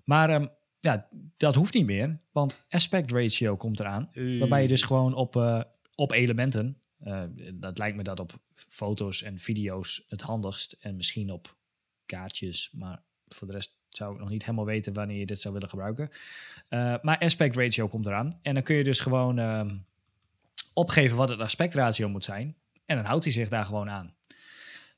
Maar 0.05 0.31
ehm, 0.31 0.47
ja, 0.81 1.09
dat 1.37 1.55
hoeft 1.55 1.75
niet 1.75 1.87
meer, 1.87 2.17
want 2.33 2.65
aspect 2.69 3.13
ratio 3.13 3.57
komt 3.57 3.81
eraan. 3.81 4.11
Waarbij 4.39 4.63
je 4.63 4.69
dus 4.69 4.83
gewoon 4.83 5.15
op, 5.15 5.65
op 5.95 6.13
elementen, 6.13 6.83
eh, 6.99 7.23
dat 7.55 7.79
lijkt 7.79 7.97
me 7.97 8.03
dat 8.03 8.21
op 8.21 8.39
foto's 8.55 9.23
en 9.23 9.39
video's 9.39 10.05
het 10.09 10.21
handigst. 10.21 10.77
En 10.81 10.97
misschien 10.97 11.31
op 11.33 11.57
kaartjes, 12.07 12.71
maar 12.73 13.03
voor 13.29 13.47
de 13.47 13.53
rest 13.53 13.77
zou 13.89 14.15
ik 14.15 14.21
nog 14.21 14.29
niet 14.29 14.45
helemaal 14.45 14.65
weten 14.65 14.93
wanneer 14.93 15.19
je 15.19 15.27
dit 15.27 15.41
zou 15.41 15.55
willen 15.55 15.69
gebruiken. 15.69 16.11
Eh, 16.69 16.95
maar 17.03 17.19
aspect 17.19 17.57
ratio 17.57 17.89
komt 17.89 18.07
eraan. 18.07 18.39
En 18.43 18.55
dan 18.55 18.63
kun 18.63 18.77
je 18.77 18.85
dus 18.85 19.01
gewoon 19.01 19.39
ehm, 19.39 19.77
opgeven 20.73 21.17
wat 21.17 21.29
het 21.29 21.41
aspect 21.41 21.75
ratio 21.75 22.09
moet 22.09 22.25
zijn. 22.25 22.57
En 22.85 22.97
dan 22.97 23.05
houdt 23.05 23.25
hij 23.25 23.33
zich 23.33 23.49
daar 23.49 23.65
gewoon 23.65 23.91
aan. 23.91 24.15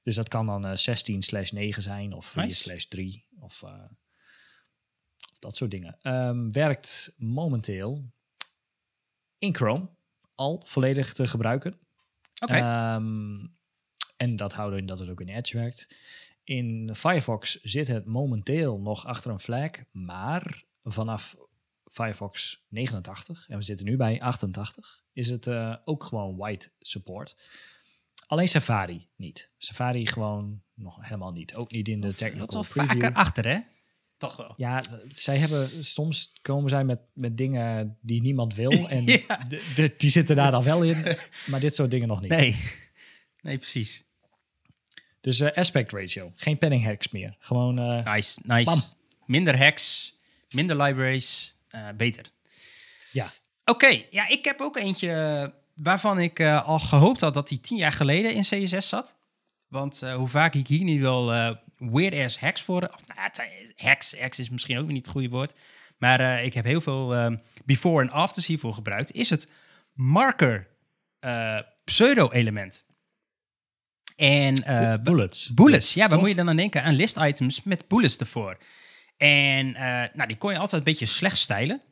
Dus 0.03 0.15
dat 0.15 0.29
kan 0.29 0.47
dan 0.47 0.67
eh 0.67 0.77
16 0.77 1.23
slash 1.23 1.51
9 1.51 1.83
zijn 1.83 2.13
of 2.13 2.27
4 2.27 2.43
Nice. 2.43 2.57
slash 2.57 2.85
3 2.85 3.25
of, 3.39 3.63
eh, 3.63 3.73
of 5.33 5.39
dat 5.39 5.57
soort 5.57 5.71
dingen. 5.71 5.99
Ehm, 6.03 6.51
werkt 6.51 7.15
momenteel 7.17 8.05
in 9.39 9.55
Chrome 9.55 9.89
al 10.35 10.63
volledig 10.67 11.13
te 11.13 11.27
gebruiken. 11.27 11.79
Oké. 12.40 12.53
Ehm, 12.53 13.46
en 14.16 14.37
dat 14.37 14.53
houdt 14.53 14.76
in 14.76 14.87
dat 14.87 14.98
het 14.98 15.09
ook 15.09 15.20
in 15.20 15.29
Edge 15.29 15.59
werkt. 15.59 15.96
In 16.44 16.94
Firefox 16.94 17.61
zit 17.61 17.88
het 17.88 18.07
momenteel 18.07 18.81
nog 18.81 19.07
achter 19.07 19.31
een 19.31 19.40
flag, 19.40 19.70
maar 19.90 20.64
vanaf 20.83 21.37
Firefox 21.85 22.64
89, 22.68 23.48
en 23.48 23.57
we 23.59 23.64
zitten 23.64 23.87
nu 23.87 23.96
bij 23.96 24.20
88, 24.20 25.03
is 25.12 25.29
het 25.29 25.46
eh, 25.46 25.76
ook 25.85 26.05
gewoon 26.05 26.37
white 26.37 26.72
support. 26.79 27.37
Alleen 28.26 28.48
Safari 28.48 29.09
niet. 29.16 29.50
Safari 29.57 30.07
gewoon 30.07 30.62
nog 30.74 31.05
helemaal 31.05 31.33
niet. 31.33 31.55
Ook 31.55 31.70
niet 31.70 31.88
in 31.88 32.00
de 32.00 32.07
dat 32.07 32.16
technical 32.16 32.62
preview. 32.62 32.87
vaker 32.87 33.12
achter, 33.12 33.46
hè? 33.46 33.59
Toch 34.21 34.37
wel. 34.37 34.55
Ja, 34.57 34.83
zij 35.13 35.37
hebben 35.39 35.85
soms 35.85 36.33
komen 36.43 36.71
zij 36.71 36.85
met, 36.85 36.99
met 37.15 37.37
dingen 37.37 37.99
die 38.01 38.21
niemand 38.21 38.55
wil. 38.55 38.71
En 38.89 39.05
Ja. 39.05 39.45
de, 39.49 39.71
de- 39.75 39.95
die 39.97 40.11
zitten 40.11 40.37
daar 40.37 40.51
dan 40.51 40.63
wel 40.63 40.83
in. 40.83 41.17
Maar 41.47 41.61
dit 41.61 41.75
soort 41.75 41.91
dingen 41.91 42.09
nog 42.09 42.21
niet. 42.21 42.31
Nee. 42.31 42.57
Nee, 43.43 43.59
precies. 43.59 44.05
Dus 45.21 45.41
eh, 45.41 45.57
aspect 45.57 45.93
ratio. 45.93 46.33
Geen 46.35 46.59
penning 46.59 46.85
hacks 46.85 47.09
meer. 47.11 47.37
Gewoon 47.39 47.79
eh, 47.79 48.15
Nice, 48.15 48.39
nice. 48.43 48.65
Bam. 48.71 48.83
Minder 49.27 49.59
hacks, 49.59 50.15
minder 50.51 50.83
libraries, 50.83 51.55
eh, 51.69 51.89
beter. 51.97 52.25
ja. 53.13 53.31
Oké, 53.65 54.03
ja, 54.11 54.29
ik 54.29 54.45
heb 54.45 54.61
ook 54.61 54.77
eentje 54.77 55.53
waarvan 55.75 56.19
ik 56.19 56.41
al 56.43 56.79
gehoopt 56.79 57.21
had 57.21 57.35
dat 57.35 57.49
hij 57.49 57.59
tien 57.59 57.77
jaar 57.77 57.93
geleden 57.93 58.35
in 58.35 58.43
CSS 58.43 58.89
zat. 58.89 59.17
Want 59.69 60.01
hoe 60.01 60.29
vaak 60.29 60.55
ik 60.55 60.67
hier 60.67 60.85
niet 60.85 61.01
wel 61.01 61.33
weird-ass 61.81 62.38
hacks 62.38 62.62
voor... 62.62 62.83
Of, 62.83 63.07
nou, 63.07 63.21
het 63.21 63.37
zijn, 63.37 63.51
hacks, 63.77 64.19
hacks 64.21 64.38
is 64.38 64.51
misschien 64.51 64.79
ook 64.79 64.85
weer 64.85 64.93
niet 64.93 65.05
het 65.05 65.14
goede 65.14 65.29
woord. 65.29 65.53
Maar 65.99 66.21
eh, 66.21 66.45
ik 66.45 66.55
heb 66.55 66.64
heel 66.64 66.81
veel 66.81 67.14
eh, 67.14 67.33
before 67.64 68.03
en 68.03 68.11
afters 68.11 68.47
hiervoor 68.47 68.75
gebruikt. 68.75 69.12
Is 69.12 69.31
het 69.31 69.51
marker 69.93 70.69
eh, 71.19 71.59
pseudo-element. 71.85 72.85
En 74.16 74.55
eh, 74.55 74.95
bullets. 75.03 75.55
Bullets, 75.55 75.95
ja, 75.95 76.09
waar 76.09 76.19
moet 76.19 76.29
je 76.29 76.35
dan 76.35 76.49
aan 76.49 76.57
denken? 76.57 76.83
Aan 76.83 76.95
list 76.95 77.16
items 77.16 77.62
met 77.62 77.88
bullets 77.88 78.16
ervoor. 78.16 78.59
En 79.16 79.73
nou, 80.14 80.27
die 80.27 80.37
kon 80.37 80.53
je 80.53 80.59
altijd 80.59 80.81
een 80.81 80.93
beetje 80.93 81.07
slecht 81.07 81.38
stijlen. 81.38 81.83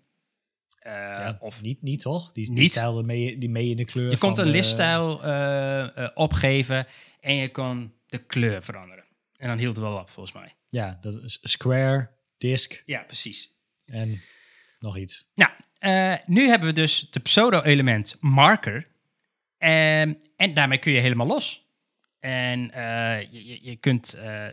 Ja, 0.88 1.36
of 1.40 1.62
niet, 1.62 1.82
niet 1.82 2.00
toch? 2.00 2.32
Die, 2.32 2.44
die 2.44 2.54
Niet. 2.54 2.70
stijl 2.70 3.02
mee, 3.02 3.38
die 3.38 3.48
mee 3.48 3.70
in 3.70 3.76
de 3.76 3.84
kleur. 3.84 4.10
je 4.10 4.18
kon 4.18 4.40
een 4.40 4.46
liststijl 4.46 5.24
eh, 5.24 6.08
opgeven 6.14 6.86
en 7.20 7.34
je 7.34 7.50
kon 7.50 7.92
de 8.06 8.18
kleur 8.18 8.62
veranderen. 8.62 8.97
En 9.38 9.48
dan 9.48 9.58
hield 9.58 9.76
het 9.76 9.84
wel 9.84 9.98
op, 9.98 10.10
volgens 10.10 10.34
mij. 10.34 10.54
Ja, 10.68 10.98
dat 11.00 11.22
is 11.22 11.38
square, 11.42 12.10
disk 12.38 12.82
Ja, 12.86 13.02
precies. 13.02 13.52
en 13.84 14.22
nog 14.78 14.96
iets. 14.96 15.30
Nou, 15.34 15.50
eh, 15.78 16.14
nu 16.26 16.48
hebben 16.48 16.68
we 16.68 16.74
dus 16.74 17.10
de 17.10 17.20
pseudo-element 17.20 18.16
marker. 18.20 18.86
Ehm, 19.58 20.14
en 20.36 20.54
daarmee 20.54 20.78
kun 20.78 20.92
je 20.92 21.00
helemaal 21.00 21.26
los. 21.26 21.66
En 22.20 22.70
eh, 22.70 23.20
je, 23.32 23.64
je, 23.64 23.76
kunt, 23.76 24.14
eh, 24.14 24.46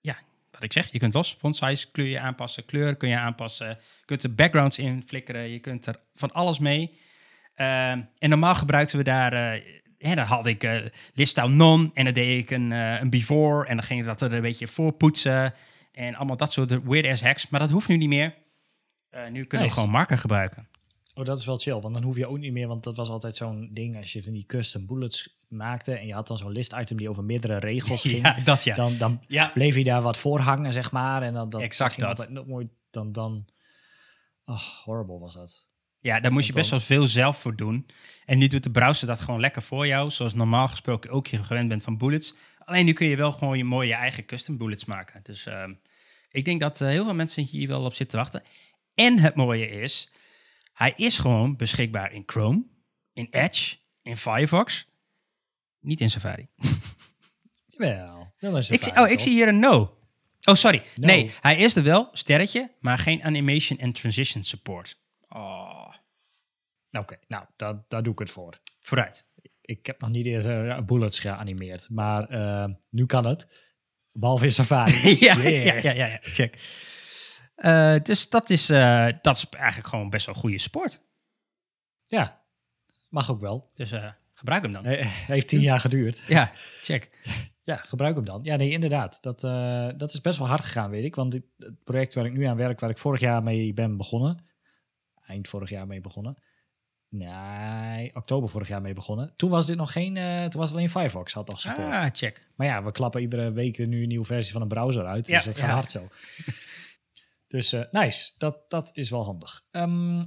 ja, 0.00 0.18
wat 0.50 0.62
ik 0.62 0.72
zeg, 0.72 0.92
je 0.92 0.98
kunt 0.98 1.14
los. 1.14 1.34
Font 1.38 1.56
size 1.56 1.90
kun 1.90 2.04
je 2.04 2.20
aanpassen, 2.20 2.64
kleur 2.64 2.96
kun 2.96 3.08
je 3.08 3.16
aanpassen. 3.16 3.68
Je 3.68 4.04
kunt 4.04 4.22
er 4.22 4.34
backgrounds 4.34 4.78
in 4.78 5.02
flikkeren. 5.06 5.48
Je 5.48 5.58
kunt 5.58 5.86
er 5.86 6.00
van 6.14 6.32
alles 6.32 6.58
mee. 6.58 6.98
Ehm, 7.54 8.02
en 8.18 8.28
normaal 8.28 8.54
gebruikten 8.54 8.98
we 8.98 9.04
daar, 9.04 9.62
hè, 10.00 10.14
dan 10.14 10.24
had 10.24 10.46
ik 10.46 10.62
eh 10.62 10.86
liststyle 11.14 11.48
non 11.48 11.90
en 11.94 12.04
dan 12.04 12.14
deed 12.14 12.38
ik 12.38 12.50
een, 12.50 12.72
eh, 12.72 13.00
een 13.00 13.10
before. 13.10 13.66
En 13.66 13.76
dan 13.76 13.84
ging 13.84 14.00
ik 14.00 14.06
dat 14.06 14.20
er 14.20 14.32
een 14.32 14.42
beetje 14.42 14.66
voor 14.66 14.92
poetsen. 14.92 15.54
En 15.92 16.14
allemaal 16.14 16.36
dat 16.36 16.52
soort 16.52 16.82
weird-ass 16.82 17.22
hacks. 17.22 17.48
Maar 17.48 17.60
dat 17.60 17.70
hoeft 17.70 17.88
nu 17.88 17.96
niet 17.96 18.08
meer. 18.08 18.34
Eh, 19.10 19.28
nu 19.28 19.44
kunnen 19.44 19.68
we 19.68 19.72
gewoon 19.72 19.90
marker 19.90 20.18
gebruiken. 20.18 20.68
Oh, 21.14 21.24
dat 21.24 21.38
is 21.38 21.46
wel 21.46 21.58
chill, 21.58 21.80
want 21.80 21.94
dan 21.94 22.02
hoef 22.02 22.16
je 22.16 22.26
ook 22.26 22.38
niet 22.38 22.52
meer, 22.52 22.68
want 22.68 22.84
dat 22.84 22.96
was 22.96 23.08
altijd 23.08 23.36
zo'n 23.36 23.70
ding 23.72 23.96
als 23.96 24.12
je 24.12 24.22
van 24.22 24.32
die 24.32 24.46
custom 24.46 24.86
bullets 24.86 25.38
maakte 25.48 25.94
en 25.94 26.06
je 26.06 26.12
had 26.14 26.26
dan 26.26 26.38
zo'n 26.38 26.52
list 26.52 26.72
item 26.72 26.96
die 26.96 27.08
over 27.08 27.24
meerdere 27.24 27.58
regels 27.58 28.00
ging. 28.10 28.22
Ja, 28.22 28.40
dat 28.44 28.64
ja. 28.64 28.74
Dan, 28.74 28.96
dan 28.98 29.20
ja, 29.26 29.50
bleef 29.54 29.74
je 29.74 29.84
daar 29.84 30.02
wat 30.02 30.18
voor 30.18 30.38
hangen, 30.38 30.72
zeg 30.72 30.92
maar. 30.92 31.22
En 31.22 31.34
dan, 31.34 31.48
dat 31.48 31.60
Exact 31.60 31.92
ging 31.92 32.06
dat. 32.06 32.18
altijd 32.18 32.36
nog 32.36 32.46
mooi. 32.46 32.68
Dan, 32.90 33.12
dan, 33.12 33.44
oh, 34.44 34.60
horrible 34.84 35.18
was 35.18 35.34
dat. 35.34 35.66
Ja, 36.00 36.20
daar 36.20 36.32
moest 36.32 36.46
je 36.46 36.52
best 36.52 36.70
wel 36.70 36.80
veel 36.80 37.06
zelf 37.06 37.40
voor 37.40 37.56
doen. 37.56 37.86
En 38.24 38.38
nu 38.38 38.46
doet 38.46 38.62
de 38.62 38.70
browser 38.70 39.06
dat 39.06 39.20
gewoon 39.20 39.40
lekker 39.40 39.62
voor 39.62 39.86
jou, 39.86 40.10
zoals 40.10 40.34
normaal 40.34 40.68
gesproken 40.68 41.10
ook 41.10 41.26
je 41.26 41.44
gewend 41.44 41.68
bent 41.68 41.82
van 41.82 41.98
bullets. 41.98 42.34
Alleen 42.58 42.84
nu 42.84 42.92
kun 42.92 43.06
je 43.06 43.16
wel 43.16 43.32
gewoon 43.32 43.58
je 43.58 43.64
mooie 43.64 43.94
eigen 43.94 44.24
custom 44.24 44.56
bullets 44.56 44.84
maken. 44.84 45.20
Dus 45.22 45.46
ehm, 45.46 45.72
ik 46.30 46.44
denk 46.44 46.60
dat 46.60 46.80
eh, 46.80 46.88
heel 46.88 47.04
veel 47.04 47.14
mensen 47.14 47.44
hier 47.44 47.68
wel 47.68 47.84
op 47.84 47.94
zitten 47.94 48.08
te 48.08 48.16
wachten. 48.16 48.42
En 48.94 49.18
het 49.18 49.34
mooie 49.34 49.68
is, 49.68 50.10
hij 50.72 50.92
is 50.96 51.18
gewoon 51.18 51.56
beschikbaar 51.56 52.12
in 52.12 52.22
Chrome, 52.26 52.64
in 53.12 53.28
Edge, 53.30 53.76
in 54.02 54.16
Firefox. 54.16 54.88
Niet 55.80 56.00
in 56.00 56.10
Safari. 56.10 56.48
Wel, 57.76 58.32
wel 58.38 58.56
Ik 58.56 58.90
oh, 58.96 59.08
ik 59.08 59.20
zie 59.20 59.32
hier 59.32 59.48
een 59.48 59.58
no. 59.58 59.98
Oh, 60.44 60.54
sorry. 60.54 60.82
No. 60.96 61.06
Nee, 61.06 61.30
hij 61.40 61.56
is 61.56 61.76
er 61.76 61.82
wel, 61.82 62.08
sterretje, 62.12 62.70
maar 62.80 62.98
geen 62.98 63.22
animation 63.22 63.78
en 63.78 63.92
transition 63.92 64.42
support. 64.42 64.98
Oh, 65.28 65.79
Oké, 66.92 67.18
nou, 67.28 67.44
dat, 67.56 67.90
daar 67.90 68.02
doe 68.02 68.12
ik 68.12 68.18
het 68.18 68.30
voor. 68.30 68.60
vooruit. 68.80 69.26
Ik 69.60 69.86
heb 69.86 70.00
nog 70.00 70.10
niet 70.10 70.26
eerder 70.26 70.70
eh, 70.70 70.82
bullets 70.82 71.18
geanimeerd, 71.18 71.90
maar 71.90 72.28
eh, 72.28 72.68
nu 72.90 73.06
kan 73.06 73.26
het. 73.26 73.48
Behalve 74.12 74.44
in 74.44 74.52
Safari. 74.52 75.16
ja, 75.26 75.38
ja, 75.38 75.48
ja, 75.48 75.74
ja, 75.74 75.92
ja, 75.92 76.18
check. 76.20 76.58
Eh, 77.54 77.96
dus 78.02 78.28
dat 78.28 78.50
is, 78.50 78.66
dat 79.22 79.36
is 79.36 79.48
eigenlijk 79.48 79.88
gewoon 79.88 80.10
best 80.10 80.26
wel 80.26 80.34
goede 80.34 80.58
sport. 80.58 81.02
Ja, 82.06 82.42
mag 83.08 83.30
ook 83.30 83.40
wel. 83.40 83.70
Dus 83.74 83.92
gebruik 84.32 84.62
hem 84.62 84.72
dan. 84.72 84.86
Heeft 84.86 85.48
tien 85.48 85.60
jaar 85.60 85.80
geduurd. 85.80 86.22
Ja, 86.28 86.52
check. 86.82 87.10
Ja, 87.62 87.76
gebruik 87.76 88.14
hem 88.14 88.24
dan. 88.24 88.40
Ja, 88.42 88.56
nee, 88.56 88.70
inderdaad. 88.70 89.22
Dat, 89.22 89.40
dat 89.98 90.12
is 90.12 90.20
best 90.20 90.38
wel 90.38 90.48
hard 90.48 90.64
gegaan, 90.64 90.90
weet 90.90 91.04
ik. 91.04 91.14
Want 91.14 91.32
dit, 91.32 91.44
het 91.56 91.84
project 91.84 92.14
waar 92.14 92.26
ik 92.26 92.32
nu 92.32 92.44
aan 92.44 92.56
werk, 92.56 92.80
waar 92.80 92.90
ik 92.90 92.98
vorig 92.98 93.20
jaar 93.20 93.42
mee 93.42 93.74
ben 93.74 93.96
begonnen, 93.96 94.44
eind 95.26 95.48
vorig 95.48 95.70
jaar 95.70 95.86
mee 95.86 96.00
begonnen. 96.00 96.36
Nee, 97.12 98.14
oktober 98.14 98.48
vorig 98.48 98.68
jaar 98.68 98.80
mee 98.82 98.94
begonnen. 98.94 99.32
Toen 99.36 99.50
was 99.50 99.66
dit 99.66 99.76
nog 99.76 99.92
geen, 99.92 100.16
eh, 100.16 100.44
toen 100.44 100.60
was 100.60 100.72
alleen 100.72 100.90
Firefox 100.90 101.32
had 101.32 101.48
nog 101.48 101.60
support. 101.60 101.94
Ah, 101.94 102.06
check. 102.12 102.48
Maar 102.56 102.66
ja, 102.66 102.84
we 102.84 102.92
klappen 102.92 103.20
iedere 103.20 103.52
week 103.52 103.78
nu 103.78 104.02
een 104.02 104.08
nieuwe 104.08 104.24
versie 104.24 104.52
van 104.52 104.62
een 104.62 104.68
browser 104.68 105.06
uit. 105.06 105.26
Dus 105.26 105.44
Ja, 105.44 105.50
dat 105.50 105.58
gaat 105.58 105.68
ja. 105.68 105.74
hard 105.74 105.90
zo. 105.90 106.08
dus 107.56 107.72
eh, 107.72 107.82
nice, 107.90 108.30
dat, 108.38 108.70
dat 108.70 108.90
is 108.94 109.10
wel 109.10 109.24
handig. 109.24 109.64
Ehm, 109.70 110.24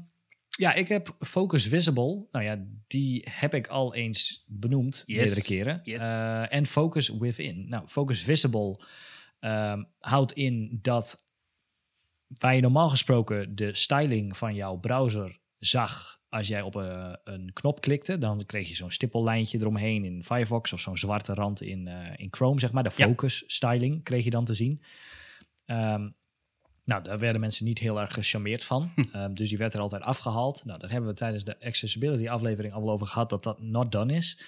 ja, 0.49 0.73
ik 0.73 0.87
heb 0.87 1.15
Focus 1.19 1.67
Visible. 1.67 2.27
Nou 2.31 2.45
ja, 2.45 2.63
die 2.87 3.27
heb 3.29 3.53
ik 3.53 3.67
al 3.67 3.93
eens 3.95 4.43
benoemd, 4.47 5.03
Yes, 5.05 5.17
meerdere 5.17 5.41
keren. 5.41 5.81
yes. 5.83 6.01
Eh, 6.01 6.53
en 6.53 6.65
Focus 6.65 7.09
Within. 7.09 7.69
Nou, 7.69 7.87
Focus 7.87 8.23
Visible 8.23 8.79
ehm, 9.39 9.83
houdt 9.99 10.31
in 10.31 10.79
dat 10.81 11.23
waar 12.27 12.55
je 12.55 12.61
normaal 12.61 12.89
gesproken 12.89 13.55
de 13.55 13.73
styling 13.73 14.37
van 14.37 14.55
jouw 14.55 14.75
browser 14.77 15.39
zag 15.57 16.21
als 16.33 16.47
jij 16.47 16.61
op 16.61 16.75
een, 16.75 17.17
een 17.23 17.49
knop 17.53 17.81
klikte, 17.81 18.17
dan 18.17 18.45
kreeg 18.45 18.67
je 18.69 18.75
zo'n 18.75 18.91
stippellijntje 18.91 19.59
eromheen 19.59 20.05
in 20.05 20.23
Firefox 20.23 20.73
of 20.73 20.79
zo'n 20.79 20.97
zwarte 20.97 21.33
rand 21.33 21.61
in, 21.61 21.87
eh, 21.87 22.13
in 22.15 22.27
Chrome, 22.31 22.59
zeg 22.59 22.71
maar. 22.71 22.83
De 22.83 22.91
Ja. 22.95 23.05
focus 23.07 23.43
styling 23.47 24.03
kreeg 24.03 24.23
je 24.23 24.29
dan 24.29 24.45
te 24.45 24.53
zien. 24.53 24.81
Ehm, 25.65 26.09
Nou, 26.85 27.03
daar 27.03 27.19
werden 27.19 27.41
mensen 27.41 27.65
niet 27.65 27.79
heel 27.79 27.99
erg 27.99 28.13
gecharmeerd 28.13 28.63
van. 28.65 28.89
Ehm, 29.13 29.33
dus 29.33 29.49
die 29.49 29.57
werd 29.57 29.73
er 29.73 29.79
altijd 29.79 30.01
afgehaald. 30.01 30.65
Nou, 30.65 30.79
daar 30.79 30.89
hebben 30.91 31.09
we 31.09 31.15
tijdens 31.15 31.43
de 31.43 31.59
accessibility 31.59 32.27
aflevering 32.29 32.73
al 32.73 32.91
over 32.91 33.07
gehad 33.07 33.29
dat 33.29 33.43
dat 33.43 33.61
not 33.61 33.91
done 33.91 34.13
is. 34.13 34.39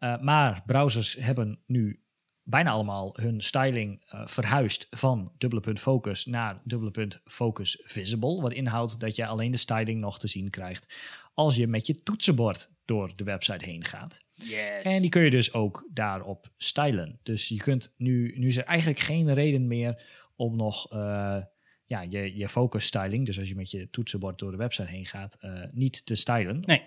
Uh, 0.00 0.20
maar 0.20 0.62
browsers 0.66 1.14
hebben 1.14 1.58
nu 1.66 2.02
bijna 2.50 2.70
allemaal 2.70 3.16
hun 3.20 3.40
styling 3.40 4.02
uh, 4.14 4.26
verhuisd 4.26 4.86
van 4.90 5.32
dubbele 5.38 5.60
punt 5.60 5.80
focus 5.80 6.26
naar 6.26 6.60
dubbele 6.64 6.90
punt 6.90 7.20
focus 7.24 7.80
visible. 7.82 8.40
Wat 8.40 8.52
inhoudt 8.52 9.00
dat 9.00 9.16
je 9.16 9.26
alleen 9.26 9.50
de 9.50 9.56
styling 9.56 10.00
nog 10.00 10.18
te 10.18 10.26
zien 10.26 10.50
krijgt 10.50 10.94
als 11.34 11.56
je 11.56 11.66
met 11.66 11.86
je 11.86 12.02
toetsenbord 12.02 12.70
door 12.84 13.12
de 13.16 13.24
website 13.24 13.64
heen 13.64 13.84
gaat. 13.84 14.20
Yes. 14.34 14.82
En 14.82 15.00
die 15.00 15.10
kun 15.10 15.22
je 15.22 15.30
dus 15.30 15.52
ook 15.52 15.88
daarop 15.92 16.50
stylen. 16.56 17.18
Dus 17.22 17.48
je 17.48 17.56
kunt 17.56 17.94
nu, 17.96 18.34
nu 18.38 18.46
is 18.46 18.56
er 18.56 18.64
eigenlijk 18.64 18.98
geen 18.98 19.34
reden 19.34 19.66
meer 19.66 20.02
om 20.36 20.56
nog 20.56 20.92
uh, 20.92 21.42
ja, 21.84 22.00
je, 22.00 22.36
je 22.36 22.48
focus 22.48 22.84
styling, 22.84 23.26
dus 23.26 23.38
als 23.38 23.48
je 23.48 23.54
met 23.54 23.70
je 23.70 23.90
toetsenbord 23.90 24.38
door 24.38 24.50
de 24.50 24.56
website 24.56 24.88
heen 24.88 25.06
gaat, 25.06 25.36
uh, 25.40 25.62
niet 25.72 26.06
te 26.06 26.14
stylen. 26.14 26.60
Nee. 26.60 26.82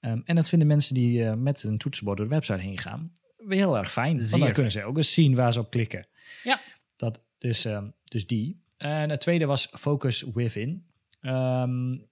Um, 0.00 0.22
en 0.24 0.36
dat 0.36 0.48
vinden 0.48 0.68
mensen 0.68 0.94
die 0.94 1.20
uh, 1.20 1.34
met 1.34 1.62
een 1.62 1.78
toetsenbord 1.78 2.16
door 2.16 2.28
de 2.28 2.34
website 2.34 2.60
heen 2.60 2.78
gaan 2.78 3.12
weer 3.38 3.58
heel 3.58 3.76
erg 3.76 3.92
fijn. 3.92 4.20
Zeer 4.20 4.30
want 4.30 4.42
dan 4.42 4.52
kunnen 4.52 4.72
ze 4.72 4.84
ook 4.84 4.96
eens 4.96 5.12
zien 5.12 5.34
waar 5.34 5.52
ze 5.52 5.60
op 5.60 5.70
klikken. 5.70 6.06
Ja. 6.42 6.60
Dat, 6.96 7.22
dus, 7.38 7.64
um, 7.64 7.94
dus 8.04 8.26
die. 8.26 8.62
En 8.76 9.10
het 9.10 9.20
tweede 9.20 9.46
was 9.46 9.68
Focus 9.72 10.22
Within. 10.34 10.86
Um, 11.20 12.06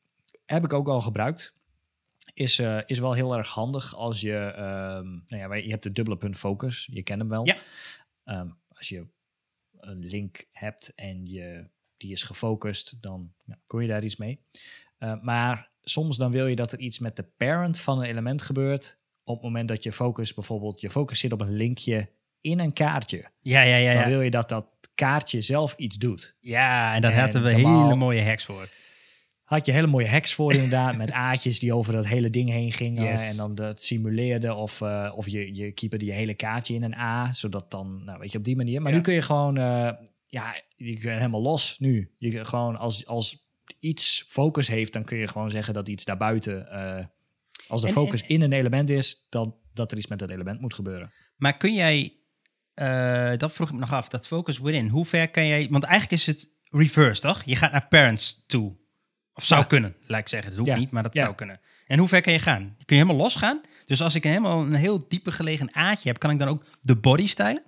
heb 0.47 0.64
ik 0.64 0.72
ook 0.72 0.89
al 0.89 1.01
gebruikt. 1.01 1.55
Is, 2.35 2.61
uh, 2.61 2.81
is 2.87 2.99
wel 2.99 3.12
heel 3.12 3.37
erg 3.37 3.49
handig 3.49 3.95
als 3.95 4.20
je... 4.20 4.35
Um, 4.35 5.24
nou 5.29 5.43
ja, 5.43 5.55
je 5.55 5.70
hebt 5.70 5.83
de 5.83 5.93
dubbele 5.93 6.16
punt 6.16 6.39
focus. 6.39 6.89
Je 6.91 7.03
kent 7.03 7.20
hem 7.20 7.29
wel. 7.29 7.47
Ja. 7.47 7.57
als 8.68 8.89
je 8.89 9.07
een 9.81 10.05
link 10.05 10.45
hebt 10.51 10.93
en 10.95 11.27
je, 11.27 11.68
die 11.97 12.12
is 12.12 12.22
gefocust, 12.22 13.03
dan 13.03 13.33
ja, 13.47 13.59
kun 13.66 13.83
je 13.83 13.89
daar 13.89 14.05
iets 14.05 14.16
mee. 14.16 14.41
Uh, 14.99 15.22
maar 15.22 15.70
soms 15.83 16.16
dan 16.16 16.31
wil 16.31 16.47
je 16.47 16.57
dat 16.57 16.72
er 16.72 16.79
iets 16.79 16.99
met 16.99 17.16
de 17.16 17.22
parent 17.22 17.81
van 17.81 17.99
een 17.99 18.05
element 18.05 18.43
gebeurt 18.43 18.99
op 19.27 19.35
het 19.35 19.45
moment 19.45 19.68
dat 19.68 19.83
je 19.83 19.93
focus 19.93 20.35
bijvoorbeeld, 20.35 20.81
je 20.81 20.91
focus 20.91 21.18
zit 21.18 21.33
op 21.33 21.41
een 21.41 21.57
linkje 21.57 22.09
in 22.41 22.59
een 22.59 22.72
kaartje. 22.72 23.24
Ja, 23.41 23.62
ja, 23.62 23.77
ja. 23.77 23.93
Dan 23.93 24.03
ja. 24.03 24.09
wil 24.09 24.20
je 24.20 24.31
dat 24.31 24.49
dat 24.49 24.66
kaartje 24.95 25.41
zelf 25.41 25.74
iets 25.77 25.97
doet. 25.97 26.37
Ja, 26.41 26.95
en 26.95 27.01
daar 27.01 27.12
En 27.12 27.20
hadden 27.20 27.43
we 27.43 27.55
hele 27.55 27.95
mooie 27.95 28.22
hacks 28.22 28.45
voor. 28.45 28.68
Had 29.45 29.66
je 29.66 29.72
hele 29.72 29.87
mooie 29.87 30.09
hacks 30.09 30.35
voor 30.35 30.53
inderdaad, 30.53 30.97
met 30.97 31.12
aatjes 31.29 31.59
die 31.59 31.74
over 31.74 31.93
dat 31.93 32.07
hele 32.07 32.31
ding 32.31 32.51
heen 32.51 32.72
gingen. 32.72 33.05
Yes. 33.05 33.31
En 33.31 33.37
dan 33.37 33.55
dat 33.55 33.83
simuleerde 33.83 34.55
of, 34.55 34.81
eh, 34.81 35.12
of 35.16 35.29
je, 35.29 35.55
je 35.55 35.72
keeperde 35.72 36.05
je 36.05 36.12
hele 36.12 36.35
kaartje 36.35 36.74
in 36.74 36.83
een 36.83 36.95
A, 36.95 37.33
zodat 37.33 37.70
dan, 37.70 38.05
nou 38.05 38.18
weet 38.18 38.33
je, 38.33 38.39
op 38.39 38.45
die 38.45 38.57
manier. 38.57 38.83
Maar 38.83 38.91
Ja. 38.91 38.97
nu 38.97 39.03
kun 39.03 39.14
je 39.14 39.22
gewoon, 39.22 39.57
eh, 39.57 39.91
ja, 40.27 40.62
je 40.77 40.93
kunt 40.99 41.03
helemaal 41.14 41.43
los 41.43 41.77
nu. 41.79 42.14
Je 42.18 42.45
gewoon 42.45 42.77
als, 42.77 43.07
als 43.07 43.47
iets 43.79 44.24
focus 44.29 44.68
heeft, 44.68 44.93
dan 44.93 45.05
kun 45.05 45.18
je 45.18 45.29
gewoon 45.29 45.51
zeggen 45.51 45.74
dat 45.74 45.89
iets 45.89 46.05
daarbuiten, 46.05 46.70
eh 46.70 47.05
als 47.69 47.81
de 47.81 47.87
En- 47.87 47.93
focus 47.93 48.23
en- 48.23 48.29
in 48.29 48.41
een 48.43 48.53
element 48.53 48.91
is, 48.91 49.27
dan 49.29 49.57
dat 49.75 49.93
er 49.93 49.99
iets 49.99 50.07
met 50.07 50.19
dat 50.19 50.31
element 50.31 50.61
moet 50.61 50.75
gebeuren. 50.75 51.12
Maar 51.37 51.57
kun 51.57 51.75
jij, 51.75 52.17
eh, 52.75 53.33
dat 53.37 53.53
vroeg 53.53 53.69
ik 53.69 53.75
me 53.75 53.81
nog 53.81 53.93
af, 53.93 54.09
dat 54.09 54.27
focus 54.27 54.59
within, 54.59 54.89
hoe 54.89 55.05
ver 55.05 55.29
kan 55.31 55.47
jij, 55.47 55.69
want 55.71 55.85
eigenlijk 55.85 56.21
is 56.21 56.27
het 56.27 56.51
reverse, 56.71 57.21
toch? 57.23 57.43
Je 57.45 57.57
gaat 57.57 57.73
naar 57.73 57.87
parents 57.89 58.45
toe. 58.47 58.77
Of 59.35 59.45
zou 59.45 59.61
Ja. 59.61 59.67
kunnen, 59.67 59.97
laat 60.07 60.21
ik 60.21 60.29
zeggen. 60.29 60.51
Dat 60.51 60.59
hoeft 60.59 60.71
Ja. 60.73 60.79
niet, 60.79 60.91
maar 60.91 61.03
dat 61.03 61.14
Ja. 61.14 61.23
zou 61.23 61.35
kunnen. 61.35 61.61
En 61.87 61.99
hoe 61.99 62.09
ver 62.09 62.21
kan 62.23 62.33
je 62.33 62.39
gaan? 62.39 62.62
Kun 62.85 62.97
je 62.97 63.03
helemaal 63.03 63.23
losgaan? 63.23 63.61
Dus 63.87 64.03
als 64.03 64.14
ik 64.14 64.25
een 64.25 64.31
helemaal 64.31 64.61
een 64.61 64.75
heel 64.75 65.09
diepe 65.09 65.33
gelegen 65.33 65.75
aatje 65.75 66.09
heb, 66.09 66.19
kan 66.19 66.31
ik 66.31 66.39
dan 66.39 66.49
ook 66.49 66.64
de 66.81 66.97
body 66.97 67.27
stylen? 67.27 67.62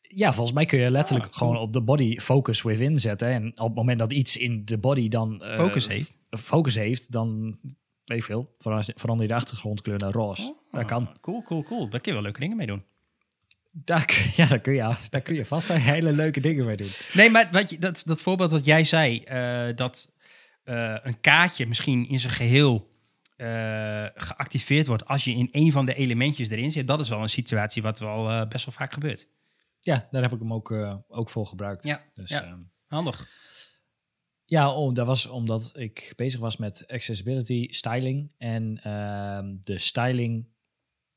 Ja, 0.00 0.32
volgens 0.32 0.52
mij 0.56 0.64
kun 0.66 0.78
je 0.78 0.90
letterlijk 0.90 1.26
Ah, 1.30 1.36
gewoon 1.36 1.56
op 1.56 1.72
de 1.72 1.80
body 1.80 2.18
focus 2.18 2.62
within 2.62 2.98
zetten. 3.00 3.28
En 3.28 3.46
op 3.60 3.66
het 3.66 3.74
moment 3.74 3.98
dat 3.98 4.12
iets 4.12 4.36
in 4.36 4.64
de 4.64 4.78
body 4.78 5.08
dan 5.08 5.42
eh, 5.42 5.56
Focus 5.56 5.88
heeft. 5.88 6.16
focus 6.30 6.74
heeft, 6.74 7.12
dan 7.12 7.58
weet 8.12 8.20
ik 8.20 8.26
veel. 8.26 8.54
verander- 8.58 8.94
je 9.22 9.28
de 9.28 9.34
achtergrondkleur 9.34 9.98
naar 9.98 10.12
roze. 10.12 10.54
dat 10.72 10.84
kan. 10.84 11.06
Ah, 11.08 11.14
Cool, 11.20 11.42
cool, 11.42 11.62
cool. 11.62 11.88
Daar 11.88 12.00
kun 12.00 12.10
je 12.10 12.12
wel 12.12 12.22
leuke 12.22 12.40
dingen 12.40 12.56
mee 12.56 12.66
doen. 12.66 12.84
Daar, 13.70 14.04
kun- 14.04 14.30
ja, 14.44 14.46
daar 14.46 14.58
kun, 14.60 14.72
je, 14.72 14.94
daar 15.10 15.20
kun 15.20 15.34
je 15.34 15.44
vast 15.44 15.70
hele 15.80 16.12
leuke 16.12 16.40
dingen 16.40 16.64
mee 16.66 16.76
doen. 16.76 16.90
Nee, 17.12 17.30
maar 17.30 17.48
wat 17.52 17.70
je, 17.70 17.78
dat, 17.78 18.02
dat 18.06 18.20
voorbeeld 18.20 18.50
wat 18.50 18.64
jij 18.64 18.84
zei, 18.84 19.18
eh, 19.22 19.76
dat 19.76 20.12
eh, 20.64 20.96
een 21.02 21.20
kaartje 21.20 21.66
misschien 21.66 22.08
in 22.08 22.20
zijn 22.20 22.32
geheel 22.32 22.90
eh, 23.36 24.06
geactiveerd 24.14 24.86
wordt 24.86 25.06
als 25.06 25.24
je 25.24 25.32
in 25.32 25.48
een 25.52 25.72
van 25.72 25.86
de 25.86 25.94
elementjes 25.94 26.48
erin 26.48 26.72
zit, 26.72 26.86
dat 26.86 27.00
is 27.00 27.08
wel 27.08 27.22
een 27.22 27.28
situatie 27.28 27.82
wat 27.82 27.98
wel 27.98 28.30
best 28.48 28.64
wel 28.64 28.74
vaak 28.74 28.92
gebeurt. 28.92 29.26
Ja, 29.80 30.08
daar 30.10 30.22
heb 30.22 30.32
ik 30.32 30.38
hem 30.38 30.52
ook, 30.52 30.70
eh, 30.72 30.94
ook 31.08 31.30
voor 31.30 31.46
gebruikt. 31.46 31.84
Ja, 31.84 32.02
dus, 32.14 32.30
ja. 32.30 32.42
ehm, 32.42 32.58
Handig. 32.86 33.28
Ja, 34.52 34.74
oh, 34.74 34.94
dat 34.94 35.06
was 35.06 35.26
omdat 35.26 35.72
ik 35.76 36.12
bezig 36.16 36.40
was 36.40 36.56
met 36.56 36.84
accessibility 36.88 37.68
styling. 37.70 38.32
En 38.38 38.80
ehm, 38.82 39.56
de 39.60 39.78
styling, 39.78 40.48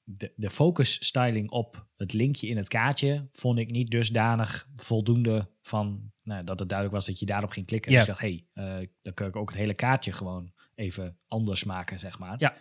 de, 0.04 0.34
de 0.36 0.50
focus 0.50 1.06
styling 1.06 1.50
op 1.50 1.88
het 1.98 2.14
linkje 2.14 2.48
in 2.48 2.58
het 2.58 2.68
kaartje, 2.68 3.28
vond 3.32 3.60
ik 3.60 3.72
niet 3.72 3.92
dusdanig 3.92 4.68
voldoende 4.76 5.50
van 5.62 6.12
nou, 6.24 6.44
dat 6.44 6.60
het 6.60 6.70
duidelijk 6.70 6.98
was 6.98 7.08
dat 7.08 7.20
je 7.20 7.26
daarop 7.26 7.50
ging 7.50 7.66
klikken. 7.66 7.92
Ja. 7.92 7.98
Dus 7.98 8.08
ik 8.08 8.14
dacht, 8.14 8.26
hé, 8.26 8.46
hey, 8.54 8.80
eh, 8.82 8.88
dan 9.02 9.14
kun 9.14 9.28
ik 9.28 9.36
ook 9.36 9.50
het 9.50 9.58
hele 9.58 9.74
kaartje 9.74 10.12
gewoon 10.12 10.52
even 10.76 11.18
anders 11.28 11.64
maken, 11.64 12.00
zeg 12.00 12.20
maar. 12.20 12.36
Ja. 12.38 12.58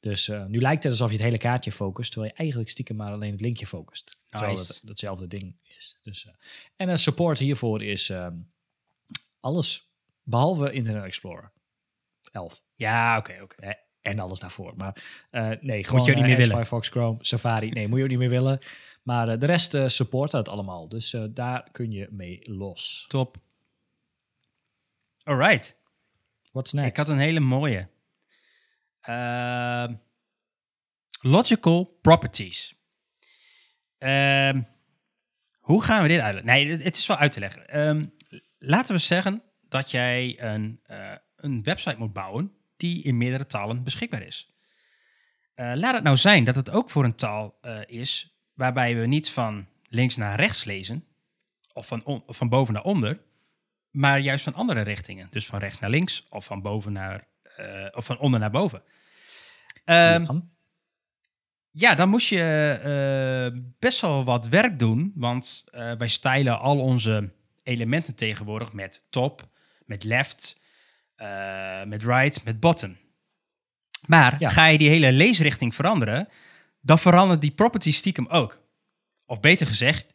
Dus 0.00 0.28
eh, 0.28 0.44
nu 0.44 0.60
lijkt 0.60 0.82
het 0.82 0.92
alsof 0.92 1.08
je 1.08 1.16
het 1.16 1.24
hele 1.24 1.38
kaartje 1.38 1.72
focust, 1.72 2.10
terwijl 2.10 2.32
je 2.32 2.38
eigenlijk 2.38 2.70
stiekem 2.70 2.96
maar 2.96 3.12
alleen 3.12 3.32
het 3.32 3.40
linkje 3.40 3.66
focust. 3.66 4.16
Terwijl 4.28 4.52
Nice. 4.52 4.72
het 4.72 4.88
hetzelfde 4.88 5.26
ding 5.26 5.56
is. 5.62 5.98
Dus, 6.02 6.26
eh, 6.26 6.32
en 6.76 6.88
een 6.88 6.98
support 6.98 7.38
hiervoor 7.38 7.82
is 7.82 8.10
ehm, 8.10 8.36
alles 9.40 9.90
behalve 10.22 10.72
Internet 10.72 11.04
Explorer 11.04 11.52
11 12.32 12.62
Ja, 12.74 13.18
oké, 13.18 13.38
oké. 13.42 13.74
en 14.00 14.18
alles 14.18 14.38
daarvoor. 14.38 14.76
Maar 14.76 15.26
eh, 15.30 15.50
nee, 15.60 15.84
gewoon 15.84 16.04
je 16.04 16.10
ook 16.10 16.16
niet 16.16 16.24
eh, 16.24 16.30
meer 16.30 16.36
willen. 16.36 16.54
Firefox, 16.54 16.88
Chrome, 16.88 17.18
Safari. 17.20 17.70
Nee, 17.70 17.88
moet 17.88 17.98
je 17.98 18.04
ook 18.04 18.10
niet 18.10 18.18
meer 18.18 18.28
willen. 18.28 18.58
Maar 19.02 19.28
eh, 19.28 19.38
de 19.38 19.46
rest 19.46 19.76
support 19.86 20.32
het 20.32 20.48
allemaal. 20.48 20.88
Dus 20.88 21.16
daar 21.30 21.68
kun 21.72 21.90
je 21.90 22.08
mee 22.10 22.40
los. 22.42 23.04
Top. 23.08 23.36
Alright. 25.22 25.80
What's 26.52 26.72
next? 26.72 26.90
Ik 26.90 26.96
had 26.96 27.08
een 27.08 27.18
hele 27.18 27.40
mooie. 27.40 27.88
Ehm, 29.00 29.94
logical 31.20 31.98
properties. 32.00 32.74
Ehm, 33.98 34.62
hoe 35.60 35.82
gaan 35.82 36.02
we 36.02 36.08
dit 36.08 36.20
uitleggen? 36.20 36.52
Nee, 36.52 36.70
het, 36.70 36.82
het 36.82 36.96
is 36.96 37.06
wel 37.06 37.16
uit 37.16 37.32
te 37.32 37.40
leggen. 37.40 37.68
Ehm, 37.68 38.06
laten 38.58 38.94
we 38.94 39.00
zeggen 39.00 39.42
dat 39.72 39.90
jij 39.90 40.42
een, 40.42 40.80
eh, 40.86 41.12
een 41.36 41.62
website 41.62 41.98
moet 41.98 42.12
bouwen 42.12 42.52
die 42.76 43.02
in 43.02 43.16
meerdere 43.16 43.46
talen 43.46 43.82
beschikbaar 43.84 44.22
is. 44.22 44.52
Eh, 45.54 45.72
laat 45.74 45.94
het 45.94 46.02
nou 46.02 46.16
zijn 46.16 46.44
dat 46.44 46.54
het 46.54 46.70
ook 46.70 46.90
voor 46.90 47.04
een 47.04 47.14
taal 47.14 47.58
eh, 47.60 47.78
is 47.86 48.36
waarbij 48.54 48.96
we 48.96 49.06
niet 49.06 49.30
van 49.30 49.66
links 49.88 50.16
naar 50.16 50.36
rechts 50.36 50.64
lezen, 50.64 51.04
of 51.72 51.86
van, 51.86 52.04
on- 52.04 52.22
of 52.26 52.36
van 52.36 52.48
boven 52.48 52.74
naar 52.74 52.82
onder, 52.82 53.20
maar 53.90 54.18
juist 54.20 54.44
van 54.44 54.54
andere 54.54 54.80
richtingen. 54.80 55.26
Dus 55.30 55.46
van 55.46 55.58
rechts 55.58 55.78
naar 55.78 55.90
links 55.90 56.26
of 56.30 56.44
van 56.44 56.62
boven 56.62 56.92
naar 56.92 57.26
of 57.94 58.04
van 58.04 58.18
onder 58.18 58.40
naar 58.40 58.50
boven. 58.50 58.82
Ehm, 59.84 60.40
Ja. 61.70 61.94
dan 61.94 62.08
moest 62.08 62.28
je 62.28 63.72
best 63.78 64.00
wel 64.00 64.24
wat 64.24 64.48
werk 64.48 64.78
doen, 64.78 65.12
want 65.14 65.64
wij 65.70 66.08
stylen 66.08 66.58
al 66.58 66.80
onze 66.80 67.32
elementen 67.62 68.14
tegenwoordig 68.14 68.72
met 68.72 69.04
top, 69.10 69.48
met 69.86 70.04
left, 70.04 70.60
eh, 71.14 71.84
met 71.84 72.02
right, 72.02 72.44
met 72.44 72.60
bottom. 72.60 72.96
Maar 74.06 74.36
Ja. 74.38 74.48
ga 74.48 74.66
je 74.66 74.78
die 74.78 74.88
hele 74.88 75.12
leesrichting 75.12 75.74
veranderen, 75.74 76.28
dan 76.80 76.98
verandert 76.98 77.40
die 77.40 77.50
property 77.50 77.92
stiekem 77.92 78.26
ook. 78.26 78.60
Of 79.26 79.40
beter 79.40 79.66
gezegd, 79.66 80.06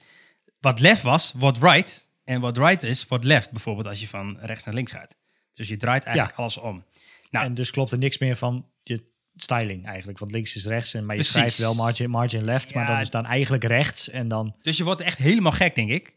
wat 0.60 0.80
left 0.80 1.02
was, 1.02 1.32
wordt 1.36 1.58
right. 1.62 2.10
En 2.24 2.40
wat 2.42 2.58
right 2.58 2.84
is, 2.84 3.08
wordt 3.08 3.24
left. 3.26 3.52
Bijvoorbeeld 3.52 3.88
als 3.88 4.00
je 4.00 4.08
van 4.08 4.38
rechts 4.42 4.66
naar 4.66 4.74
links 4.74 4.92
gaat. 4.92 5.18
Dus 5.54 5.68
je 5.68 5.78
draait 5.78 6.04
eigenlijk 6.04 6.38
alles 6.38 6.58
om. 6.58 6.86
Nou, 7.32 7.46
En 7.46 7.54
dus 7.54 7.72
klopt 7.72 7.92
er 7.92 7.98
niks 7.98 8.18
meer 8.18 8.36
van 8.36 8.70
je 8.82 9.04
styling 9.36 9.86
eigenlijk. 9.86 10.20
Want 10.20 10.32
links 10.32 10.56
is 10.56 10.66
rechts, 10.66 10.94
en, 10.94 11.00
maar 11.06 11.16
je 11.16 11.22
Precies. 11.22 11.34
schrijft 11.34 11.58
wel 11.58 11.76
margin, 11.76 12.10
margin 12.10 12.44
left. 12.44 12.74
maar 12.74 12.88
dat 12.88 13.02
is 13.02 13.10
dan 13.10 13.26
eigenlijk 13.26 13.64
rechts. 13.64 14.10
En 14.10 14.28
dan... 14.28 14.56
Dus 14.62 14.78
je 14.78 14.84
wordt 14.84 15.02
echt 15.02 15.18
helemaal 15.18 15.52
gek, 15.52 15.76
denk 15.76 15.90
ik. 15.90 16.16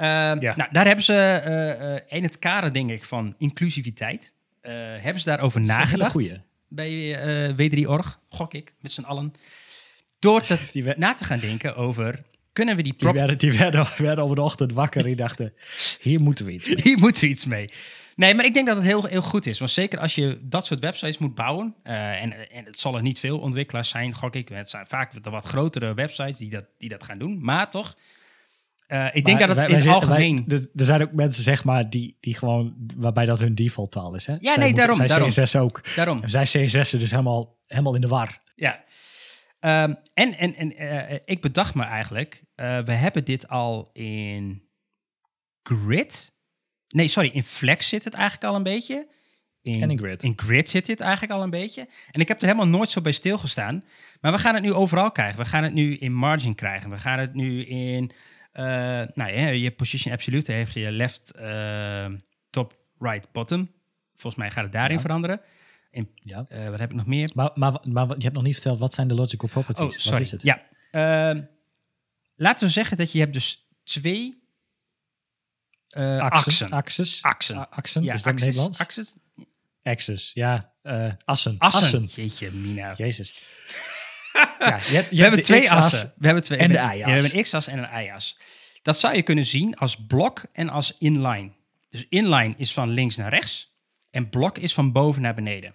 Ehm, 0.00 0.40
Ja. 0.42 0.56
Nou, 0.56 0.68
daar 0.72 0.86
hebben 0.86 1.04
ze 1.04 1.12
eh, 1.14 1.94
eh, 1.96 2.02
in 2.08 2.22
het 2.22 2.38
kader, 2.38 2.72
denk 2.72 2.90
ik, 2.90 3.04
van 3.04 3.34
inclusiviteit. 3.38 4.34
eh, 4.60 4.72
hebben 4.74 5.20
ze 5.22 5.28
daarover 5.28 5.60
een 5.60 5.66
nagedacht. 5.66 6.10
goeie. 6.10 6.40
Bij 6.68 7.14
eh 7.14 7.54
W3Org, 7.56 8.18
gok 8.28 8.54
ik, 8.54 8.74
met 8.80 8.92
z'n 8.92 9.02
allen. 9.02 9.32
Door 10.18 10.40
te, 10.42 10.58
Die, 10.72 10.84
na 10.96 11.14
te 11.14 11.24
gaan 11.24 11.38
denken 11.38 11.76
over, 11.76 12.22
kunnen 12.52 12.76
we 12.76 12.82
die 12.82 12.92
die, 12.92 13.00
prop... 13.02 13.14
werden, 13.14 13.38
die 13.38 13.52
werden, 13.58 13.86
werden 13.96 14.24
op 14.24 14.34
de 14.34 14.40
ochtend 14.42 14.72
wakker. 14.72 15.02
Die 15.02 15.16
dachten, 15.16 15.52
hier 16.00 16.20
moeten 16.20 16.44
we 16.44 16.52
iets 16.52 16.68
mee. 16.68 16.80
Hier 16.82 16.98
moeten 16.98 17.22
we 17.22 17.28
iets 17.28 17.44
mee. 17.46 17.70
Nee, 18.16 18.34
maar 18.34 18.44
ik 18.44 18.54
denk 18.54 18.66
dat 18.66 18.76
het 18.76 18.86
heel, 18.86 19.04
heel 19.04 19.22
goed 19.22 19.46
is. 19.46 19.58
Want 19.58 19.70
zeker 19.70 19.98
als 19.98 20.14
je 20.14 20.38
dat 20.42 20.66
soort 20.66 20.80
websites 20.80 21.18
moet 21.18 21.34
bouwen. 21.34 21.74
en, 21.82 22.50
en 22.50 22.64
het 22.64 22.78
zal 22.78 22.96
er 22.96 23.02
niet 23.02 23.18
veel 23.18 23.38
ontwikkelaars 23.38 23.88
zijn, 23.88 24.14
gok 24.14 24.34
ik. 24.34 24.48
Het 24.48 24.70
zijn 24.70 24.86
vaak 24.86 25.22
de 25.24 25.30
wat 25.30 25.44
grotere 25.44 25.94
websites 25.94 26.38
die 26.38 26.50
dat, 26.50 26.64
die 26.78 26.88
dat 26.88 27.04
gaan 27.04 27.18
doen. 27.18 27.38
Maar 27.40 27.70
toch, 27.70 27.96
Eh, 28.90 29.06
ik 29.12 29.24
denk 29.24 29.38
Maar 29.38 29.38
dat 29.38 29.56
het 29.56 29.56
wij- 29.56 29.64
in 29.78 29.84
wij 29.84 29.92
het 29.94 30.02
algemeen... 30.02 30.44
wij- 30.46 30.58
er- 30.76 30.84
zijn 30.84 31.02
ook 31.02 31.12
mensen, 31.12 31.42
zeg 31.42 31.64
maar, 31.64 31.90
die, 31.90 32.16
die 32.20 32.34
gewoon, 32.34 32.74
waarbij 32.96 33.24
dat 33.24 33.40
hun 33.40 33.54
default 33.54 33.90
taal 33.92 34.14
is. 34.14 34.26
Hè? 34.26 34.36
nee, 34.56 34.74
daarom, 34.74 34.96
Zij 34.96 35.06
daarom. 35.06 35.28
CSS 35.28 35.56
ook. 35.56 35.94
daarom. 35.96 36.22
En 36.22 36.30
zij 36.30 36.42
CSS'en 36.42 36.98
dus 36.98 37.10
helemaal, 37.10 37.58
helemaal 37.66 37.94
in 37.94 38.00
de 38.00 38.08
war. 38.08 38.42
Ja. 38.54 38.84
Ehm, 39.60 39.94
en 40.14 40.38
en, 40.38 40.54
en 40.56 40.76
eh, 40.76 41.18
ik 41.24 41.40
bedacht 41.40 41.74
me 41.74 41.82
eigenlijk, 41.82 42.42
eh, 42.54 42.78
we 42.82 42.92
hebben 42.92 43.24
dit 43.24 43.48
al 43.48 43.90
in 43.92 44.62
Grid. 45.62 46.32
Nee, 46.88 47.08
sorry, 47.08 47.30
in 47.32 47.42
Flex 47.42 47.88
zit 47.88 48.04
het 48.04 48.14
eigenlijk 48.14 48.44
al 48.44 48.54
een 48.56 48.62
beetje. 48.62 49.08
En 49.62 49.90
in 49.90 49.98
Grid. 49.98 50.22
In 50.22 50.32
Grid 50.36 50.70
zit 50.70 50.86
dit 50.86 51.00
eigenlijk 51.00 51.32
al 51.32 51.42
een 51.42 51.50
beetje. 51.50 51.88
En 52.10 52.20
ik 52.20 52.28
heb 52.28 52.40
er 52.40 52.46
helemaal 52.46 52.68
nooit 52.68 52.90
zo 52.90 53.00
bij 53.00 53.12
stilgestaan. 53.12 53.84
Maar 54.20 54.32
we 54.32 54.38
gaan 54.38 54.54
het 54.54 54.62
nu 54.62 54.72
overal 54.72 55.10
krijgen. 55.12 55.38
We 55.38 55.44
gaan 55.44 55.62
het 55.62 55.72
nu 55.72 55.96
in 55.96 56.12
Margin 56.12 56.54
krijgen. 56.54 56.90
We 56.90 56.98
gaan 56.98 57.18
het 57.18 57.34
nu 57.34 57.64
in, 57.64 58.10
nou 58.52 59.32
ja, 59.32 59.48
je 59.48 59.70
Position 59.70 60.12
Absolute 60.14 60.52
heb 60.52 60.68
je 60.68 60.90
left, 60.90 61.30
eh, 61.30 62.06
top, 62.50 62.76
right, 62.98 63.32
bottom. 63.32 63.70
Volgens 64.16 64.42
mij 64.42 64.50
gaat 64.50 64.62
het 64.64 64.72
daarin 64.72 64.96
Ja. 64.96 65.02
veranderen. 65.02 65.40
In, 65.90 66.10
Ja. 66.14 66.44
eh, 66.48 66.68
wat 66.68 66.78
heb 66.78 66.90
ik 66.90 66.96
nog 66.96 67.06
meer? 67.06 67.30
Maar, 67.34 67.50
maar, 67.54 67.72
maar 67.88 68.06
je 68.08 68.22
hebt 68.22 68.34
nog 68.34 68.42
niet 68.42 68.54
verteld, 68.54 68.78
wat 68.78 68.94
zijn 68.94 69.08
de 69.08 69.14
logical 69.14 69.48
properties? 69.48 69.84
Oh, 69.84 69.90
sorry. 70.00 70.10
Wat 70.16 70.20
is 70.26 70.30
het? 70.30 70.42
Ja. 70.42 70.62
Ehm, 70.90 71.42
laten 72.34 72.66
we 72.66 72.72
zeggen 72.72 72.96
dat 72.96 73.12
je 73.12 73.18
hebt 73.18 73.32
dus 73.32 73.68
twee 73.82 74.38
eh 75.90 76.18
Axen. 76.18 76.70
Axes. 76.70 77.22
Axen. 77.22 77.70
Axen, 77.70 78.02
Ja, 78.02 78.12
is 78.14 78.22
dat 78.22 78.32
axes. 78.32 78.46
Nederlands? 78.46 78.78
Axes? 78.78 79.14
Axes, 79.82 80.30
ja. 80.34 80.72
eh, 80.82 81.12
assen. 81.24 81.54
Assen. 81.58 82.04
Jeetje, 82.04 82.50
Mina. 82.50 82.94
Jezus. 82.96 83.46
ja, 84.58 84.76
je 84.88 84.94
hebt, 84.94 85.10
je 85.10 85.16
we 85.16 85.22
hebben 85.22 85.42
twee 85.42 85.70
assen. 85.70 86.12
We 86.16 86.26
hebben 86.26 86.44
twee, 86.44 86.58
en 86.58 86.68
de 86.68 86.74
y-as. 86.74 87.04
we 87.04 87.10
hebben 87.10 87.36
een 87.36 87.42
x-as 87.42 87.66
en 87.66 87.78
een 87.78 88.04
y-as. 88.04 88.36
Dat 88.82 88.98
zou 88.98 89.14
je 89.14 89.22
kunnen 89.22 89.46
zien 89.46 89.76
als 89.76 89.96
blok 90.06 90.42
en 90.52 90.68
als 90.68 90.96
inline. 90.98 91.50
Dus 91.88 92.06
inline 92.08 92.54
is 92.56 92.72
van 92.72 92.90
links 92.90 93.16
naar 93.16 93.30
rechts 93.30 93.74
en 94.10 94.28
blok 94.28 94.58
is 94.58 94.74
van 94.74 94.92
boven 94.92 95.22
naar 95.22 95.34
beneden. 95.34 95.74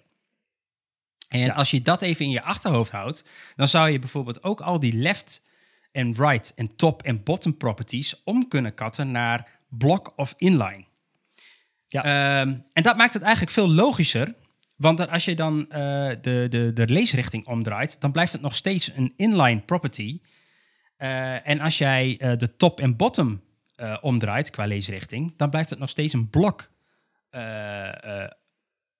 En 1.28 1.50
als 1.50 1.70
je 1.70 1.80
dat 1.80 2.02
even 2.02 2.24
in 2.24 2.30
je 2.30 2.42
achterhoofd 2.42 2.90
houdt, 2.90 3.24
dan 3.56 3.68
zou 3.68 3.90
je 3.90 3.98
bijvoorbeeld 3.98 4.42
ook 4.42 4.60
al 4.60 4.80
die 4.80 4.92
left 4.92 5.44
en 5.92 6.14
right 6.14 6.54
en 6.54 6.76
top 6.76 7.02
en 7.02 7.22
bottom 7.22 7.56
properties 7.56 8.22
om 8.24 8.48
kunnen 8.48 8.74
katten 8.74 9.10
naar 9.10 9.50
blok 9.68 10.12
of 10.16 10.34
inline. 10.36 10.84
Ja. 11.86 12.04
Ehm, 12.04 12.54
en 12.72 12.82
dat 12.82 12.96
maakt 12.96 13.14
het 13.14 13.22
eigenlijk 13.22 13.52
veel 13.52 13.70
logischer. 13.70 14.34
Want 14.76 15.08
als 15.08 15.24
je 15.24 15.34
dan 15.34 15.70
eh, 15.70 16.08
de, 16.20 16.46
de, 16.50 16.72
de 16.72 16.88
leesrichting 16.88 17.46
omdraait, 17.46 18.00
dan 18.00 18.12
blijft 18.12 18.32
het 18.32 18.40
nog 18.40 18.54
steeds 18.54 18.92
een 18.94 19.12
inline 19.16 19.60
property. 19.60 20.20
Eh, 20.96 21.48
en 21.48 21.60
als 21.60 21.78
jij 21.78 22.18
eh, 22.18 22.36
de 22.36 22.56
top 22.56 22.80
en 22.80 22.96
bottom 22.96 23.44
omdraait 24.00 24.50
qua 24.50 24.66
leesrichting, 24.66 25.34
dan 25.36 25.50
blijft 25.50 25.70
het 25.70 25.78
nog 25.78 25.88
steeds 25.88 26.12
een 26.12 26.30
blok 26.30 26.70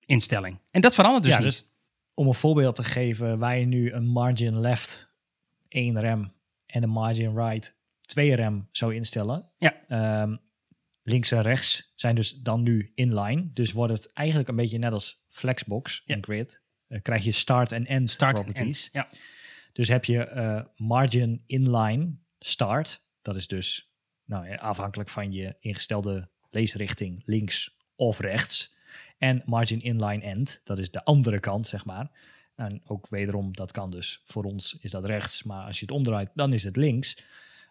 instelling. 0.05 0.59
En 0.71 0.81
dat 0.81 0.93
verandert 0.93 1.23
dus 1.23 1.33
ja, 1.33 1.37
niet. 1.37 1.47
dus 1.47 1.69
om 2.13 2.27
een 2.27 2.33
voorbeeld 2.33 2.75
te 2.75 2.83
geven, 2.83 3.39
waar 3.39 3.57
je 3.57 3.65
nu 3.65 3.91
een 3.91 4.07
margin 4.07 4.59
left 4.59 5.11
1 5.67 5.99
rem 5.99 6.33
en 6.65 6.83
een 6.83 6.89
margin 6.89 7.35
right 7.35 7.75
2 8.01 8.35
rem 8.35 8.67
zou 8.71 8.95
instellen. 8.95 9.51
Ja. 9.57 9.75
Ehm, 9.87 10.35
links 11.07 11.31
en 11.31 11.41
rechts 11.41 11.91
zijn 11.95 12.15
dus 12.15 12.33
dan 12.33 12.63
nu 12.63 12.91
inline. 12.95 13.49
Dus 13.53 13.71
wordt 13.71 13.93
het 13.93 14.13
eigenlijk 14.13 14.49
een 14.49 14.55
beetje 14.55 14.77
net 14.77 14.93
als 14.93 15.23
Flexbox 15.27 16.01
Ja. 16.05 16.15
in 16.15 16.23
Grid. 16.23 16.61
Eh, 16.87 17.01
krijg 17.01 17.23
je 17.23 17.31
start 17.31 17.71
en 17.71 17.85
end 17.85 18.09
Start 18.11 18.37
en 18.37 18.43
properties. 18.43 18.89
end, 18.91 19.05
Ja. 19.13 19.19
Dus 19.73 19.87
heb 19.87 20.05
je 20.05 20.23
eh, 20.23 20.61
margin 20.75 21.43
inline 21.45 22.15
start. 22.39 23.01
Dat 23.21 23.35
is 23.35 23.47
dus 23.47 23.91
nou, 24.25 24.57
afhankelijk 24.57 25.09
van 25.09 25.31
je 25.31 25.55
ingestelde 25.59 26.29
leesrichting 26.49 27.21
links 27.25 27.77
of 27.95 28.19
rechts. 28.19 28.75
En 29.17 29.41
margin 29.45 29.81
inline 29.81 30.21
end, 30.23 30.61
dat 30.63 30.79
is 30.79 30.91
de 30.91 31.03
andere 31.03 31.39
kant, 31.39 31.67
zeg 31.67 31.85
maar. 31.85 32.11
En 32.55 32.81
ook 32.85 33.07
wederom, 33.09 33.53
dat 33.53 33.71
kan 33.71 33.91
dus 33.91 34.21
voor 34.25 34.43
ons 34.43 34.77
is 34.81 34.91
dat 34.91 35.05
rechts, 35.05 35.43
maar 35.43 35.65
als 35.65 35.79
je 35.79 35.85
het 35.85 35.93
omdraait, 35.95 36.29
dan 36.33 36.53
is 36.53 36.63
het 36.63 36.75
links. 36.75 37.17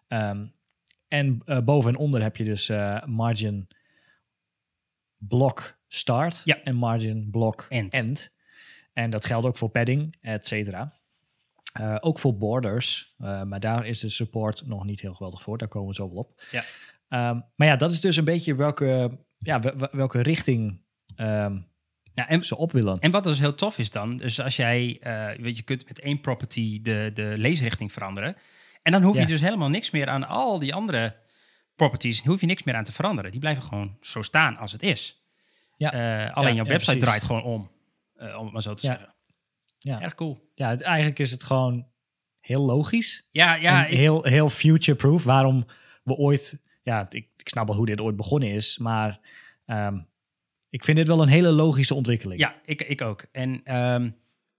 Ehm, 0.07 0.45
en 1.07 1.41
eh, 1.45 1.59
boven 1.59 1.91
en 1.93 1.97
onder 1.97 2.21
heb 2.21 2.35
je 2.37 2.43
dus 2.43 2.69
eh, 2.69 3.03
margin 3.05 3.67
block 5.17 5.79
start 5.87 6.41
Ja. 6.45 6.63
en 6.63 6.75
margin 6.75 7.27
block 7.31 7.65
End. 7.69 7.93
end. 7.93 8.35
En 8.93 9.09
dat 9.09 9.25
geldt 9.25 9.45
ook 9.47 9.57
voor 9.57 9.69
padding, 9.69 10.15
et 10.21 10.47
cetera. 10.47 10.93
Eh, 11.73 11.95
ook 11.99 12.19
voor 12.19 12.37
borders, 12.37 13.13
maar 13.17 13.59
daar 13.59 13.85
is 13.85 13.99
de 13.99 14.09
support 14.09 14.67
nog 14.67 14.85
niet 14.85 15.01
heel 15.01 15.13
geweldig 15.13 15.41
voor. 15.41 15.57
Daar 15.57 15.67
komen 15.67 15.87
we 15.87 15.93
zo 15.93 16.07
wel 16.09 16.17
op. 16.17 16.41
Ja. 16.51 16.63
Ehm, 17.07 17.39
maar 17.55 17.67
ja, 17.67 17.75
dat 17.75 17.91
is 17.91 18.01
dus 18.01 18.17
een 18.17 18.23
beetje 18.25 18.55
welke, 18.55 19.17
ja, 19.37 19.59
wel- 19.59 19.77
wel- 19.77 19.89
welke 19.91 20.21
richting 20.21 20.81
ehm, 21.15 21.59
Ja, 22.13 22.27
en, 22.27 22.43
ze 22.43 22.57
op 22.57 22.71
willen. 22.71 22.99
en 22.99 23.11
wat 23.11 23.23
dus 23.23 23.39
heel 23.39 23.55
tof 23.55 23.77
is 23.77 23.91
dan, 23.91 24.17
dus 24.17 24.39
als 24.39 24.55
jij, 24.55 24.97
weet 25.39 25.57
je, 25.57 25.63
kunt 25.63 25.87
met 25.87 25.99
één 25.99 26.21
property 26.21 26.81
de, 26.81 27.11
de 27.13 27.33
leesrichting 27.37 27.91
veranderen. 27.91 28.35
En 28.87 28.93
dan 28.93 29.01
hoef 29.03 29.15
Ja. 29.15 29.21
je 29.21 29.27
dus 29.27 29.41
helemaal 29.41 29.69
niks 29.69 29.91
meer 29.91 30.07
aan 30.09 30.27
al 30.27 30.59
die 30.59 30.73
andere 30.73 31.15
properties, 31.75 32.23
hoef 32.23 32.39
je 32.41 32.45
niks 32.47 32.63
meer 32.63 32.75
aan 32.75 32.83
te 32.83 32.91
veranderen. 32.91 33.31
Die 33.31 33.39
blijven 33.39 33.63
gewoon 33.63 33.97
zo 34.01 34.21
staan 34.21 34.57
als 34.57 34.71
het 34.71 34.83
is. 34.83 35.21
Ja. 35.75 35.91
Eh, 35.93 36.35
alleen 36.35 36.49
Ja, 36.49 36.55
jouw 36.55 36.65
website 36.65 36.97
draait 36.97 37.23
gewoon 37.23 37.43
om, 37.43 37.71
eh, 38.15 38.37
om 38.37 38.43
het 38.43 38.53
maar 38.53 38.61
zo 38.61 38.73
te 38.73 38.81
zeggen. 38.85 39.13
Ja. 39.79 40.01
Erg 40.01 40.15
cool. 40.15 40.51
Ja, 40.55 40.69
het- 40.69 40.81
eigenlijk 40.81 41.19
is 41.19 41.31
het 41.31 41.43
gewoon 41.43 41.87
heel 42.39 42.61
logisch. 42.65 43.27
Ja, 43.31 43.55
ja, 43.55 43.85
ik- 43.85 43.97
heel, 43.97 44.23
heel 44.23 44.49
future-proof. 44.49 45.23
Waarom 45.23 45.65
we 46.03 46.15
ooit... 46.15 46.59
Ja, 46.83 47.01
ik, 47.09 47.27
ik 47.37 47.49
snap 47.49 47.67
wel 47.67 47.75
hoe 47.75 47.85
dit 47.85 48.01
ooit 48.01 48.15
begonnen 48.15 48.49
is, 48.49 48.77
maar 48.77 49.19
ehm, 49.65 49.99
ik 50.69 50.83
vind 50.83 50.97
dit 50.97 51.07
wel 51.07 51.21
een 51.21 51.27
hele 51.27 51.49
logische 51.51 51.93
ontwikkeling. 51.93 52.39
Ja, 52.39 52.55
ik, 52.65 52.81
ik 52.81 53.01
ook. 53.01 53.25
En 53.31 53.61
ehm, 53.63 54.09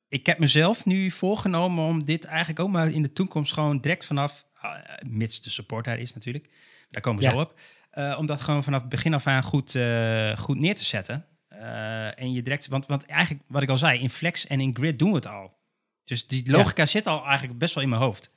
ik 0.08 0.26
heb 0.26 0.38
mezelf 0.38 0.84
nu 0.84 1.10
voorgenomen 1.10 1.84
om 1.84 2.04
dit 2.04 2.24
eigenlijk 2.24 2.60
ook 2.60 2.68
maar 2.68 2.90
in 2.90 3.02
de 3.02 3.12
toekomst 3.12 3.52
gewoon 3.52 3.80
direct 3.80 4.04
vanaf, 4.04 4.46
uh, 4.64 4.74
mits 5.08 5.40
de 5.40 5.50
support 5.50 5.84
daar 5.84 5.98
is 5.98 6.14
natuurlijk, 6.14 6.50
daar 6.90 7.02
komen 7.02 7.20
we 7.20 7.24
Ja. 7.28 7.32
zo 7.32 7.40
op, 7.40 7.60
eh, 7.90 8.16
om 8.18 8.26
dat 8.26 8.40
gewoon 8.40 8.64
vanaf 8.64 8.80
het 8.80 8.88
begin 8.88 9.14
af 9.14 9.26
aan 9.26 9.42
goed, 9.42 9.74
eh, 9.74 10.36
goed 10.36 10.58
neer 10.58 10.74
te 10.74 10.84
zetten. 10.84 11.26
Eh, 11.48 12.20
en 12.20 12.32
je 12.32 12.42
direct, 12.42 12.66
want, 12.66 12.86
want 12.86 13.06
eigenlijk 13.06 13.44
wat 13.48 13.62
ik 13.62 13.68
al 13.68 13.78
zei, 13.78 14.00
in 14.00 14.10
Flex 14.10 14.46
en 14.46 14.60
in 14.60 14.76
Grid 14.76 14.98
doen 14.98 15.10
we 15.10 15.16
het 15.16 15.26
al. 15.26 15.56
Dus 16.04 16.26
die 16.26 16.50
logica 16.50 16.86
zit 16.86 17.06
al 17.06 17.24
eigenlijk 17.26 17.58
best 17.58 17.74
wel 17.74 17.82
in 17.82 17.88
mijn 17.88 18.02
hoofd. 18.02 18.36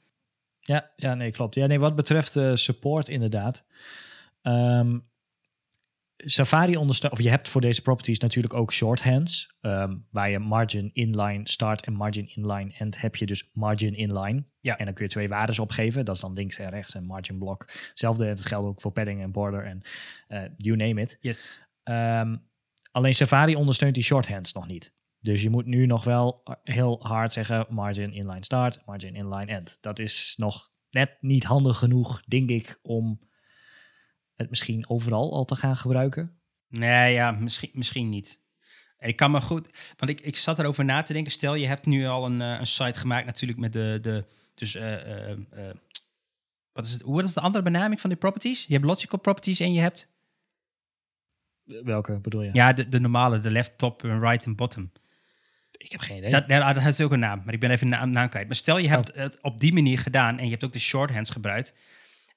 Ja, 0.60 0.92
ja, 0.96 1.14
nee, 1.14 1.32
klopt. 1.32 1.56
Ja, 1.56 1.66
nee, 1.66 1.80
wat 1.80 1.96
betreft 1.96 2.40
support 2.54 3.08
inderdaad. 3.08 3.66
Ehm, 4.42 4.98
Safari 6.26 6.78
ondersteunt, 6.78 7.14
of 7.14 7.22
je 7.22 7.30
hebt 7.30 7.50
voor 7.50 7.62
deze 7.62 7.82
properties 7.82 8.20
natuurlijk 8.20 8.54
ook 8.54 8.74
shorthands, 8.74 9.56
ehm, 9.62 9.98
waar 10.10 10.30
je 10.30 10.40
margin 10.40 10.90
inline 10.94 11.50
start 11.50 11.86
en 11.86 11.94
margin 11.94 12.36
inline 12.36 12.74
end 12.78 13.02
heb 13.02 13.16
je 13.16 13.26
dus 13.26 13.50
margin 13.54 13.94
inline. 13.94 14.44
Ja. 14.60 14.78
En 14.78 14.86
dan 14.86 14.94
kun 14.94 15.06
je 15.06 15.12
twee 15.12 15.30
waardes 15.30 15.60
opgeven, 15.60 16.06
dat 16.06 16.16
is 16.16 16.22
dan 16.22 16.34
links 16.34 16.58
en 16.58 16.70
rechts 16.70 16.96
en 16.96 17.06
margin 17.06 17.38
block. 17.38 17.66
Hetzelfde, 17.90 18.26
dat 18.26 18.46
geldt 18.46 18.68
ook 18.68 18.82
voor 18.82 18.92
padding 18.92 19.22
en 19.22 19.32
border 19.32 19.66
en 19.66 19.82
eh, 20.28 20.44
you 20.58 20.78
name 20.78 21.02
it. 21.02 21.18
Yes. 21.20 21.60
Ehm, 21.84 22.36
alleen 22.92 23.16
Safari 23.16 23.56
ondersteunt 23.56 23.94
die 23.94 24.04
shorthands 24.04 24.54
nog 24.54 24.68
niet. 24.68 24.94
Dus 25.20 25.42
je 25.42 25.50
moet 25.50 25.66
nu 25.66 25.86
nog 25.86 26.04
wel 26.04 26.42
heel 26.64 27.00
hard 27.08 27.34
zeggen 27.34 27.66
margin 27.70 28.14
inline 28.14 28.44
start, 28.44 28.82
margin 28.86 29.16
inline 29.16 29.52
end. 29.52 29.78
Dat 29.82 30.00
is 30.00 30.36
nog 30.38 30.72
net 30.90 31.18
niet 31.20 31.44
handig 31.44 31.78
genoeg, 31.78 32.24
denk 32.28 32.50
ik, 32.50 32.80
om 32.82 33.20
het 34.42 34.50
misschien 34.50 34.90
overal 34.90 35.34
al 35.34 35.46
te 35.46 35.56
gaan 35.56 35.76
gebruiken. 35.76 36.40
Nee, 36.68 37.14
ja, 37.14 37.32
misschien, 37.32 37.70
misschien 37.74 38.10
niet. 38.10 38.40
En 38.98 39.10
ik 39.10 39.16
kan 39.16 39.32
me 39.32 39.42
goed, 39.42 39.70
want 39.98 40.12
ik, 40.12 40.22
ik 40.22 40.36
zat 40.36 40.60
erover 40.60 40.86
na 40.86 41.02
te 41.02 41.14
denken. 41.14 41.32
Stel, 41.32 41.56
je 41.56 41.68
hebt 41.68 41.86
nu 41.86 42.06
al 42.06 42.26
een, 42.26 42.42
eh, 42.42 42.60
een 42.60 42.68
site 42.68 43.00
gemaakt 43.00 43.26
natuurlijk 43.26 43.60
met 43.60 43.74
de, 43.74 44.00
de 44.02 44.26
dus, 44.56 44.76
eh, 44.76 45.32
eh, 45.32 45.38
wat 46.72 46.86
is 46.86 46.92
het, 46.94 47.02
hoe 47.02 47.24
is 47.24 47.34
de 47.34 47.42
andere 47.42 47.64
benaming 47.64 48.02
van 48.02 48.10
die 48.10 48.20
properties? 48.20 48.66
Je 48.66 48.74
hebt 48.74 48.86
logical 48.86 49.20
properties 49.20 49.60
en 49.60 49.74
je 49.74 49.80
hebt, 49.80 50.10
Welke 51.84 52.20
bedoel 52.20 52.42
je? 52.42 52.50
ja, 52.54 52.74
de, 52.74 52.90
de 52.90 53.00
normale, 53.00 53.40
de 53.40 53.52
left, 53.52 53.78
top, 53.78 54.04
en 54.04 54.20
right 54.20 54.46
en 54.46 54.56
bottom. 54.56 54.92
Ik 55.72 55.92
heb 55.92 56.02
geen 56.02 56.18
idee. 56.18 56.30
Dat, 56.30 56.48
dat 56.48 56.80
heeft 56.80 57.02
ook 57.02 57.12
een 57.12 57.20
naam, 57.20 57.42
maar 57.46 57.54
ik 57.54 57.60
ben 57.60 57.72
even 57.72 57.90
de 57.90 57.96
naam, 57.96 58.10
naam 58.10 58.30
kwijt. 58.30 58.48
Maar 58.48 58.56
stel, 58.56 58.78
je 58.78 58.88
hebt 58.88 59.12
het 59.16 59.42
op 59.42 59.60
die 59.60 59.74
manier 59.74 60.00
gedaan 60.00 60.38
en 60.38 60.44
je 60.44 60.52
hebt 60.52 60.64
ook 60.64 60.74
de 60.74 60.80
shorthands 60.80 61.30
gebruikt. 61.30 61.74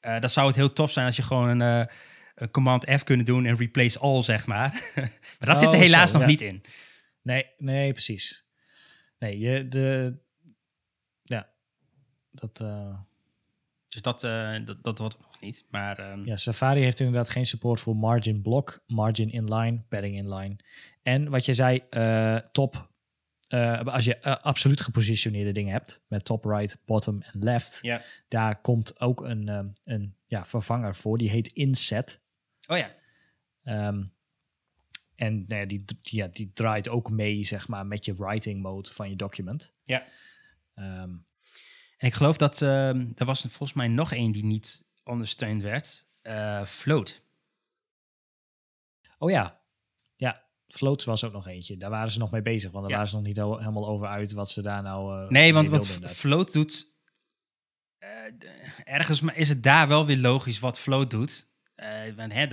Eh, 0.04 0.20
dan 0.20 0.30
zou 0.30 0.46
het 0.46 0.56
heel 0.56 0.72
tof 0.72 0.90
zijn 0.92 1.06
als 1.06 1.16
je 1.16 1.22
gewoon 1.22 1.48
een, 1.48 1.86
eh, 1.86 1.94
een 2.34 2.50
command 2.50 2.90
F 2.90 3.04
kunnen 3.04 3.26
doen 3.26 3.46
en 3.46 3.56
replace 3.56 3.98
all, 3.98 4.22
zeg 4.22 4.46
maar. 4.46 4.70
maar 5.38 5.48
dat 5.48 5.60
zit 5.60 5.68
er 5.68 5.74
Oh, 5.78 5.80
helaas 5.80 6.10
zo, 6.10 6.18
nog 6.18 6.22
ja. 6.22 6.28
niet 6.32 6.40
in. 6.40 6.62
Nee, 7.22 7.46
nee, 7.58 7.92
precies. 7.92 8.44
Nee, 9.18 9.38
je, 9.38 9.68
de... 9.68 10.16
Ja, 11.22 11.48
dat... 12.30 12.60
eh, 12.60 12.98
Dus 13.88 14.02
dat, 14.02 14.20
dat, 14.64 14.82
dat 14.82 14.98
wordt 14.98 15.18
nog 15.18 15.40
niet. 15.40 15.64
Maar 15.70 15.98
ehm, 15.98 16.24
Ja, 16.24 16.36
Safari 16.36 16.80
heeft 16.80 17.00
inderdaad 17.00 17.30
geen 17.30 17.46
support 17.46 17.80
voor 17.80 17.96
margin 17.96 18.42
block, 18.42 18.82
margin 18.86 19.30
inline, 19.30 19.82
padding 19.88 20.16
inline. 20.16 20.56
En 21.02 21.30
wat 21.30 21.44
je 21.44 21.54
zei, 21.54 21.82
top. 22.52 22.92
Eh, 23.48 23.80
als 23.80 24.04
je 24.04 24.16
eh, 24.16 24.36
absoluut 24.36 24.80
gepositioneerde 24.80 25.52
dingen 25.52 25.72
hebt, 25.72 26.02
met 26.08 26.24
top, 26.24 26.44
right, 26.44 26.78
bottom 26.84 27.22
en 27.22 27.38
left, 27.44 27.78
ja. 27.82 28.02
daar 28.28 28.60
komt 28.60 29.00
ook 29.00 29.20
een, 29.20 29.48
eh, 29.48 29.64
een 29.84 30.16
ja, 30.26 30.44
vervanger 30.44 30.94
voor. 30.94 31.18
Die 31.18 31.30
heet 31.30 31.52
Inset. 31.52 32.20
Oh 32.66 32.76
ja. 32.76 32.94
Ehm, 33.64 34.04
en 35.16 35.44
nou 35.48 35.60
ja, 35.60 35.66
die, 35.66 35.84
die, 35.84 35.98
ja, 36.02 36.26
die 36.26 36.50
draait 36.52 36.88
ook 36.88 37.10
mee, 37.10 37.44
zeg 37.44 37.68
maar, 37.68 37.86
met 37.86 38.04
je 38.04 38.14
writing 38.14 38.62
mode 38.62 38.90
van 38.92 39.10
je 39.10 39.16
document. 39.16 39.74
Ja. 39.82 40.06
Ehm, 40.74 41.10
En 41.98 42.10
ik 42.10 42.14
geloof 42.14 42.36
dat 42.36 42.62
ehm, 42.62 43.12
er 43.14 43.26
was 43.26 43.40
volgens 43.40 43.72
mij 43.72 43.88
nog 43.88 44.12
één 44.12 44.32
die 44.32 44.44
niet 44.44 44.84
ondersteund 45.04 45.62
werd. 45.62 46.06
Eh, 46.22 46.64
Float. 46.64 47.22
oh 49.18 49.30
ja, 49.30 49.60
ja, 50.16 50.44
Floats 50.68 51.04
was 51.04 51.24
ook 51.24 51.32
nog 51.32 51.46
eentje. 51.48 51.76
Daar 51.76 51.90
waren 51.90 52.10
ze 52.12 52.18
nog 52.18 52.30
mee 52.30 52.42
bezig, 52.42 52.70
want 52.70 52.82
daar 52.82 52.90
Ja. 52.90 52.94
waren 52.96 53.08
ze 53.10 53.16
nog 53.16 53.24
niet 53.26 53.40
al- 53.40 53.58
helemaal 53.58 53.88
over 53.88 54.06
uit 54.06 54.32
wat 54.32 54.50
ze 54.50 54.62
daar 54.62 54.82
nou. 54.82 55.22
eh, 55.24 55.30
Nee, 55.30 55.52
want 55.54 55.68
wat 55.68 55.84
inderdaad. 55.86 56.10
Float 56.16 56.52
doet... 56.52 56.92
d- 58.38 58.46
ergens 58.84 59.20
is 59.34 59.48
het 59.48 59.62
daar 59.62 59.88
wel 59.88 60.06
weer 60.06 60.16
logisch 60.18 60.58
wat 60.58 60.78
Float 60.78 61.10
doet. 61.10 61.48
Eh, 61.74 62.14
want, 62.16 62.32
hè, 62.32 62.46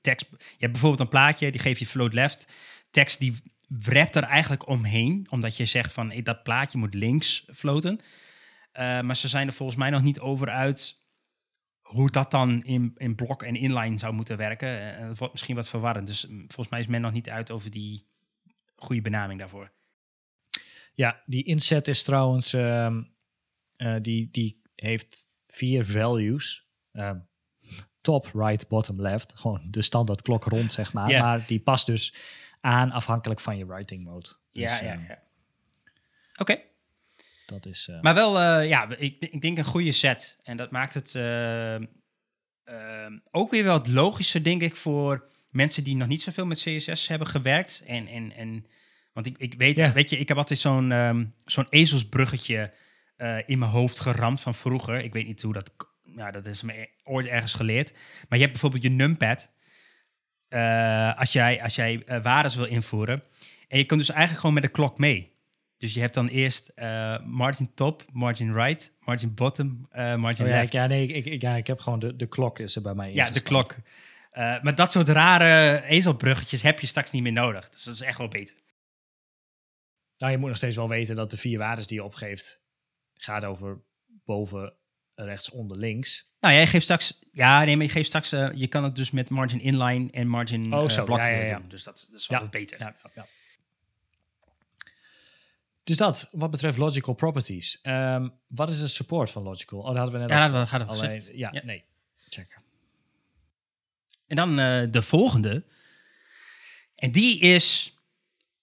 tekst, 0.00 0.26
je 0.30 0.36
hebt 0.58 0.72
bijvoorbeeld 0.72 1.00
een 1.00 1.08
plaatje, 1.08 1.50
die 1.50 1.60
geef 1.60 1.78
je 1.78 1.86
Float 1.86 2.12
left. 2.12 2.48
Tekst 2.90 3.18
die 3.20 3.42
wrapt 3.68 4.16
er 4.16 4.22
eigenlijk 4.22 4.68
omheen, 4.68 5.26
omdat 5.30 5.56
je 5.56 5.64
zegt 5.64 5.92
van 5.92 6.20
dat 6.22 6.42
plaatje 6.42 6.78
moet 6.78 6.94
links 6.94 7.44
floten. 7.52 8.00
Maar 8.72 9.16
ze 9.16 9.28
zijn 9.28 9.46
er 9.46 9.52
volgens 9.52 9.78
mij 9.78 9.90
nog 9.90 10.02
niet 10.02 10.20
over 10.20 10.48
uit 10.48 11.04
hoe 11.86 12.10
dat 12.10 12.30
dan 12.30 12.62
in, 12.62 12.92
in 12.96 13.14
blok 13.14 13.42
en 13.42 13.56
inline 13.56 13.98
zou 13.98 14.14
moeten 14.14 14.36
werken. 14.36 15.06
Wordt 15.14 15.32
misschien 15.32 15.54
wat 15.54 15.68
verwarrend. 15.68 16.06
Dus 16.06 16.26
mm, 16.26 16.38
volgens 16.38 16.68
mij 16.68 16.80
is 16.80 16.86
men 16.86 17.00
nog 17.00 17.12
niet 17.12 17.30
uit 17.30 17.50
over 17.50 17.70
die 17.70 18.06
goede 18.76 19.02
benaming 19.02 19.38
daarvoor. 19.38 19.70
Ja, 20.94 21.22
die 21.26 21.44
inset 21.44 21.88
is 21.88 22.02
trouwens, 22.02 22.52
ehm, 22.52 23.02
eh, 23.76 23.96
die, 24.02 24.28
die 24.30 24.62
heeft 24.74 25.28
vier 25.46 25.86
values. 25.86 26.66
Ehm, 26.92 27.18
top, 28.00 28.30
right, 28.34 28.68
bottom, 28.68 29.00
left. 29.00 29.34
Gewoon 29.36 29.66
de 29.70 29.82
standaard 29.82 30.22
klok 30.22 30.44
rond, 30.44 30.72
zeg 30.72 30.92
maar. 30.92 31.10
Maar 31.20 31.46
die 31.46 31.60
past 31.60 31.86
dus 31.86 32.14
aan 32.60 32.90
afhankelijk 32.90 33.40
van 33.40 33.58
je 33.58 33.66
writing 33.66 34.04
mode. 34.04 34.28
Dus, 34.52 34.78
ja, 34.78 34.84
ja, 34.84 34.92
ehm, 34.92 35.04
ja. 35.08 35.22
Oké. 36.36 36.60
Dat 37.46 37.66
is... 37.66 37.88
eh, 37.90 38.00
Maar 38.00 38.14
wel, 38.14 38.40
eh, 38.40 38.68
ja, 38.68 38.88
ik, 38.96 39.16
ik 39.20 39.40
denk 39.40 39.58
een 39.58 39.64
goede 39.64 39.92
set. 39.92 40.38
En 40.42 40.56
dat 40.56 40.70
maakt 40.70 40.94
het 40.94 41.14
eh, 41.14 41.74
ehm, 41.74 43.18
ook 43.30 43.50
weer 43.50 43.64
wel 43.64 43.78
het 43.78 43.88
logischer, 43.88 44.42
denk 44.44 44.62
ik, 44.62 44.76
voor 44.76 45.28
mensen 45.50 45.84
die 45.84 45.96
nog 45.96 46.08
niet 46.08 46.22
zoveel 46.22 46.46
met 46.46 46.60
CSS 46.62 47.08
hebben 47.08 47.28
gewerkt. 47.28 47.82
En, 47.86 48.06
en, 48.06 48.32
en 48.36 48.66
want 49.12 49.26
ik, 49.26 49.38
ik 49.38 49.54
weet, 49.54 49.92
weet 49.92 50.10
je, 50.10 50.18
ik 50.18 50.28
heb 50.28 50.36
altijd 50.36 50.58
zo'n 50.58 50.92
ehm, 50.92 51.24
zo'n 51.44 51.66
ezelsbruggetje 51.70 52.72
eh, 53.16 53.38
in 53.46 53.58
mijn 53.58 53.70
hoofd 53.70 53.98
geramd 53.98 54.40
van 54.40 54.54
vroeger. 54.54 54.98
Ik 55.04 55.12
weet 55.12 55.26
niet 55.26 55.42
hoe 55.42 55.52
dat, 55.52 55.72
ja, 56.16 56.30
dat 56.30 56.46
is 56.46 56.62
me 56.62 56.88
ooit 57.04 57.26
ergens 57.26 57.54
geleerd. 57.54 57.92
Maar 57.92 58.38
je 58.38 58.44
hebt 58.44 58.52
bijvoorbeeld 58.52 58.82
je 58.82 58.88
numpad. 58.90 59.50
Eh, 60.48 61.18
als 61.18 61.32
jij, 61.32 61.62
als 61.62 61.74
jij 61.74 62.04
waardes 62.22 62.54
wil 62.54 62.64
invoeren. 62.64 63.22
En 63.68 63.78
je 63.78 63.84
kunt 63.84 64.00
dus 64.00 64.08
eigenlijk 64.10 64.40
gewoon 64.40 64.54
met 64.54 64.62
de 64.64 64.68
klok 64.70 64.98
mee. 64.98 65.34
Dus 65.78 65.94
je 65.94 66.00
hebt 66.00 66.14
dan 66.14 66.28
eerst 66.28 66.68
eh, 66.68 67.18
margin 67.24 67.74
top, 67.74 68.04
margin 68.12 68.54
right, 68.54 68.92
margin 69.00 69.34
bottom, 69.34 69.86
eh, 69.90 70.14
margin 70.14 70.44
oh 70.44 70.50
ja, 70.50 70.56
left. 70.56 70.66
ik, 70.66 70.72
ja, 70.72 70.86
nee, 70.86 71.06
ik, 71.06 71.24
ik, 71.24 71.42
ja, 71.42 71.54
ik 71.56 71.66
heb 71.66 71.80
gewoon 71.80 71.98
de, 71.98 72.16
de 72.16 72.26
klok 72.26 72.58
is 72.58 72.76
er 72.76 72.82
bij 72.82 72.94
mij 72.94 73.12
Ja, 73.12 73.30
de 73.30 73.42
klok. 73.42 73.76
Eh, 74.30 74.62
maar 74.62 74.74
dat 74.74 74.92
soort 74.92 75.08
rare 75.08 75.82
ezelbruggetjes 75.84 76.62
heb 76.62 76.80
je 76.80 76.86
straks 76.86 77.10
niet 77.10 77.22
meer 77.22 77.32
nodig. 77.32 77.68
Dus 77.68 77.84
dat 77.84 77.94
is 77.94 78.00
echt 78.00 78.18
wel 78.18 78.28
beter. 78.28 78.54
Nou, 80.16 80.32
je 80.32 80.38
moet 80.38 80.48
nog 80.48 80.56
steeds 80.56 80.76
wel 80.76 80.88
weten 80.88 81.16
dat 81.16 81.30
de 81.30 81.36
vier 81.36 81.58
waarden 81.58 81.86
die 81.86 81.96
je 81.96 82.04
opgeeft, 82.04 82.62
gaat 83.14 83.44
over 83.44 83.80
boven, 84.06 84.72
rechts, 85.14 85.50
onder, 85.50 85.76
links. 85.76 86.30
Nou, 86.40 86.54
jij 86.54 86.66
geeft 86.66 86.84
straks... 86.84 87.18
Ja, 87.32 87.64
nee, 87.64 87.76
maar 87.76 87.86
je 87.86 87.92
geeft 87.92 88.08
straks... 88.08 88.30
je 88.54 88.66
kan 88.68 88.84
het 88.84 88.94
dus 88.94 89.10
met 89.10 89.30
margin 89.30 89.60
inline 89.60 90.10
en 90.10 90.28
margin 90.28 90.74
Oh, 90.74 90.88
zo. 90.88 91.06
Ja, 91.08 91.28
ja, 91.28 91.38
weer 91.38 91.46
ja. 91.46 91.58
doen. 91.58 91.68
Dus 91.68 91.82
dat, 91.82 92.06
dat 92.10 92.20
is 92.20 92.26
wel 92.26 92.40
wat 92.40 92.50
beter. 92.50 92.78
Ja. 92.78 93.26
Dus 95.86 95.96
dat, 95.96 96.28
wat 96.32 96.50
betreft 96.50 96.76
logical 96.78 97.14
properties. 97.14 97.80
Ehm, 97.82 98.28
wat 98.46 98.68
is 98.68 98.80
de 98.80 98.88
support 98.88 99.30
van 99.30 99.42
logical? 99.42 99.78
Oh, 99.78 99.86
dat 99.86 99.96
hadden 99.96 100.14
we 100.14 100.18
net 100.20 100.30
Ja, 100.30 100.44
al 100.44 100.52
dat 100.52 100.68
hadden 100.70 100.88
we 100.88 100.94
Alleen- 100.94 101.36
Ja. 101.36 101.50
nee. 101.64 101.84
Check. 102.28 102.58
En 104.26 104.36
dan 104.36 104.58
eh, 104.58 104.82
de 104.90 105.02
volgende. 105.02 105.64
En 106.94 107.12
die 107.12 107.38
is 107.40 107.94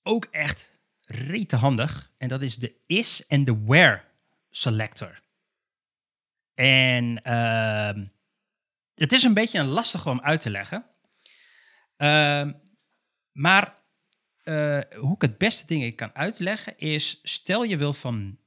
ook 0.04 0.26
echt 0.26 0.72
rete 1.06 1.56
handig. 1.56 2.12
En 2.18 2.28
dat 2.28 2.42
is 2.42 2.56
de 2.56 2.76
is 2.88 3.26
en 3.28 3.44
de 3.46 3.64
where 3.66 4.04
selector. 4.50 5.22
En 6.54 7.24
ehm, 7.24 8.06
het 8.96 9.12
is 9.12 9.24
een 9.24 9.34
beetje 9.34 9.60
een 9.60 9.68
lastige 9.68 10.10
om 10.10 10.22
uit 10.22 10.40
te 10.40 10.50
leggen. 10.50 10.86
Ehm, 11.98 12.54
maar 13.32 13.82
eh, 14.44 14.80
hoe 14.96 15.16
ik 15.16 15.22
het 15.22 15.38
beste 15.38 15.68
dingen 15.68 15.96
kan 15.96 16.16
uitleggen 16.16 16.78
is... 16.78 17.20
stel 17.24 17.64
je 17.64 17.78
wil 17.78 17.94
van 17.94 18.38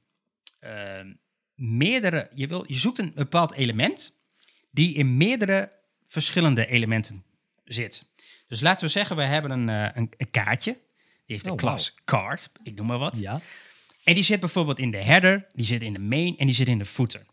ehm, 0.59 1.13
meerdere... 1.55 2.29
Je, 2.33 2.47
wil, 2.47 2.63
je 2.67 2.75
zoekt 2.75 2.97
een 2.97 3.11
bepaald 3.15 3.53
element... 3.53 4.15
die 4.71 4.95
in 4.95 5.17
meerdere 5.17 5.71
verschillende 6.07 6.67
elementen 6.67 7.23
zit. 7.63 8.05
Dus 8.47 8.61
laten 8.61 8.85
we 8.85 8.91
zeggen, 8.91 9.15
we 9.15 9.23
hebben 9.23 9.51
een, 9.51 9.69
eh, 9.69 9.89
een, 9.93 10.11
een 10.17 10.31
kaartje. 10.31 10.71
Die 10.71 11.35
heeft 11.35 11.45
een 11.45 11.51
Oh, 11.51 11.57
klas 11.57 11.95
card, 12.05 12.49
ik 12.63 12.75
noem 12.75 12.85
maar 12.85 12.97
wat. 12.97 13.17
Ja. 13.17 13.39
En 14.03 14.13
die 14.13 14.23
zit 14.23 14.39
bijvoorbeeld 14.39 14.79
in 14.79 14.91
de 14.91 15.03
header, 15.03 15.47
die 15.53 15.65
zit 15.65 15.81
in 15.81 15.93
de 15.93 15.99
main 15.99 16.37
en 16.37 16.45
die 16.45 16.55
zit 16.55 16.67
in 16.67 16.77
de 16.77 16.85
footer. 16.85 17.25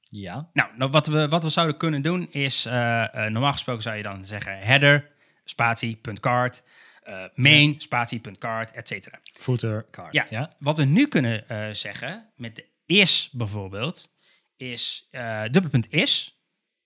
Ja. 0.00 0.50
Nou, 0.52 0.70
nou 0.76 0.90
wat, 0.90 1.06
we, 1.06 1.28
wat 1.28 1.42
we 1.42 1.48
zouden 1.48 1.76
kunnen 1.76 2.02
doen 2.02 2.32
is, 2.32 2.66
eh, 2.66 2.72
normaal 3.12 3.52
gesproken 3.52 3.82
zou 3.82 3.96
je 3.96 4.02
dan 4.02 4.24
zeggen 4.24 4.58
header, 4.58 5.10
spatie, 5.44 5.96
punt 5.96 6.20
card, 6.20 6.62
eh, 7.04 7.24
main, 7.34 7.80
spatie, 7.80 8.20
punt 8.20 8.38
card, 8.38 8.72
et 8.72 8.88
cetera. 8.88 9.20
Footer, 9.22 9.86
card. 9.90 10.12
Ja. 10.12 10.26
ja. 10.30 10.50
Wat 10.58 10.76
we 10.76 10.84
nu 10.84 11.08
kunnen 11.08 11.48
eh, 11.48 11.70
zeggen 11.70 12.32
met 12.36 12.56
de 12.56 12.68
is 12.86 13.28
bijvoorbeeld, 13.32 14.14
is 14.56 15.08
eh 15.10 15.42
dubbelpunt 15.42 15.92
is. 15.92 16.38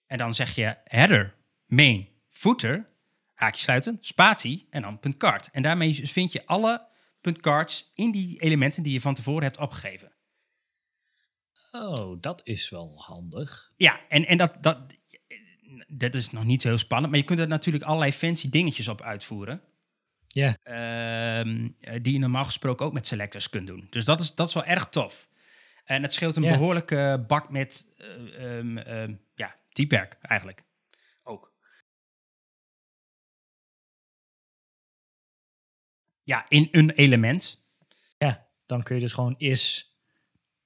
En 0.07 0.19
dan 0.19 0.35
zeg 0.35 0.55
je 0.55 0.77
header, 0.85 1.35
main, 1.67 2.09
footer, 2.29 2.89
haakje 3.35 3.63
sluiten, 3.63 3.99
spatie 4.01 4.67
en 4.71 4.83
dan 4.83 4.99
punt 4.99 5.17
card. 5.17 5.51
En 5.53 5.63
daarmee 5.63 6.09
vind 6.09 6.33
je 6.33 6.47
alle 6.47 6.87
punt 7.21 7.41
cards 7.41 7.91
in 7.95 8.11
die 8.11 8.41
elementen 8.41 8.83
die 8.83 8.93
je 8.93 9.01
van 9.01 9.15
tevoren 9.15 9.43
hebt 9.43 9.59
opgegeven. 9.59 10.13
Oh, 11.73 12.21
dat 12.21 12.41
is 12.45 12.71
wel 12.71 13.03
handig. 13.03 13.73
Ja, 13.77 14.01
en, 14.09 14.27
en 14.27 14.37
dat, 14.37 14.57
dat, 14.61 14.79
dat 15.87 16.15
is 16.15 16.31
nog 16.31 16.45
niet 16.45 16.63
zo 16.63 16.69
heel 16.69 16.79
spannend, 16.79 17.11
maar 17.11 17.21
je 17.21 17.27
kunt 17.27 17.39
er 17.39 17.49
natuurlijk 17.49 17.85
allerlei 17.85 18.13
fancy 18.13 18.49
dingetjes 18.49 18.89
op 18.89 19.03
uitvoeren. 19.03 19.63
Ja. 20.39 20.57
Ehm, 20.63 21.69
eh, 21.81 22.03
die 22.03 22.13
je 22.13 22.19
normaal 22.19 22.45
gesproken 22.45 22.87
ook 22.87 22.93
met 22.93 23.07
selectors 23.07 23.49
kunt 23.49 23.67
doen. 23.67 23.87
Dus 23.91 24.05
dat 24.05 24.21
is, 24.21 24.35
dat 24.35 24.49
is 24.49 24.55
wel 24.55 24.65
erg 24.65 24.89
tof. 24.89 25.29
En 25.85 26.03
het 26.03 26.13
scheelt 26.13 26.37
een 26.37 26.43
behoorlijke 26.43 27.25
bak 27.27 27.51
met 27.51 27.95
eh, 27.97 28.59
ehm, 28.59 28.79
ehm, 28.79 29.15
ja, 29.35 29.57
typewerk 29.73 30.17
eigenlijk. 30.21 30.63
Ook. 31.23 31.53
Ja, 36.21 36.47
in 36.49 36.69
een 36.71 36.91
element. 36.91 37.63
Ja, 38.19 38.47
dan 38.67 38.83
kun 38.83 38.95
je 38.95 39.01
dus 39.01 39.13
gewoon 39.13 39.35
is 39.39 39.93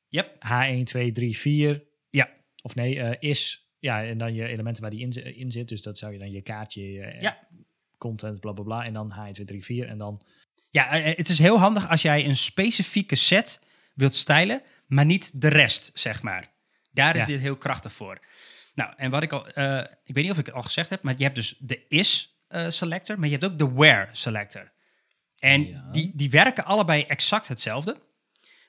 Yep. 0.09 0.45
H1, 0.45 0.85
2, 0.85 1.13
3, 1.13 1.37
4. 1.39 1.85
Ja. 2.11 2.31
Of 2.63 2.75
nee, 2.75 3.01
eh, 3.01 3.31
is. 3.31 3.71
Ja, 3.79 4.05
en 4.05 4.19
dan 4.19 4.35
je 4.35 4.47
elementen 4.47 4.83
waar 4.83 4.91
die 4.91 5.01
in, 5.01 5.37
in 5.37 5.51
zit. 5.51 5.69
Dus 5.69 5.83
dat 5.83 5.99
zou 5.99 6.13
je 6.13 6.19
dan 6.19 6.31
je 6.31 6.43
kaartje, 6.43 6.93
je, 6.93 7.17
Ja. 7.21 7.49
Content, 8.03 8.41
bla 8.41 8.53
bla 8.53 8.65
bla. 8.65 8.85
En 8.85 8.93
dan 8.93 9.13
H1, 9.13 9.31
2, 9.33 9.47
3, 9.47 9.65
4. 9.65 9.89
En 9.89 9.99
dan. 9.99 10.23
Ja, 10.71 10.89
eh, 10.91 11.17
het 11.17 11.29
is 11.29 11.39
heel 11.39 11.59
handig 11.59 11.89
als 11.89 12.03
jij 12.03 12.25
een 12.25 12.37
specifieke 12.37 13.17
set 13.17 13.61
wilt 13.95 14.15
stylen, 14.15 14.63
maar 14.87 15.05
niet 15.05 15.41
de 15.41 15.49
rest, 15.49 15.91
zeg 15.95 16.23
maar. 16.23 16.51
Daar 16.93 17.15
is 17.17 17.21
Ja. 17.21 17.27
dit 17.27 17.41
heel 17.41 17.57
krachtig 17.57 17.93
voor. 17.93 18.19
Nou, 18.75 18.93
en 18.97 19.11
wat 19.11 19.23
ik 19.23 19.33
al, 19.33 19.47
eh, 19.49 19.79
ik 20.05 20.15
weet 20.15 20.25
niet 20.25 20.33
of 20.33 20.39
ik 20.39 20.47
het 20.47 20.55
al 20.55 20.63
gezegd 20.63 20.91
heb, 20.91 21.03
maar 21.03 21.15
je 21.17 21.23
hebt 21.23 21.35
dus 21.35 21.55
de 21.59 21.85
is 21.89 22.37
eh, 22.49 22.69
selector, 22.69 23.19
maar 23.19 23.29
je 23.29 23.33
hebt 23.39 23.45
ook 23.53 23.59
de 23.59 23.71
where 23.73 24.09
selector. 24.13 24.73
En 25.39 25.67
Ja. 25.67 25.89
die, 25.93 26.11
die 26.15 26.31
werken 26.31 26.65
allebei 26.65 27.03
exact 27.03 27.49
hetzelfde. 27.49 27.97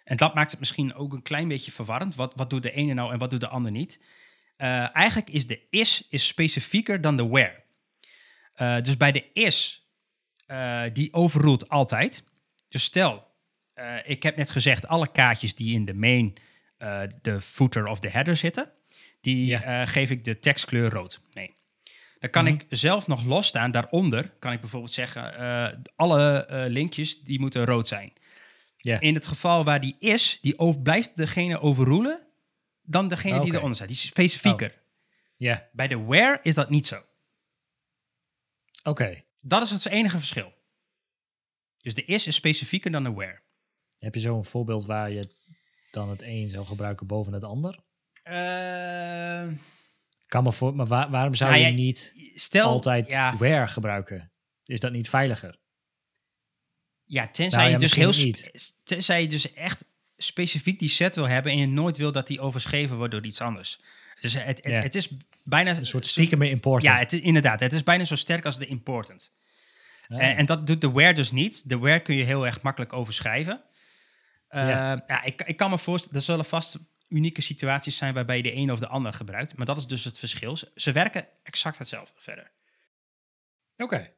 En 0.04 0.18
dat 0.18 0.34
maakt 0.34 0.52
het 0.52 0.60
misschien 0.60 0.94
ook 0.94 1.14
een 1.14 1.22
klein 1.22 1.48
beetje 1.48 1.72
verwarrend. 1.72 2.16
Wat, 2.16 2.34
wat 2.36 2.50
doet 2.50 2.64
de 2.64 2.72
ene 2.72 2.94
nou 2.94 3.14
en 3.14 3.20
wat 3.20 3.30
doet 3.30 3.40
de 3.40 3.48
ander 3.48 3.72
niet? 3.72 4.02
Eh, 4.58 4.96
eigenlijk 4.96 5.30
is 5.30 5.48
de 5.48 5.68
is, 5.70 6.08
is 6.10 6.28
specifieker 6.28 7.02
dan 7.02 7.18
de 7.18 7.28
where. 7.28 7.63
Eh, 8.54 8.82
dus 8.82 8.98
bij 8.98 9.12
de 9.12 9.26
is, 9.34 9.88
eh, 10.46 10.84
die 10.94 11.14
overrult 11.14 11.70
altijd. 11.70 12.24
Dus 12.68 12.84
stel, 12.84 13.28
eh, 13.74 13.96
ik 14.06 14.24
heb 14.24 14.36
net 14.36 14.50
gezegd, 14.50 14.88
alle 14.88 15.12
kaartjes 15.12 15.56
die 15.56 15.74
in 15.74 15.86
de 15.86 15.94
main, 15.94 16.34
de 17.22 17.42
footer 17.42 17.88
of 17.88 18.00
de 18.00 18.10
header 18.10 18.36
zitten, 18.36 18.72
die 19.22 19.46
Ja. 19.46 19.86
geef 19.86 20.10
ik 20.10 20.24
de 20.24 20.40
tekstkleur 20.40 20.90
rood. 20.90 21.20
Nee. 21.34 21.56
Dan 22.20 22.30
kan 22.30 22.44
Mhm. 22.44 22.54
ik 22.54 22.66
zelf 22.70 23.08
nog 23.08 23.24
losstaan. 23.24 23.72
Daaronder 23.72 24.30
kan 24.40 24.52
ik 24.54 24.60
bijvoorbeeld 24.62 24.92
zeggen, 24.92 25.84
alle 25.96 26.46
linkjes 26.70 27.22
die 27.22 27.40
moeten 27.40 27.66
rood 27.66 27.88
zijn. 27.88 28.14
Ja. 28.78 29.00
In 29.00 29.14
het 29.14 29.26
geval 29.28 29.64
waar 29.64 29.80
die 29.82 29.96
is, 30.00 30.38
die 30.42 30.60
over, 30.60 30.82
blijft 30.82 31.18
degene 31.18 31.60
overroelen 31.60 32.28
dan 32.82 33.08
degene 33.08 33.34
die 33.40 33.42
Oké. 33.48 33.56
eronder 33.56 33.76
staat. 33.76 33.88
Die 33.88 33.98
is 33.98 34.06
specifieker. 34.06 34.82
Ja, 35.38 35.70
Bij 35.72 35.88
de 35.88 36.00
Wear 36.06 36.40
is 36.42 36.56
dat 36.56 36.70
niet 36.70 36.88
zo. 36.88 37.04
Oké. 38.84 39.24
Dat 39.40 39.62
is 39.62 39.70
het 39.70 39.86
enige 39.86 40.18
verschil. 40.18 40.54
Dus 41.78 41.94
de 41.94 42.06
is 42.06 42.28
is 42.28 42.36
specifieker 42.36 42.92
dan 42.92 43.04
de 43.04 43.14
Wear. 43.14 43.42
Heb 44.00 44.14
je 44.14 44.20
zo 44.22 44.38
een 44.38 44.46
voorbeeld 44.46 44.86
waar 44.86 45.12
je 45.12 45.36
dan 45.92 46.10
het 46.10 46.22
een 46.22 46.50
zou 46.50 46.66
gebruiken 46.66 47.08
boven 47.08 47.34
het 47.34 47.44
ander? 47.44 47.80
Kan 50.26 50.44
me 50.44 50.54
voor, 50.54 50.76
maar 50.76 50.86
waar- 50.86 51.10
waarom 51.10 51.36
zou 51.36 51.52
Nou, 51.52 51.64
je 51.64 51.72
niet 51.72 52.14
stel 52.36 52.66
altijd 52.70 53.10
ja, 53.10 53.38
where 53.38 53.68
gebruiken? 53.68 54.32
Is 54.66 54.80
dat 54.80 54.92
niet 54.92 55.10
veiliger? 55.10 55.62
ja, 57.06 57.28
tenzij 57.28 57.60
Nou 57.60 57.64
ja, 57.72 57.74
je 57.74 57.78
dus 57.78 57.94
heel 57.94 58.12
tenzij 58.84 59.22
je 59.22 59.28
dus 59.28 59.54
echt 59.54 59.86
specifiek 60.18 60.80
die 60.80 60.90
set 60.90 61.16
wil 61.16 61.28
hebben 61.28 61.52
en 61.52 61.58
je 61.58 61.66
nooit 61.68 61.98
wil 61.98 62.12
dat 62.12 62.28
die 62.28 62.40
overschreven 62.40 62.98
wordt 62.98 63.12
door 63.12 63.26
iets 63.26 63.42
anders. 63.42 63.80
Dus 64.22 64.34
het, 64.34 64.66
het, 64.66 64.96
is 64.96 65.10
bijna 65.44 65.78
Een 65.78 65.86
soort 65.86 66.06
stiekem 66.06 66.42
important. 66.42 66.84
Ja, 66.84 66.98
het 66.98 67.14
inderdaad. 67.14 67.60
Het 67.60 67.74
is 67.74 67.84
bijna 67.84 68.06
zo 68.06 68.16
sterk 68.16 68.46
als 68.46 68.58
de 68.58 68.66
important. 68.66 69.32
Ah. 70.08 70.24
En, 70.24 70.36
en 70.38 70.46
dat 70.46 70.68
doet 70.68 70.82
de 70.82 70.92
Wear 70.92 71.14
dus 71.14 71.32
niet. 71.32 71.70
De 71.70 71.80
Wear 71.80 72.00
kun 72.00 72.16
je 72.16 72.24
heel 72.24 72.46
erg 72.46 72.62
makkelijk 72.62 72.94
overschrijven. 72.94 73.64
Eh, 74.48 74.68
Ja. 74.68 75.04
ja. 75.08 75.24
ik, 75.24 75.42
ik 75.42 75.58
kan 75.58 75.70
me 75.70 75.78
voorstellen, 75.78 76.18
er 76.18 76.24
zullen 76.24 76.46
vast 76.46 76.78
unieke 77.08 77.42
situaties 77.42 77.98
zijn 77.98 78.14
waarbij 78.14 78.38
je 78.38 78.44
de 78.44 78.56
een 78.56 78.72
of 78.72 78.80
de 78.80 78.88
ander 78.88 79.14
gebruikt. 79.14 79.58
Maar 79.58 79.66
dat 79.66 79.78
is 79.78 79.88
dus 79.88 80.04
het 80.04 80.20
verschil. 80.20 80.58
Ze, 80.58 80.72
ze 80.76 80.92
werken 80.92 81.28
exact 81.44 81.78
hetzelfde 81.78 82.14
verder. 82.18 82.52
Oké. 83.78 84.12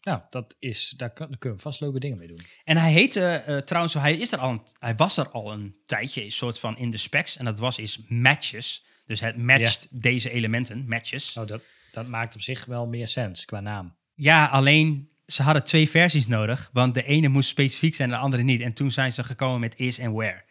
Nou, 0.00 0.20
dat 0.30 0.56
is, 0.58 0.90
daar, 0.96 1.12
daar 1.14 1.38
kunnen 1.38 1.58
we 1.58 1.64
vast 1.64 1.80
leuke 1.80 1.98
dingen 1.98 2.18
mee 2.18 2.28
doen. 2.28 2.46
En 2.64 2.76
hij 2.76 2.92
heette 2.92 3.26
eh, 3.26 3.56
trouwens, 3.56 3.94
hij, 3.94 4.16
is 4.16 4.32
er 4.32 4.38
al 4.38 4.50
een, 4.50 4.62
hij 4.78 4.96
was 4.96 5.16
er 5.16 5.28
al 5.28 5.52
een 5.52 5.76
tijdje, 5.84 6.24
een 6.24 6.32
soort 6.32 6.58
van 6.58 6.78
in 6.78 6.90
de 6.90 6.96
specs. 6.96 7.36
En 7.36 7.44
dat 7.44 7.58
was 7.58 7.78
is 7.78 7.98
matches. 8.08 8.85
Dus 9.06 9.20
het 9.20 9.36
matcht 9.36 9.88
deze 9.90 10.30
elementen, 10.30 10.88
matches. 10.88 11.34
Nou, 11.34 11.46
dat, 11.46 11.62
dat 11.92 12.08
maakt 12.08 12.34
op 12.34 12.40
zich 12.40 12.64
wel 12.64 12.86
meer 12.86 13.08
sens 13.08 13.44
qua 13.44 13.60
naam. 13.60 13.96
Ja, 14.14 14.46
alleen 14.46 15.10
ze 15.26 15.42
hadden 15.42 15.64
twee 15.64 15.90
versies 15.90 16.26
nodig, 16.26 16.70
want 16.72 16.94
de 16.94 17.04
ene 17.04 17.28
moest 17.28 17.48
specifiek 17.48 17.94
zijn 17.94 18.10
en 18.10 18.16
de 18.16 18.22
andere 18.22 18.42
niet. 18.42 18.60
En 18.60 18.72
toen 18.72 18.92
zijn 18.92 19.12
ze 19.12 19.24
gekomen 19.24 19.60
met 19.60 19.78
is 19.78 19.98
en 19.98 20.12
where. 20.12 20.44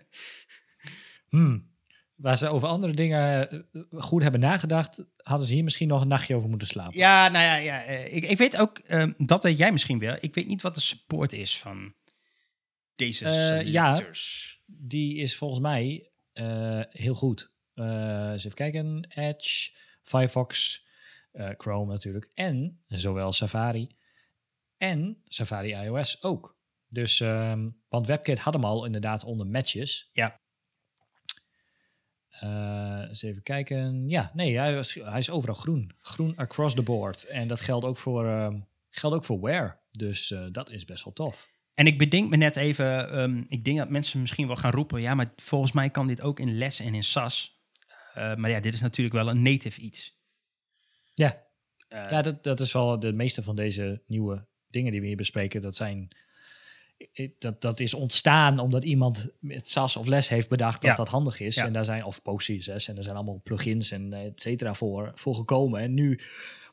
Hmm. 1.28 1.70
Waar 2.14 2.36
ze 2.36 2.48
over 2.48 2.68
andere 2.68 2.92
dingen 2.92 3.50
eh, 3.50 3.80
goed 3.90 4.22
hebben 4.22 4.40
nagedacht, 4.40 5.04
hadden 5.16 5.46
ze 5.46 5.54
hier 5.54 5.64
misschien 5.64 5.88
nog 5.88 6.00
een 6.00 6.08
nachtje 6.08 6.34
over 6.34 6.48
moeten 6.48 6.68
slapen. 6.68 6.98
Ja, 6.98 7.28
nou 7.28 7.44
ja, 7.44 7.56
ja 7.56 7.84
eh, 7.84 8.14
ik, 8.14 8.24
ik 8.24 8.38
weet 8.38 8.56
ook, 8.56 8.78
ehm, 8.78 9.12
dat 9.16 9.42
weet 9.42 9.58
jij 9.58 9.72
misschien 9.72 9.98
wel. 9.98 10.16
Ik 10.20 10.34
weet 10.34 10.46
niet 10.46 10.62
wat 10.62 10.74
de 10.74 10.80
support 10.80 11.32
is 11.32 11.58
van 11.58 11.94
deze 12.94 13.24
Eh, 13.24 13.66
ja. 13.66 14.00
Die 14.66 15.16
is 15.16 15.36
volgens 15.36 15.60
mij 15.60 16.10
heel 16.90 17.14
goed. 17.14 17.51
Eh 17.82 18.12
eens 18.32 18.44
even 18.44 18.56
kijken. 18.56 19.06
Edge, 19.08 19.70
Firefox, 20.02 20.82
eh, 21.32 21.50
Chrome 21.56 21.92
natuurlijk. 21.92 22.30
En 22.34 22.82
zowel 22.86 23.32
Safari 23.32 23.96
en 24.76 25.22
Safari 25.24 25.74
iOS 25.74 26.22
ook. 26.22 26.60
Dus, 26.88 27.20
ehm, 27.20 27.68
want 27.88 28.06
WebKit 28.06 28.38
had 28.38 28.54
hem 28.54 28.64
al 28.64 28.84
inderdaad 28.84 29.24
onder 29.24 29.46
matches. 29.46 30.10
Ja. 30.12 30.40
Eh, 32.28 33.04
eens 33.08 33.22
even 33.22 33.42
kijken. 33.42 34.08
Ja, 34.08 34.30
nee, 34.34 34.58
hij, 34.58 34.74
was, 34.74 34.94
hij 34.94 35.18
is 35.18 35.30
overal 35.30 35.54
groen. 35.54 35.92
Groen 35.96 36.36
across 36.36 36.74
the 36.74 36.82
board. 36.82 37.24
En 37.24 37.48
dat 37.48 37.60
geldt 37.60 37.84
ook 37.84 37.96
voor, 37.96 38.26
ehm, 38.26 38.60
geldt 38.90 39.16
ook 39.16 39.24
voor 39.24 39.40
Wear. 39.40 39.80
Dus 39.90 40.34
dat 40.50 40.70
is 40.70 40.84
best 40.84 41.04
wel 41.04 41.12
tof. 41.12 41.50
En 41.74 41.86
ik 41.86 41.98
bedenk 41.98 42.30
me 42.30 42.36
net 42.36 42.56
even, 42.56 43.10
ehm, 43.10 43.42
ik 43.48 43.64
denk 43.64 43.78
dat 43.78 43.88
mensen 43.88 44.20
misschien 44.20 44.46
wel 44.46 44.56
gaan 44.56 44.70
roepen, 44.70 45.00
ja, 45.00 45.14
maar 45.14 45.32
volgens 45.36 45.72
mij 45.72 45.90
kan 45.90 46.06
dit 46.06 46.20
ook 46.20 46.40
in 46.40 46.58
Les 46.58 46.80
en 46.80 46.94
in 46.94 47.04
SAS. 47.04 47.51
Eh, 48.14 48.34
maar 48.34 48.50
ja, 48.50 48.60
dit 48.60 48.74
is 48.74 48.80
natuurlijk 48.80 49.14
wel 49.14 49.28
een 49.28 49.42
native 49.42 49.80
iets. 49.80 50.20
Ja, 51.14 51.50
Eh, 51.88 52.10
Ja, 52.10 52.22
dat, 52.22 52.44
dat 52.44 52.60
is 52.60 52.72
wel 52.72 52.98
de 52.98 53.12
meeste 53.12 53.42
van 53.42 53.56
deze 53.56 54.02
nieuwe 54.06 54.46
dingen 54.66 54.92
die 54.92 55.00
we 55.00 55.06
hier 55.06 55.16
bespreken. 55.16 55.62
Dat 55.62 55.76
zijn. 55.76 56.16
I- 57.18 57.34
Dat, 57.38 57.60
dat 57.60 57.80
is 57.80 57.94
ontstaan 57.94 58.58
omdat 58.58 58.84
iemand 58.84 59.30
met 59.40 59.68
SAS 59.70 59.96
of 59.96 60.06
Les 60.06 60.28
heeft 60.28 60.48
bedacht 60.48 60.80
dat 60.80 60.90
Ja. 60.90 60.96
dat 60.96 61.08
handig 61.08 61.40
is. 61.40 61.54
Ja. 61.54 61.64
En 61.66 61.72
daar 61.72 61.84
zijn, 61.84 62.04
of 62.04 62.22
PostCSS, 62.22 62.88
en 62.88 62.94
daar 62.94 63.04
zijn 63.04 63.16
allemaal 63.16 63.40
plugins 63.44 63.90
en 63.90 64.12
et 64.12 64.40
cetera 64.40 64.74
voor, 64.74 65.12
voor 65.14 65.34
gekomen. 65.34 65.80
En 65.80 65.94
nu 65.94 66.18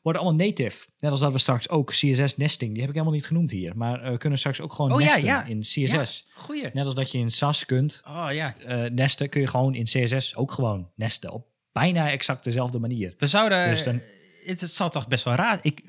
worden 0.02 0.22
allemaal 0.22 0.46
native. 0.48 0.88
Net 1.00 1.12
als 1.12 1.20
dat 1.20 1.32
we 1.32 1.38
straks 1.38 1.70
ook 1.70 1.90
CSS 1.92 2.38
nesting, 2.38 2.72
die 2.72 2.80
heb 2.80 2.90
ik 2.90 2.96
helemaal 2.96 3.14
niet 3.16 3.26
genoemd 3.26 3.52
hier. 3.52 3.78
Maar 3.78 4.02
eh, 4.04 4.12
we 4.12 4.18
kunnen 4.18 4.40
straks 4.40 4.62
ook 4.62 4.74
gewoon 4.74 4.92
Oh 4.92 4.98
nesten 4.98 5.24
ja. 5.26 5.46
in 5.46 5.60
CSS. 5.60 6.26
ja, 6.28 6.42
goeie. 6.42 6.70
Net 6.74 6.86
als 6.86 6.96
dat 6.96 7.12
je 7.12 7.18
in 7.18 7.30
SAS 7.32 7.66
kunt 7.66 8.02
Oh 8.08 8.28
ja. 8.32 8.58
eh, 8.58 8.92
nesten, 8.92 9.30
kun 9.30 9.42
je 9.42 9.48
gewoon 9.48 9.76
in 9.76 9.84
CSS 9.84 10.36
ook 10.36 10.52
gewoon 10.52 10.90
nesten. 10.96 11.32
Op 11.32 11.48
bijna 11.72 12.10
exact 12.12 12.44
dezelfde 12.44 12.80
manier. 12.80 13.14
We 13.18 13.26
zouden. 13.26 13.70
Dus 13.70 13.84
dan- 13.84 14.02
het, 14.46 14.62
het 14.62 14.72
zal 14.72 14.90
toch 14.90 15.08
best 15.08 15.24
wel 15.24 15.34
raar. 15.36 15.60
Ik, 15.62 15.82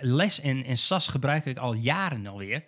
les 0.00 0.40
en, 0.40 0.64
en 0.64 0.76
SAS 0.76 1.06
gebruik 1.06 1.44
ik 1.44 1.58
al 1.58 1.74
jaren 1.74 2.26
alweer. 2.26 2.64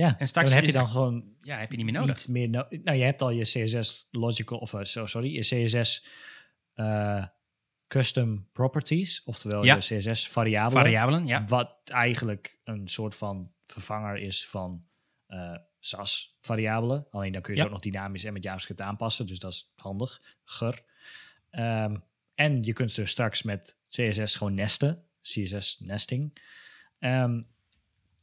Ja, 0.00 0.18
En 0.18 0.28
straks 0.28 0.48
dan 0.48 0.56
heb 0.58 0.66
je 0.66 0.72
dan 0.72 0.88
gewoon 0.88 1.24
Ja, 1.42 1.58
heb 1.58 1.70
je 1.70 1.76
niet 1.76 1.84
meer 1.86 1.94
nodig. 1.94 2.16
niet 2.16 2.28
meer 2.28 2.48
no- 2.48 2.66
nou, 2.84 2.96
je 2.98 3.04
hebt 3.04 3.22
al 3.22 3.30
je 3.30 3.42
CSS 3.42 4.08
logical 4.10 4.58
of 4.58 4.74
so- 4.82 5.06
sorry, 5.06 5.32
je 5.34 5.40
CSS 5.40 6.04
eh, 6.74 7.24
custom 7.86 8.48
properties, 8.52 9.22
oftewel 9.24 9.64
Ja. 9.64 9.74
je 9.74 9.80
CSS 9.80 10.28
variabelen, 10.28 10.82
Variabelen, 10.82 11.26
ja. 11.26 11.44
wat 11.44 11.76
eigenlijk 11.84 12.60
een 12.64 12.88
soort 12.88 13.14
van 13.14 13.52
vervanger 13.66 14.18
is 14.18 14.48
van 14.48 14.84
eh 15.26 15.56
SAS 15.82 16.36
variabelen. 16.40 17.06
Alleen 17.10 17.32
dan 17.32 17.42
kun 17.42 17.52
je 17.52 17.58
Ja. 17.58 17.64
ze 17.66 17.70
ook 17.72 17.74
nog 17.82 17.92
dynamisch 17.92 18.24
en 18.24 18.32
met 18.32 18.42
JavaScript 18.42 18.80
aanpassen, 18.80 19.26
dus 19.26 19.38
dat 19.38 19.52
is 19.52 19.72
handig. 19.74 20.22
Ger. 20.44 20.82
Ehm, 21.50 21.96
en 22.34 22.62
je 22.62 22.72
kunt 22.72 22.92
ze 22.92 23.06
straks 23.06 23.42
met 23.42 23.78
CSS 23.88 24.34
gewoon 24.34 24.54
nesten, 24.54 25.04
CSS 25.22 25.76
nesting. 25.80 26.36
Ehm, 26.98 27.42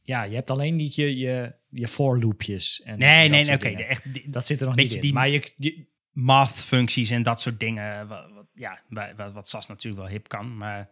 ja, 0.08 0.22
je 0.22 0.34
hebt 0.34 0.50
alleen 0.50 0.76
niet 0.76 0.94
je, 0.94 1.16
je, 1.16 1.54
je 1.68 1.88
for 1.88 2.18
loopjes. 2.20 2.82
En 2.82 2.98
Nee, 2.98 3.28
nee, 3.28 3.44
nee, 3.44 3.54
oké. 3.54 3.68
echt 3.68 4.12
die- 4.12 4.30
Dat 4.30 4.46
zit 4.46 4.60
er 4.60 4.66
nog 4.66 4.74
Beetje 4.74 4.88
niet 4.94 4.98
in. 4.98 5.04
die- 5.04 5.12
Maar 5.12 5.28
je, 5.28 5.52
je- 5.56 5.86
math-functies 6.12 7.10
en 7.10 7.22
dat 7.22 7.40
soort 7.40 7.60
dingen. 7.60 8.08
Wat, 8.08 8.30
wat- 8.34 8.46
ja, 8.54 8.80
wa- 8.88 9.14
wat, 9.16 9.32
wat 9.32 9.48
SAS 9.48 9.66
natuurlijk 9.66 10.02
wel 10.02 10.10
hip 10.12 10.28
kan. 10.28 10.56
Maar 10.56 10.90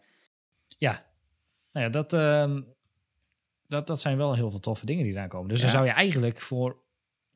ja, 0.78 1.06
nou 1.72 1.86
ja, 1.86 1.92
dat, 1.92 2.12
ehm, 2.12 2.60
dat, 3.66 3.86
dat 3.86 4.00
zijn 4.00 4.16
wel 4.16 4.34
heel 4.34 4.50
veel 4.50 4.60
toffe 4.60 4.86
dingen 4.86 5.04
die 5.04 5.12
eraan 5.12 5.28
komen. 5.28 5.48
Dus 5.48 5.56
Ja. 5.58 5.62
dan 5.64 5.72
zou 5.74 5.86
je 5.86 5.92
eigenlijk 5.92 6.40
voor, 6.40 6.82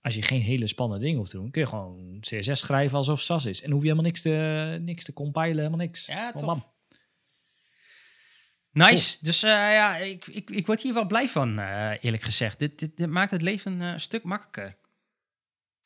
als 0.00 0.14
je 0.14 0.22
geen 0.22 0.40
hele 0.40 0.66
spannende 0.66 1.04
dingen 1.04 1.18
hoeft 1.18 1.30
te 1.30 1.36
doen, 1.36 1.50
kun 1.50 1.60
je 1.60 1.66
gewoon 1.68 2.16
CSS 2.20 2.60
schrijven 2.60 2.96
alsof 2.96 3.20
SAS 3.20 3.44
is. 3.44 3.62
En 3.62 3.70
hoef 3.70 3.80
je 3.80 3.86
helemaal 3.88 4.06
niks 4.06 4.22
te, 4.22 4.78
niks 4.80 5.04
te 5.04 5.12
compilen, 5.12 5.56
helemaal 5.56 5.78
niks. 5.78 6.06
Ja, 6.06 6.30
Gewoon 6.36 6.64
nice. 8.72 9.18
Dus 9.24 9.42
eh, 9.42 9.50
ja, 9.50 9.96
ik, 9.96 10.26
ik, 10.26 10.50
ik 10.50 10.66
word 10.66 10.82
hier 10.82 10.94
wel 10.94 11.06
blij 11.06 11.28
van, 11.28 11.58
eh, 11.58 11.92
eerlijk 12.00 12.22
gezegd. 12.22 12.58
Dit, 12.58 12.78
dit, 12.78 12.96
dit 12.96 13.08
maakt 13.08 13.30
het 13.30 13.42
leven 13.42 13.80
eh, 13.80 13.88
een 13.92 14.00
stuk 14.00 14.22
makkelijker. 14.22 14.76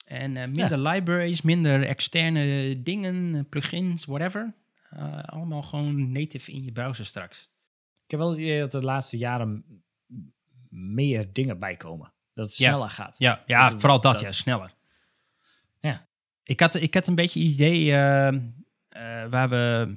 En 0.05 0.33
minder 0.33 0.79
libraries, 0.79 1.43
minder 1.43 1.85
externe 1.87 2.83
dingen, 2.83 3.47
plugins, 3.49 4.05
whatever. 4.05 4.55
Allemaal 5.25 5.63
gewoon 5.63 6.13
native 6.13 6.51
in 6.53 6.65
je 6.65 6.73
browser 6.73 7.07
straks. 7.07 7.41
Ik 8.05 8.11
heb 8.11 8.21
wel 8.21 8.31
het 8.31 8.39
idee 8.39 8.61
dat 8.61 8.71
de 8.73 8.81
laatste 8.83 9.17
jaren 9.17 9.65
meer 10.69 11.33
dingen 11.33 11.59
bijkomen. 11.59 12.13
Dat 12.35 12.47
het 12.47 12.57
Ja. 12.57 12.69
sneller 12.71 12.91
gaat. 12.91 13.19
Ja, 13.19 13.43
ja 13.47 13.69
Dat- 13.69 13.81
vooral 13.81 14.01
dat, 14.01 14.13
dat- 14.13 14.23
ja, 14.23 14.33
sneller. 14.33 14.75
Ja. 15.81 16.09
Ik 16.43 16.61
had, 16.61 16.75
ik 16.75 16.95
had 16.95 17.07
een 17.07 17.15
beetje 17.15 17.41
het 17.41 17.49
idee 17.49 17.93
waar 19.31 19.49
we 19.49 19.97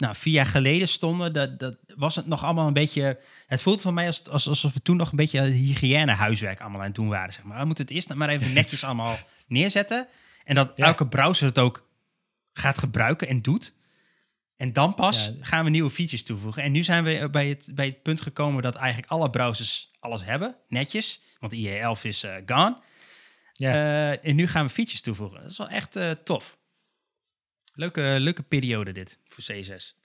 nou, 0.00 0.14
vier 0.14 0.32
jaar 0.32 0.46
geleden 0.46 0.88
stonden. 0.88 1.32
Dat, 1.32 1.58
dat 1.58 1.76
was 1.96 2.16
het 2.16 2.26
nog 2.26 2.44
allemaal 2.44 2.66
een 2.66 2.72
beetje. 2.72 3.18
Het 3.46 3.62
voelt 3.62 3.82
voor 3.82 3.92
mij 3.94 4.06
als, 4.06 4.28
als, 4.28 4.48
alsof 4.48 4.72
we 4.72 4.82
toen 4.82 4.96
nog 4.96 5.10
een 5.10 5.16
beetje 5.16 5.40
hygiëne-huiswerk 5.42 6.60
allemaal 6.60 6.80
aan 6.80 6.86
het 6.86 6.94
doen 6.94 7.08
waren. 7.08 7.32
Zeg 7.32 7.44
maar. 7.44 7.58
We 7.60 7.64
moeten 7.64 7.84
het 7.84 7.94
eerst 7.94 8.14
maar 8.14 8.28
even 8.28 8.52
netjes 8.52 8.84
allemaal 8.88 9.18
neerzetten. 9.46 10.08
En 10.44 10.54
dat 10.54 10.72
Ja. 10.76 10.86
elke 10.86 11.06
browser 11.06 11.46
het 11.46 11.58
ook 11.58 11.88
gaat 12.52 12.78
gebruiken 12.78 13.28
en 13.28 13.42
doet. 13.42 13.72
En 14.56 14.72
dan 14.72 14.94
pas 14.94 15.26
Ja. 15.26 15.32
gaan 15.40 15.64
we 15.64 15.70
nieuwe 15.70 15.90
features 15.90 16.22
toevoegen. 16.22 16.62
En 16.62 16.72
nu 16.72 16.82
zijn 16.82 17.04
we 17.04 17.28
bij 17.30 17.48
het, 17.48 17.70
bij 17.74 17.86
het 17.86 18.02
punt 18.02 18.20
gekomen 18.20 18.62
dat 18.62 18.74
eigenlijk 18.74 19.10
alle 19.12 19.30
browsers 19.30 19.90
alles 20.00 20.24
hebben, 20.24 20.56
netjes. 20.68 21.20
Want 21.38 21.54
IE11 21.54 22.02
is 22.02 22.22
eh, 22.22 22.34
gone. 22.46 22.76
Ja. 23.52 23.72
Eh, 23.72 24.28
en 24.30 24.36
nu 24.36 24.46
gaan 24.46 24.66
we 24.66 24.72
features 24.72 25.00
toevoegen. 25.00 25.40
Dat 25.40 25.50
is 25.50 25.58
wel 25.58 25.68
echt 25.68 25.96
eh, 25.96 26.10
tof. 26.10 26.58
Leuke, 27.80 28.16
leuke 28.18 28.42
periode 28.42 28.92
dit 28.92 29.18
voor 29.24 29.44
CSS. 29.44 29.96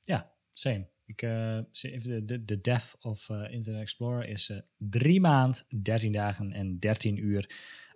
Ja, 0.00 0.32
same. 0.52 0.88
Ik, 1.06 1.22
eh, 1.22 1.58
de, 1.70 2.24
de, 2.24 2.44
de 2.44 2.60
death 2.60 2.96
of 3.00 3.28
eh, 3.28 3.52
Internet 3.52 3.82
Explorer 3.82 4.28
is 4.28 4.50
eh, 4.50 4.58
drie 4.76 5.20
maand, 5.20 5.66
13 5.82 6.12
dagen 6.12 6.52
en 6.52 6.78
13 6.78 7.16
uur 7.16 7.50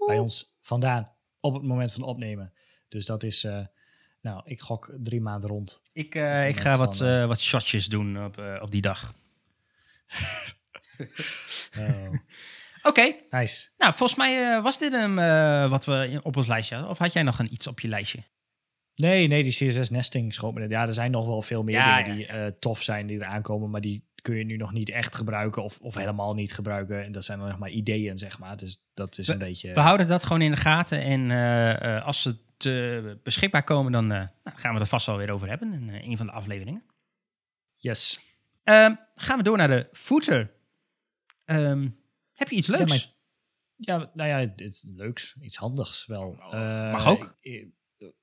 bij 0.06 0.18
ons 0.18 0.56
vandaan 0.60 1.12
op 1.40 1.54
het 1.54 1.62
moment 1.62 1.92
van 1.92 2.02
opnemen. 2.02 2.52
Dus 2.88 3.06
dat 3.06 3.22
is, 3.22 3.42
nou, 4.20 4.42
ik 4.44 4.60
gok 4.60 4.96
drie 5.00 5.20
maanden 5.20 5.50
rond. 5.50 5.82
Ik, 5.92 6.14
ik 6.48 6.60
ga 6.60 6.76
wat, 6.76 6.96
van, 6.96 7.26
wat 7.26 7.40
shotjes 7.40 7.86
doen 7.86 8.24
op, 8.24 8.58
op 8.60 8.70
die 8.70 8.82
dag. 8.82 9.12
Oh, 11.78 12.12
Oké, 12.82 13.14
nice. 13.30 13.68
nou 13.76 13.94
volgens 13.94 14.18
mij 14.18 14.60
was 14.62 14.78
dit 14.78 14.92
hem 14.92 15.14
wat 15.70 15.84
we 15.84 16.20
op 16.22 16.36
ons 16.36 16.46
lijstje 16.46 16.74
hadden. 16.74 16.92
Of 16.92 16.98
had 16.98 17.12
jij 17.12 17.22
nog 17.22 17.38
een 17.38 17.52
iets 17.52 17.66
op 17.66 17.80
je 17.80 17.88
lijstje? 17.88 18.22
Nee, 18.98 19.26
nee, 19.26 19.42
die 19.42 19.52
CSS 19.52 19.90
nesting 19.90 20.34
schoot 20.34 20.54
me. 20.54 20.68
Ja, 20.68 20.86
er 20.86 20.94
zijn 20.94 21.10
nog 21.10 21.26
wel 21.26 21.42
veel 21.42 21.62
meer 21.62 21.74
Ja, 21.74 21.96
dingen 22.02 22.16
die 22.16 22.26
eh, 22.26 22.46
tof 22.60 22.82
zijn 22.82 23.06
die 23.06 23.18
er 23.20 23.26
aankomen, 23.26 23.70
maar 23.70 23.80
die 23.80 24.06
kun 24.22 24.34
je 24.36 24.44
nu 24.44 24.56
nog 24.56 24.72
niet 24.72 24.90
echt 24.90 25.16
gebruiken 25.16 25.62
of, 25.62 25.78
of 25.80 25.94
helemaal 25.94 26.34
niet 26.34 26.52
gebruiken. 26.52 27.04
En 27.04 27.12
dat 27.12 27.24
zijn 27.24 27.38
dan 27.38 27.48
nog 27.48 27.58
maar 27.58 27.70
ideeën, 27.70 28.18
zeg 28.18 28.38
maar. 28.38 28.56
Dus 28.56 28.84
dat 28.94 29.18
is 29.18 29.28
een 29.28 29.38
beetje. 29.38 29.72
We 29.72 29.80
houden 29.80 30.08
dat 30.08 30.22
gewoon 30.22 30.42
in 30.42 30.50
de 30.50 30.56
gaten. 30.56 31.00
En 31.02 31.30
eh, 31.30 31.96
eh, 31.96 32.04
als 32.06 32.22
ze 32.22 32.36
te 32.56 33.18
beschikbaar 33.22 33.64
komen, 33.64 33.92
dan 33.92 34.06
nou, 34.06 34.28
gaan 34.44 34.74
we 34.74 34.80
er 34.80 34.86
vast 34.86 35.06
wel 35.06 35.16
weer 35.16 35.30
over 35.30 35.48
hebben 35.48 35.72
in 35.72 35.88
een 36.10 36.16
van 36.16 36.26
de 36.26 36.32
afleveringen. 36.32 36.82
Yes. 37.76 38.20
Ehm, 38.64 38.94
gaan 39.14 39.36
we 39.38 39.42
door 39.44 39.56
naar 39.56 39.68
de 39.68 39.88
footer. 39.92 40.50
Ehm, 41.44 41.88
heb 42.34 42.48
je 42.48 42.56
iets 42.56 42.66
leuks? 42.68 42.90
maar- 42.90 43.16
Ja, 43.76 44.10
nou 44.14 44.28
ja, 44.28 44.38
het 44.38 44.60
is 44.60 44.90
leuks, 44.94 45.36
iets 45.40 45.56
handigs 45.56 46.06
wel. 46.06 46.38
Eh, 46.50 46.92
mag 46.92 47.06
ook. 47.06 47.34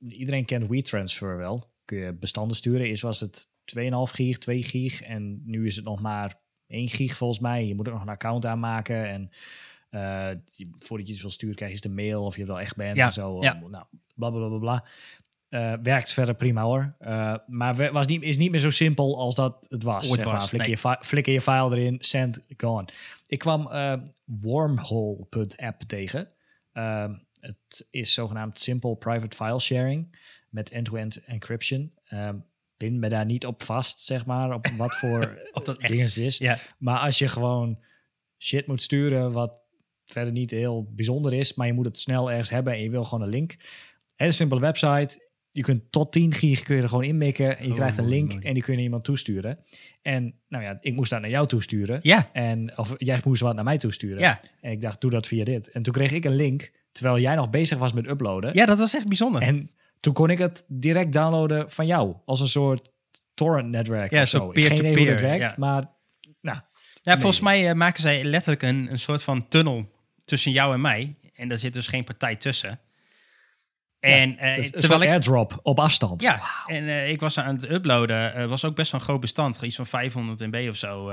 Iedereen 0.07 0.45
kent 0.45 0.67
WeTransfer 0.67 1.37
wel. 1.37 1.63
Kun 1.85 1.97
je 1.97 2.13
bestanden 2.13 2.55
sturen. 2.57 2.85
Eerst 2.87 3.01
was 3.01 3.19
het 3.19 3.47
2,5 3.65 3.81
gig, 4.13 4.37
2 4.37 4.63
gig 4.63 5.01
en 5.01 5.41
nu 5.45 5.65
is 5.65 5.75
het 5.75 5.85
nog 5.85 6.01
maar 6.01 6.35
1 6.67 6.87
gig 6.89 7.17
volgens 7.17 7.39
mij. 7.39 7.65
Je 7.67 7.75
moet 7.75 7.87
ook 7.87 7.93
nog 7.93 8.03
een 8.03 8.09
account 8.09 8.45
aanmaken 8.45 9.07
en 9.07 9.29
eh, 9.89 10.29
je- 10.55 10.69
voordat 10.79 11.07
je 11.07 11.13
iets 11.13 11.21
wil 11.21 11.31
sturen 11.31 11.55
krijg 11.55 11.71
je 11.71 11.77
eens 11.77 11.87
de 11.95 12.01
mail 12.03 12.23
of 12.25 12.37
je 12.37 12.45
wel 12.45 12.59
echt 12.59 12.75
bent 12.75 12.97
Ja, 12.97 13.05
en 13.05 13.11
zo. 13.13 13.41
ja. 13.41 13.53
Nou, 13.53 13.85
bla 14.15 14.29
bla 14.29 14.47
bla 14.47 14.57
bla. 14.57 14.85
Eh, 15.49 15.73
werkt 15.83 16.13
verder 16.13 16.35
prima 16.35 16.61
hoor. 16.63 16.95
Eh, 16.99 17.35
maar 17.47 17.91
was 17.91 18.05
niet, 18.07 18.23
is 18.23 18.37
niet 18.37 18.51
meer 18.51 18.59
zo 18.59 18.69
simpel 18.69 19.19
als 19.19 19.35
dat 19.35 19.65
het 19.69 19.83
was. 19.83 20.07
Zeg 20.07 20.25
maar. 20.25 20.33
was, 20.33 20.47
Flikker, 20.49 20.69
nee. 20.83 20.93
je 20.99 21.05
flikker 21.05 21.33
je 21.33 21.41
file 21.41 21.75
erin, 21.77 21.95
send, 21.99 22.43
gone. 22.57 22.87
Ik 23.27 23.39
kwam 23.39 23.67
eh, 23.67 23.93
wormhole.app 24.25 25.81
tegen. 25.81 26.29
Het 27.45 27.87
is 27.89 28.13
zogenaamd 28.13 28.59
Simple 28.59 28.95
Private 28.95 29.35
File 29.35 29.59
Sharing 29.59 30.17
met 30.49 30.69
end-to-end 30.71 31.23
encryption. 31.25 31.91
Ehm 32.05 32.35
pin 32.77 32.99
me 32.99 33.09
daar 33.09 33.25
niet 33.25 33.45
op 33.45 33.63
vast, 33.63 33.99
zeg 33.99 34.25
maar, 34.25 34.53
op 34.53 34.67
wat 34.77 34.95
voor 34.95 35.37
Of 35.51 35.63
dat 35.63 35.77
echt- 35.77 35.89
dingen 35.89 36.05
het 36.05 36.17
is. 36.17 36.37
Ja. 36.37 36.57
Maar 36.77 36.97
als 36.99 37.17
je 37.19 37.27
gewoon 37.27 37.79
shit 38.37 38.67
moet 38.67 38.81
sturen 38.81 39.31
wat 39.31 39.53
verder 40.05 40.33
niet 40.33 40.51
heel 40.51 40.83
bijzonder 40.95 41.33
is, 41.33 41.53
maar 41.53 41.67
je 41.67 41.73
moet 41.73 41.85
het 41.85 41.99
snel 41.99 42.29
ergens 42.31 42.49
hebben 42.49 42.73
en 42.73 42.81
je 42.81 42.89
wil 42.89 43.03
gewoon 43.03 43.23
een 43.23 43.29
link. 43.29 43.55
Hele 44.15 44.31
simpele 44.31 44.59
website. 44.61 45.23
Je 45.49 45.61
kunt 45.61 45.91
tot 45.91 46.11
10 46.11 46.33
gig 46.33 46.63
kun 46.63 46.75
je 46.75 46.81
er 46.81 46.89
gewoon 46.89 47.03
inmikken. 47.03 47.57
En 47.57 47.63
je 47.65 47.69
Oh, 47.69 47.75
krijgt 47.75 47.97
een 47.97 48.07
link 48.07 48.31
mooi. 48.31 48.43
en 48.45 48.53
die 48.53 48.63
kun 48.63 48.75
je 48.77 48.81
iemand 48.83 49.03
toesturen. 49.03 49.59
En 50.01 50.39
nou 50.47 50.63
ja, 50.63 50.77
ik 50.81 50.93
moest 50.93 51.09
dat 51.09 51.21
naar 51.21 51.29
jou 51.29 51.47
toesturen. 51.47 51.99
Ja, 52.03 52.29
En, 52.33 52.77
of 52.77 52.95
jij 52.97 53.19
moest 53.23 53.41
wat 53.41 53.55
naar 53.55 53.63
mij 53.63 53.77
toesturen. 53.77 54.19
ja. 54.19 54.41
En 54.61 54.71
ik 54.71 54.81
dacht, 54.81 55.01
doe 55.01 55.11
dat 55.11 55.27
via 55.27 55.43
dit. 55.43 55.69
En 55.71 55.81
toen 55.83 55.93
kreeg 55.93 56.11
ik 56.11 56.25
een 56.25 56.35
link, 56.35 56.71
terwijl 56.95 57.19
jij 57.19 57.35
nog 57.35 57.49
bezig 57.49 57.77
was 57.77 57.93
met 57.93 58.07
uploaden. 58.07 58.53
ja, 58.53 58.65
dat 58.65 58.79
was 58.79 58.93
echt 58.93 59.07
bijzonder. 59.07 59.41
En 59.41 59.71
toen 59.99 60.13
kon 60.13 60.29
ik 60.29 60.37
het 60.37 60.65
direct 60.67 61.13
downloaden 61.13 61.71
van 61.71 61.85
jou. 61.85 62.15
Als 62.25 62.39
een 62.39 62.47
soort 62.47 62.91
torrent-netwerk 63.33 64.11
Ja, 64.11 64.21
of 64.21 64.27
zo 64.27 64.37
zo. 64.37 64.49
Geen 64.51 64.65
idee 64.65 64.69
hoe 64.69 64.81
peer-to-peer, 64.81 65.11
dat 65.11 65.21
werkt, 65.21 65.49
ja. 65.49 65.55
maar 65.57 65.83
nou, 66.41 66.59
ja, 67.01 67.13
volgens 67.13 67.39
mij 67.39 67.69
eh, 67.69 67.75
maken 67.75 68.01
zij 68.01 68.23
letterlijk 68.23 68.61
een, 68.63 68.91
een 68.91 68.99
soort 68.99 69.23
van 69.23 69.47
tunnel 69.47 69.91
tussen 70.25 70.51
jou 70.51 70.73
en 70.73 70.81
mij. 70.81 71.15
En 71.33 71.47
daar 71.47 71.57
zit 71.57 71.73
dus 71.73 71.87
geen 71.87 72.03
partij 72.03 72.35
tussen. 72.35 72.79
En 73.99 74.37
eh, 74.37 74.55
dus 74.55 74.65
een 74.65 74.71
terwijl 74.71 75.01
ik... 75.01 75.07
airdrop 75.07 75.59
op 75.63 75.79
afstand. 75.79 76.21
Ja, 76.21 76.41
en 76.67 76.87
eh, 76.87 77.09
ik 77.09 77.19
was 77.19 77.39
aan 77.39 77.55
het 77.55 77.71
uploaden. 77.71 78.49
Was 78.49 78.65
ook 78.65 78.75
best 78.75 78.91
wel 78.91 78.99
een 78.99 79.05
groot 79.05 79.19
bestand. 79.19 79.61
Iets 79.61 79.75
van 79.75 79.85
500 79.85 80.39
MB 80.39 80.67
of 80.69 80.75
zo. 80.75 81.09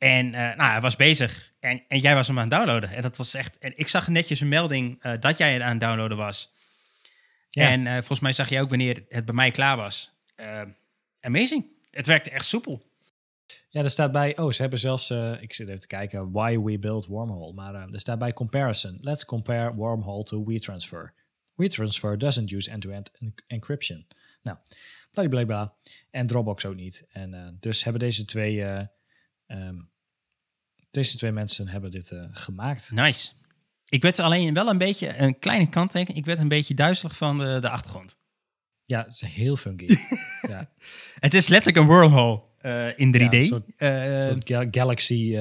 En 0.00 0.34
eh, 0.34 0.56
nou, 0.56 0.70
hij 0.70 0.80
was 0.80 0.96
bezig. 0.96 1.52
En, 1.58 1.82
en 1.88 1.98
jij 1.98 2.14
was 2.14 2.26
hem 2.26 2.38
aan 2.38 2.48
het 2.48 2.52
downloaden. 2.52 2.90
En 2.90 3.02
dat 3.02 3.16
was 3.16 3.34
echt... 3.34 3.58
En 3.58 3.72
ik 3.78 3.88
zag 3.88 4.08
netjes 4.08 4.40
een 4.40 4.48
melding 4.48 5.02
eh, 5.02 5.12
dat 5.20 5.38
jij 5.38 5.52
het 5.52 5.62
aan 5.62 5.70
het 5.70 5.80
downloaden 5.80 6.16
was. 6.16 6.52
Ja. 7.50 7.68
En 7.68 7.86
eh, 7.86 7.92
volgens 7.92 8.20
mij 8.20 8.32
zag 8.32 8.48
je 8.48 8.60
ook 8.60 8.68
wanneer 8.68 9.04
het 9.08 9.24
bij 9.24 9.34
mij 9.34 9.50
klaar 9.50 9.76
was. 9.76 10.12
Amazing. 11.20 11.66
Het 11.90 12.06
werkte 12.06 12.30
echt 12.30 12.44
soepel. 12.44 12.82
Ja, 13.68 13.82
er 13.82 13.90
staat 13.90 14.12
bij, 14.12 14.38
oh, 14.38 14.50
ze 14.50 14.60
hebben 14.60 14.78
zelfs, 14.78 15.10
ik 15.40 15.52
zit 15.52 15.68
even 15.68 15.80
te 15.80 15.86
kijken, 15.86 16.30
why 16.30 16.58
we 16.58 16.78
build 16.78 17.06
Wormhole. 17.06 17.52
Maar 17.52 17.74
er 17.74 18.00
staat 18.00 18.18
bij 18.18 18.32
comparison. 18.32 18.98
Let's 19.00 19.24
compare 19.24 19.74
Wormhole 19.74 20.22
to 20.24 20.44
WeTransfer. 20.44 21.14
WeTransfer 21.54 22.18
doesn't 22.18 22.52
use 22.52 22.70
end-to-end 22.70 23.10
en- 23.18 23.34
encryption. 23.46 24.06
Nou, 24.42 24.58
bladibladibla. 25.12 25.74
En 26.10 26.26
Dropbox 26.26 26.64
ook 26.64 26.76
niet. 26.76 27.06
En 27.12 27.56
dus 27.60 27.84
hebben 27.84 28.00
deze 28.00 28.24
twee, 28.24 28.64
eh, 29.50 29.66
ehm, 29.66 29.76
deze 30.90 31.16
twee 31.16 31.32
mensen 31.32 31.68
hebben 31.68 31.90
dit 31.90 32.10
eh, 32.10 32.24
gemaakt. 32.30 32.90
Nice. 32.90 33.30
Ik 33.88 34.02
werd 34.02 34.18
alleen 34.18 34.54
wel 34.54 34.68
een 34.68 34.78
beetje, 34.78 35.16
een 35.18 35.38
kleine 35.38 35.68
kanttekening. 35.68 36.18
Ik 36.18 36.24
werd 36.24 36.38
een 36.38 36.48
beetje 36.48 36.74
duizelig 36.74 37.16
van 37.16 37.38
de, 37.38 37.58
de 37.60 37.68
achtergrond. 37.68 38.18
Ja, 38.84 39.02
het 39.02 39.12
is 39.12 39.20
heel 39.20 39.56
funky. 39.56 39.86
ja, 40.48 40.70
Het 41.18 41.34
is 41.34 41.48
letterlijk 41.48 41.84
een 41.84 41.90
wormhole 41.92 42.42
eh, 42.58 42.98
in 42.98 43.14
3D. 43.16 43.20
Ja, 43.20 43.32
een 43.32 43.42
soort- 43.42 43.70
Eh, 43.76 44.14
een 44.14 44.22
soort 44.22 44.48
ga- 44.48 44.68
Galaxy, 44.70 45.36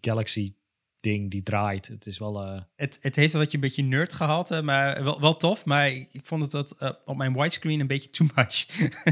Galaxy 0.00 0.54
ding 1.00 1.30
die 1.30 1.42
draait. 1.42 1.86
Het 1.88 2.06
is 2.06 2.18
wel... 2.18 2.64
Het, 2.76 2.98
het 3.02 3.16
heeft 3.16 3.32
wel 3.32 3.40
wat 3.42 3.50
je 3.50 3.56
een 3.56 3.62
beetje 3.62 3.82
nerd 3.82 4.12
gehalte, 4.12 4.62
maar 4.62 5.04
wel, 5.04 5.20
wel 5.20 5.36
tof. 5.36 5.64
Maar 5.64 5.90
ik, 5.90 6.20
vond 6.22 6.42
het 6.42 6.50
dat, 6.50 6.76
op 7.04 7.16
mijn 7.16 7.32
widescreen 7.32 7.80
een 7.80 7.86
beetje 7.86 8.10
too 8.10 8.28
much. 8.34 8.66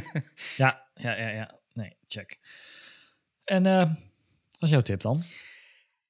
Ja, 0.57 0.87
ja, 0.95 1.17
ja, 1.19 1.29
ja. 1.29 1.55
Nee, 1.73 1.97
check. 2.07 2.39
En 3.45 3.67
eh 3.67 3.91
is 4.67 4.73
jouw 4.73 4.81
tip 4.81 5.01
dan? 5.01 5.25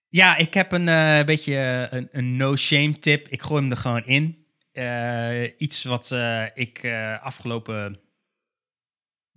ja, 0.08 0.36
ik 0.36 0.54
heb 0.54 0.72
een 0.72 0.88
eh, 0.88 1.24
beetje 1.24 1.56
eh, 1.56 1.98
een, 1.98 2.08
een 2.12 2.36
no-shame 2.36 2.98
tip. 2.98 3.28
Ik 3.28 3.42
gooi 3.42 3.62
hem 3.62 3.70
er 3.70 3.76
gewoon 3.76 4.04
in. 4.04 4.46
Eh, 4.72 5.60
iets 5.60 5.82
wat 5.84 6.10
eh, 6.10 6.44
ik 6.54 6.84
afgelopen 7.20 8.00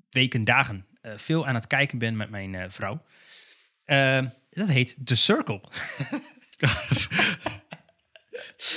weken, 0.09 0.43
dagen 0.43 0.87
veel 1.01 1.47
aan 1.47 1.55
het 1.55 1.67
kijken 1.67 1.97
ben 1.97 2.17
met 2.17 2.29
mijn 2.29 2.71
vrouw. 2.71 3.03
Dat 4.49 4.69
heet 4.69 4.95
The 5.03 5.15
Circle. 5.15 5.61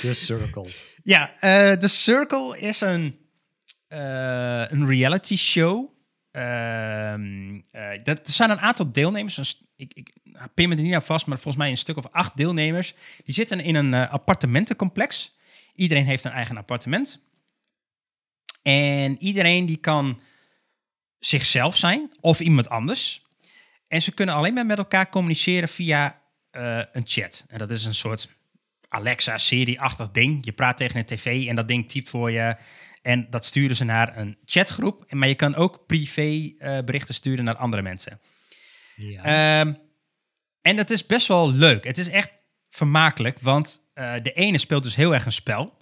The 0.01 0.13
Circle. 0.13 0.69
Ja, 1.03 1.33
The 1.77 1.87
Circle 1.87 2.59
is 2.59 2.81
een, 2.81 3.19
een 3.87 4.87
reality 4.87 5.35
show. 5.35 5.93
Ehm, 6.33 7.59
eh, 7.71 8.03
dat, 8.03 8.27
er 8.27 8.33
zijn 8.33 8.49
een 8.49 8.59
aantal 8.59 8.91
deelnemers. 8.91 9.47
St- 9.47 9.63
ik, 9.75 9.93
ik 9.93 10.13
pin 10.53 10.69
me 10.69 10.75
er 10.75 10.81
niet 10.81 10.93
aan 10.93 11.01
vast, 11.03 11.25
maar 11.25 11.37
volgens 11.37 11.63
mij 11.63 11.71
een 11.71 11.77
stuk 11.77 11.97
of 11.97 12.07
acht 12.11 12.37
deelnemers. 12.37 12.93
Die 13.23 13.33
zitten 13.33 13.59
in 13.59 13.75
een 13.75 13.93
eh, 13.93 14.11
appartementencomplex. 14.11 15.35
Iedereen 15.75 16.05
heeft 16.05 16.23
een 16.23 16.31
eigen 16.31 16.57
appartement. 16.57 17.19
En 18.61 19.17
iedereen 19.23 19.65
die 19.65 19.77
kan 19.77 20.21
zichzelf 21.19 21.77
zijn 21.77 22.11
of 22.19 22.39
iemand 22.39 22.69
anders. 22.69 23.21
En 23.87 24.01
ze 24.01 24.11
kunnen 24.11 24.35
alleen 24.35 24.53
maar 24.53 24.65
met 24.65 24.77
elkaar 24.77 25.09
communiceren 25.09 25.69
via 25.69 26.21
eh, 26.51 26.81
een 26.91 27.03
chat. 27.05 27.45
En 27.47 27.59
dat 27.59 27.71
is 27.71 27.85
een 27.85 27.95
soort 27.95 28.27
Alexa-serie-achtig 28.89 30.11
ding. 30.11 30.45
Je 30.45 30.51
praat 30.51 30.77
tegen 30.77 30.99
een 30.99 31.05
tv 31.05 31.47
en 31.47 31.55
dat 31.55 31.67
ding 31.67 31.89
typt 31.89 32.09
voor 32.09 32.31
je. 32.31 32.55
En 33.01 33.27
dat 33.29 33.45
sturen 33.45 33.75
ze 33.75 33.83
naar 33.83 34.17
een 34.17 34.37
chatgroep. 34.45 35.13
Maar 35.13 35.27
je 35.27 35.35
kan 35.35 35.55
ook 35.55 35.85
privé 35.85 36.53
eh, 36.59 36.79
berichten 36.85 37.13
sturen 37.13 37.45
naar 37.45 37.55
andere 37.55 37.81
mensen. 37.81 38.19
Ja. 38.95 39.23
Ehm, 39.23 39.73
en 40.63 40.77
het 40.77 40.89
is 40.91 41.05
best 41.05 41.27
wel 41.27 41.51
leuk. 41.51 41.83
Het 41.83 41.97
is 41.97 42.09
echt 42.09 42.31
vermakelijk, 42.69 43.37
want 43.41 43.81
eh, 43.93 44.13
de 44.23 44.33
ene 44.33 44.57
speelt 44.57 44.83
dus 44.83 44.95
heel 44.95 45.13
erg 45.13 45.25
een 45.25 45.31
spel. 45.31 45.77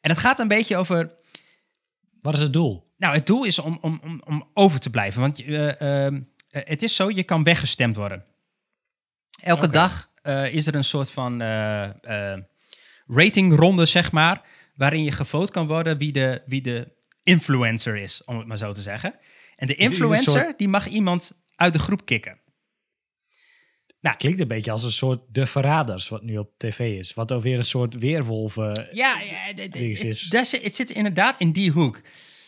En 0.00 0.10
het 0.10 0.18
gaat 0.18 0.38
een 0.38 0.48
beetje 0.48 0.76
over 0.76 1.10
Wat 2.22 2.34
is 2.34 2.40
het 2.40 2.52
doel? 2.52 2.86
nou, 2.96 3.14
het 3.14 3.26
doel 3.26 3.44
is 3.44 3.58
om, 3.58 3.78
om, 3.80 4.00
om, 4.04 4.22
om 4.24 4.50
over 4.54 4.80
te 4.80 4.90
blijven. 4.90 5.20
Want 5.20 5.40
eh, 5.42 6.06
het 6.48 6.82
is 6.82 6.94
zo, 6.96 7.10
je 7.10 7.22
kan 7.22 7.42
weggestemd 7.42 7.96
worden. 7.96 8.24
Elke 9.42 9.68
dag 9.68 10.10
is 10.52 10.66
er 10.66 10.74
een 10.74 10.84
soort 10.84 11.10
van 11.10 11.42
ratingronde, 13.06 13.86
zeg 13.86 14.12
maar, 14.12 14.42
waarin 14.74 15.04
je 15.04 15.12
gevoot 15.12 15.50
kan 15.50 15.66
worden 15.66 15.98
wie 15.98 16.12
de, 16.12 16.42
wie 16.46 16.62
de 16.62 16.88
influencer 17.22 17.96
is, 17.96 18.24
om 18.24 18.38
het 18.38 18.46
maar 18.46 18.56
zo 18.58 18.72
te 18.72 18.80
zeggen. 18.82 19.14
En 19.54 19.66
de 19.66 19.74
influencer, 19.74 20.32
soort- 20.32 20.58
die 20.58 20.68
mag 20.68 20.86
iemand 20.86 21.32
uit 21.56 21.72
de 21.72 21.78
groep 21.78 22.04
kicken. 22.04 22.40
Nou, 24.00 24.14
het 24.14 24.16
klinkt 24.24 24.40
een 24.40 24.48
beetje 24.48 24.70
als 24.70 24.82
een 24.84 24.90
soort 24.92 25.20
De 25.28 25.46
Verraders, 25.46 26.08
wat 26.08 26.22
nu 26.22 26.38
op 26.38 26.50
tv 26.56 26.98
is. 26.98 27.14
Wat 27.14 27.30
alweer 27.32 27.58
een 27.58 27.64
soort 27.64 27.94
weerwolven... 27.94 28.88
Ja, 28.92 29.20
is. 29.72 30.02
het, 30.62 30.74
zit- 30.74 30.90
inderdaad 30.90 31.38
in 31.38 31.52
die 31.52 31.70
hoek. 31.70 32.00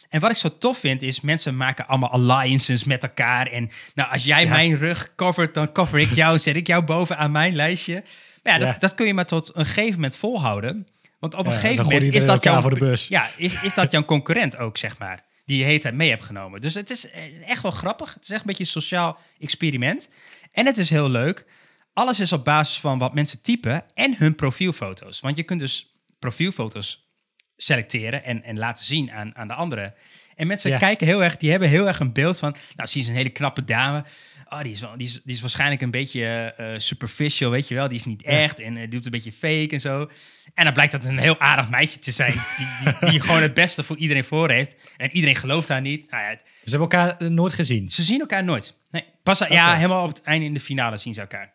En 0.08 0.20
wat 0.20 0.30
ik 0.30 0.36
zo 0.36 0.58
tof 0.58 0.78
vind, 0.78 1.02
is 1.02 1.20
mensen 1.20 1.56
maken 1.56 1.86
allemaal 1.86 2.10
alliances 2.10 2.84
met 2.84 3.02
elkaar. 3.02 3.46
En 3.46 3.70
nou, 3.94 4.10
als 4.12 4.24
jij 4.24 4.42
Ja. 4.44 4.48
mijn 4.48 4.76
rug 4.78 5.12
covert, 5.16 5.54
dan 5.54 5.72
cover 5.72 5.98
ik 5.98 6.12
jou, 6.14 6.38
zet 6.38 6.56
ik 6.56 6.66
jou 6.66 6.84
boven 6.84 7.16
aan 7.16 7.30
mijn 7.30 7.54
lijstje. 7.54 8.04
Maar 8.42 8.52
ja, 8.52 8.58
dat, 8.58 8.72
Ja. 8.74 8.78
dat 8.78 8.94
kun 8.94 9.06
je 9.06 9.14
maar 9.14 9.26
tot 9.26 9.50
een 9.54 9.66
gegeven 9.66 9.94
moment 9.94 10.16
volhouden. 10.16 10.86
Want 11.18 11.34
op 11.34 11.46
een 11.46 11.52
Ja, 11.52 11.58
gegeven 11.58 11.84
moment 11.84 12.14
is 12.14 12.24
dat, 12.24 12.42
jouw, 12.44 12.60
voor 12.60 12.74
de 12.74 12.80
bus. 12.80 13.08
Ja, 13.08 13.30
is, 13.36 13.62
is 13.62 13.74
dat 13.74 13.90
jouw 13.92 14.04
concurrent 14.04 14.56
ook, 14.56 14.78
zeg 14.78 14.98
maar. 14.98 15.24
Die 15.44 15.58
je 15.58 15.64
heet 15.64 15.92
mee 15.94 16.10
hebt 16.10 16.24
genomen. 16.24 16.60
Dus 16.60 16.74
het 16.74 16.90
is 16.90 17.10
eh, 17.10 17.48
echt 17.48 17.62
wel 17.62 17.70
grappig. 17.70 18.14
Het 18.14 18.22
is 18.22 18.30
echt 18.30 18.40
een 18.40 18.46
beetje 18.46 18.62
een 18.64 18.68
sociaal 18.70 19.18
experiment. 19.40 20.08
En 20.52 20.66
het 20.66 20.78
is 20.78 20.90
heel 20.90 21.10
leuk. 21.10 21.46
Alles 21.92 22.20
is 22.20 22.32
op 22.32 22.44
basis 22.44 22.80
van 22.80 22.98
wat 22.98 23.14
mensen 23.14 23.42
typen 23.42 23.84
en 23.94 24.16
hun 24.16 24.34
profielfoto's. 24.34 25.20
Want 25.20 25.36
je 25.36 25.42
kunt 25.42 25.60
dus 25.60 25.94
profielfoto's 26.18 27.08
selecteren 27.56 28.24
en, 28.24 28.42
en 28.42 28.58
laten 28.58 28.84
zien 28.84 29.10
aan, 29.12 29.36
aan 29.36 29.48
de 29.48 29.54
anderen. 29.54 29.94
En 30.34 30.46
mensen 30.46 30.70
Ja. 30.70 30.78
kijken 30.78 31.06
heel 31.06 31.22
erg, 31.22 31.36
die 31.36 31.50
hebben 31.50 31.68
heel 31.68 31.86
erg 31.86 32.00
een 32.00 32.12
beeld 32.12 32.38
van, 32.38 32.56
nou, 32.76 32.88
zie 32.88 33.02
je 33.02 33.08
een 33.08 33.14
hele 33.14 33.30
knappe 33.30 33.64
dame. 33.64 34.04
Oh, 34.50 34.62
die 34.62 34.72
is, 34.72 34.80
wel, 34.80 34.96
die 34.96 35.06
is, 35.06 35.20
die 35.24 35.34
is 35.34 35.40
waarschijnlijk 35.40 35.80
een 35.80 35.90
beetje 35.90 36.24
eh, 36.56 36.78
superficial, 36.78 37.50
weet 37.50 37.68
je 37.68 37.74
wel. 37.74 37.88
Die 37.88 37.98
is 37.98 38.04
niet 38.04 38.22
echt 38.22 38.60
en 38.60 38.76
eh, 38.76 38.90
doet 38.90 39.04
een 39.04 39.10
beetje 39.10 39.32
fake 39.32 39.68
en 39.70 39.80
zo. 39.80 40.10
En 40.54 40.64
dan 40.64 40.72
blijkt 40.72 40.92
dat 40.92 41.04
een 41.04 41.18
heel 41.18 41.38
aardig 41.38 41.70
meisje 41.70 41.98
te 41.98 42.10
zijn, 42.12 42.32
die, 42.32 42.66
die, 42.82 43.10
die 43.10 43.20
gewoon 43.20 43.42
het 43.42 43.54
beste 43.54 43.82
voor 43.82 43.96
iedereen 43.96 44.24
voor 44.24 44.50
heeft. 44.50 44.74
En 44.96 45.10
iedereen 45.10 45.36
gelooft 45.36 45.68
haar 45.68 45.80
niet. 45.80 46.10
Nou 46.10 46.22
ja, 46.22 46.30
Ze 46.30 46.70
hebben 46.76 46.80
elkaar 46.80 47.30
nooit 47.30 47.52
gezien. 47.52 47.88
ze 47.88 48.02
zien 48.02 48.20
elkaar 48.20 48.44
nooit. 48.44 48.76
Nee, 48.90 49.04
pas 49.22 49.38
ja, 49.48 49.74
helemaal 49.76 50.02
op 50.02 50.08
het 50.08 50.22
einde 50.22 50.46
in 50.46 50.54
de 50.54 50.60
finale 50.60 50.96
zien 50.96 51.14
ze 51.14 51.20
elkaar. 51.20 51.52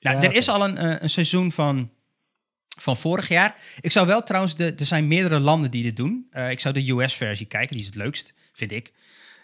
Nou, 0.00 0.16
Ja, 0.16 0.22
er 0.22 0.34
is 0.34 0.48
al 0.48 0.64
een, 0.64 1.02
een 1.02 1.10
seizoen 1.10 1.52
van, 1.52 1.90
van 2.78 2.96
vorig 2.96 3.28
jaar. 3.28 3.54
Ik 3.80 3.92
zou 3.92 4.06
wel 4.06 4.22
trouwens, 4.22 4.56
de, 4.56 4.74
er 4.74 4.86
zijn 4.86 5.08
meerdere 5.08 5.38
landen 5.38 5.70
die 5.70 5.82
dit 5.82 5.96
doen. 5.96 6.26
Ik 6.50 6.60
zou 6.60 6.74
de 6.74 6.90
US-versie 6.90 7.46
kijken, 7.46 7.70
die 7.70 7.80
is 7.80 7.86
het 7.86 7.96
leukst, 7.96 8.34
vind 8.52 8.72
ik. 8.72 8.92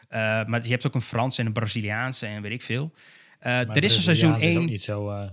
Eh, 0.08 0.44
maar 0.44 0.62
je 0.62 0.68
hebt 0.70 0.86
ook 0.86 0.94
een 0.94 1.00
Frans 1.02 1.38
en 1.38 1.46
een 1.46 1.52
Braziliaanse 1.52 2.26
en 2.26 2.42
weet 2.42 2.52
ik 2.52 2.62
veel. 2.62 2.92
Er 3.38 3.84
is 3.84 3.96
een 3.96 4.02
seizoen 4.02 4.30
Braziliaans 4.30 4.42
is 4.42 4.56
ook 4.56 4.60
1. 4.62 4.70
niet 4.70 4.82
zo 4.82 5.30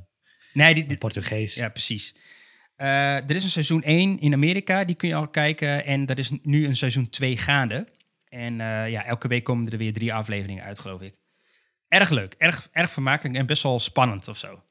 Nee, 0.53 0.73
die, 0.73 0.97
Portugees. 0.97 1.55
ja, 1.55 1.69
precies. 1.69 2.15
Er 2.75 3.35
is 3.35 3.43
een 3.43 3.49
seizoen 3.49 3.83
1 3.83 4.19
in 4.19 4.33
Amerika, 4.33 4.83
die 4.83 4.95
kun 4.95 5.07
je 5.07 5.15
al 5.15 5.27
kijken. 5.27 5.85
En 5.85 6.07
er 6.07 6.17
is 6.17 6.31
nu 6.41 6.65
een 6.67 6.75
seizoen 6.75 7.09
2 7.09 7.37
gaande. 7.37 7.87
En 8.33 8.61
eh, 8.61 8.89
ja, 8.89 9.05
elke 9.05 9.27
week 9.27 9.43
komen 9.43 9.71
er 9.71 9.77
weer 9.77 9.93
drie 9.93 10.13
afleveringen 10.13 10.63
uit, 10.63 10.79
geloof 10.79 11.01
ik. 11.01 11.15
Erg 11.87 12.09
leuk, 12.09 12.35
erg, 12.37 12.69
erg 12.71 12.91
vermakelijk 12.91 13.35
en 13.37 13.45
best 13.45 13.63
wel 13.63 13.79
spannend 13.79 14.27
of 14.27 14.37
zo. 14.37 14.63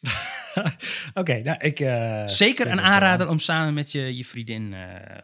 Oké, 1.20 1.42
nou 1.42 1.58
ik... 1.58 1.80
eh, 1.80 2.26
Zeker 2.26 2.66
een 2.66 2.80
aanrader 2.80 3.26
aan. 3.26 3.32
om 3.32 3.38
samen 3.38 3.74
met 3.74 3.92
je, 3.92 4.16
je 4.16 4.24
vriendin 4.24 4.74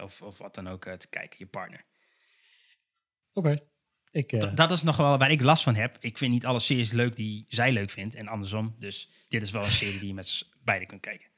of, 0.02 0.22
of 0.22 0.38
wat 0.38 0.54
dan 0.54 0.68
ook 0.68 0.84
te 0.84 1.08
kijken, 1.08 1.36
je 1.38 1.46
partner. 1.46 1.84
Oké. 3.32 3.56
Ik, 4.10 4.32
eh, 4.32 4.54
Dat 4.54 4.70
is 4.70 4.82
nog 4.82 4.96
wel 4.96 5.18
waar 5.18 5.30
ik 5.30 5.40
last 5.40 5.62
van 5.62 5.74
heb. 5.74 5.96
Ik 6.00 6.18
vind 6.18 6.32
niet 6.32 6.46
alle 6.46 6.60
series 6.60 6.92
leuk 6.92 7.16
die 7.16 7.44
zij 7.48 7.72
leuk 7.72 7.90
vindt 7.90 8.14
en 8.14 8.28
andersom. 8.28 8.76
Dus 8.78 9.08
dit 9.28 9.42
is 9.42 9.50
wel 9.50 9.64
een 9.64 9.70
serie 9.70 9.98
die 9.98 10.08
je 10.08 10.14
met 10.14 10.26
z'n 10.28 10.44
beiden 10.64 10.88
kunt 10.88 11.00
kijken. 11.00 11.28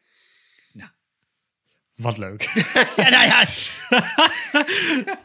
wat 1.97 2.19
leuk. 2.19 2.43
Ja, 2.97 3.09
nou 3.09 3.27
ja, 3.27 3.45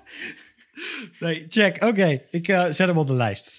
nee, 1.19 1.45
check. 1.49 1.83
Oké, 1.83 2.21
ik 2.31 2.47
eh, 2.47 2.63
zet 2.63 2.87
hem 2.87 2.97
op 2.97 3.07
de 3.07 3.13
lijst. 3.13 3.51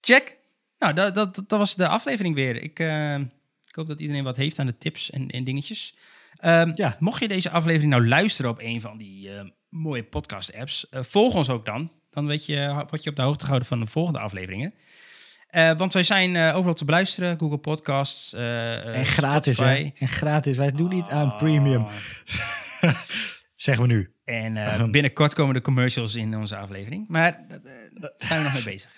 Check. 0.00 0.36
Nou, 0.78 0.94
dat, 0.94 1.14
dat, 1.14 1.34
dat 1.34 1.58
was 1.58 1.74
de 1.74 1.88
aflevering 1.88 2.34
weer. 2.34 2.62
Ik, 2.62 2.78
eh, 2.78 3.18
ik 3.66 3.74
hoop 3.74 3.88
dat 3.88 4.00
iedereen 4.00 4.24
wat 4.24 4.36
heeft 4.36 4.58
aan 4.58 4.66
de 4.66 4.78
tips 4.78 5.10
en, 5.10 5.28
en 5.28 5.44
dingetjes. 5.44 5.96
Ehm, 6.36 6.70
Ja. 6.74 6.96
Mocht 6.98 7.20
je 7.20 7.28
deze 7.28 7.50
aflevering 7.50 7.90
nou 7.90 8.08
luisteren 8.08 8.50
op 8.50 8.58
een 8.60 8.80
van 8.80 8.96
die 8.96 9.34
eh, 9.34 9.44
mooie 9.68 10.04
podcast-apps, 10.04 10.86
volg 10.90 11.34
ons 11.34 11.48
ook 11.48 11.64
dan. 11.64 11.92
Dan 12.10 12.26
weet 12.26 12.46
je, 12.46 12.84
word 12.90 13.04
je 13.04 13.10
op 13.10 13.16
de 13.16 13.22
hoogte 13.22 13.40
gehouden 13.40 13.68
van 13.68 13.80
de 13.80 13.86
volgende 13.86 14.18
afleveringen. 14.18 14.74
Eh, 15.46 15.72
want 15.76 15.92
wij 15.92 16.02
zijn 16.02 16.36
eh, 16.36 16.56
overal 16.56 16.74
te 16.74 16.84
beluisteren. 16.84 17.38
Google 17.38 17.58
Podcasts. 17.58 18.32
eh, 18.32 18.96
En 18.98 19.06
gratis, 19.06 19.56
Spotify. 19.56 19.82
hè? 19.84 19.90
En 19.98 20.08
gratis. 20.08 20.56
Wij 20.56 20.70
doen 20.72 20.88
niet 20.88 21.08
aan 21.08 21.36
premium. 21.36 21.86
Ah. 22.80 22.94
Zeggen 23.54 23.86
we 23.86 23.92
nu. 23.92 24.14
En 24.24 24.56
eh, 24.56 24.84
binnenkort 24.90 25.34
komen 25.34 25.54
de 25.54 25.60
commercials 25.60 26.14
in 26.14 26.36
onze 26.36 26.56
aflevering. 26.56 27.08
Maar 27.08 27.44
daar 27.94 28.12
zijn 28.18 28.38
we 28.38 28.44
nog 28.44 28.52
mee 28.54 28.64
bezig. 28.64 28.90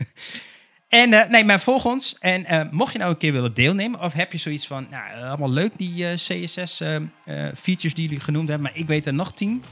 en 0.88 1.30
nee, 1.30 1.44
maar 1.44 1.60
volg 1.60 1.84
ons. 1.84 2.16
En 2.18 2.68
mocht 2.70 2.92
je 2.92 2.98
nou 2.98 3.10
een 3.10 3.16
keer 3.16 3.32
willen 3.32 3.54
deelnemen, 3.54 4.00
of 4.00 4.12
heb 4.12 4.32
je 4.32 4.38
zoiets 4.38 4.66
van, 4.66 4.86
nou, 4.90 5.22
allemaal 5.24 5.50
leuk 5.50 5.72
die 5.78 6.14
CSS-features 6.14 7.94
die 7.94 8.04
jullie 8.04 8.20
genoemd 8.20 8.48
hebben, 8.48 8.66
maar 8.70 8.78
ik 8.80 8.86
weet 8.86 9.06
er 9.06 9.14
nog 9.14 9.32
tien. 9.34 9.62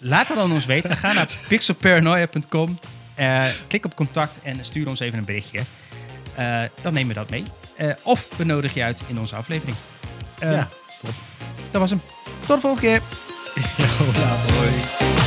Laat 0.00 0.28
het 0.28 0.36
dan 0.36 0.52
ons 0.52 0.66
weten. 0.66 0.96
Ga 0.96 1.12
naar 1.12 1.28
pixelparanoia.com, 1.48 2.78
eh, 3.14 3.44
klik 3.66 3.84
op 3.84 3.94
contact 3.94 4.40
en 4.42 4.64
stuur 4.64 4.88
ons 4.88 5.00
even 5.00 5.18
een 5.18 5.24
berichtje. 5.24 5.60
Eh, 6.34 6.62
dan 6.82 6.92
nemen 6.92 7.08
we 7.08 7.14
dat 7.14 7.30
mee. 7.30 7.44
Eh, 7.76 7.88
of 8.02 8.28
we 8.36 8.44
nodigen 8.44 8.78
je 8.78 8.84
uit 8.84 9.02
in 9.06 9.18
onze 9.18 9.36
aflevering. 9.36 9.76
Ja, 10.40 10.68
top. 11.00 11.10
Dat 11.70 11.80
was 11.80 11.90
hem. 11.90 12.00
Tot 12.46 12.54
de 12.54 12.60
volgende 12.60 12.80
keer. 12.80 13.02
Later. 14.20 14.54
Hoi. 14.54 15.19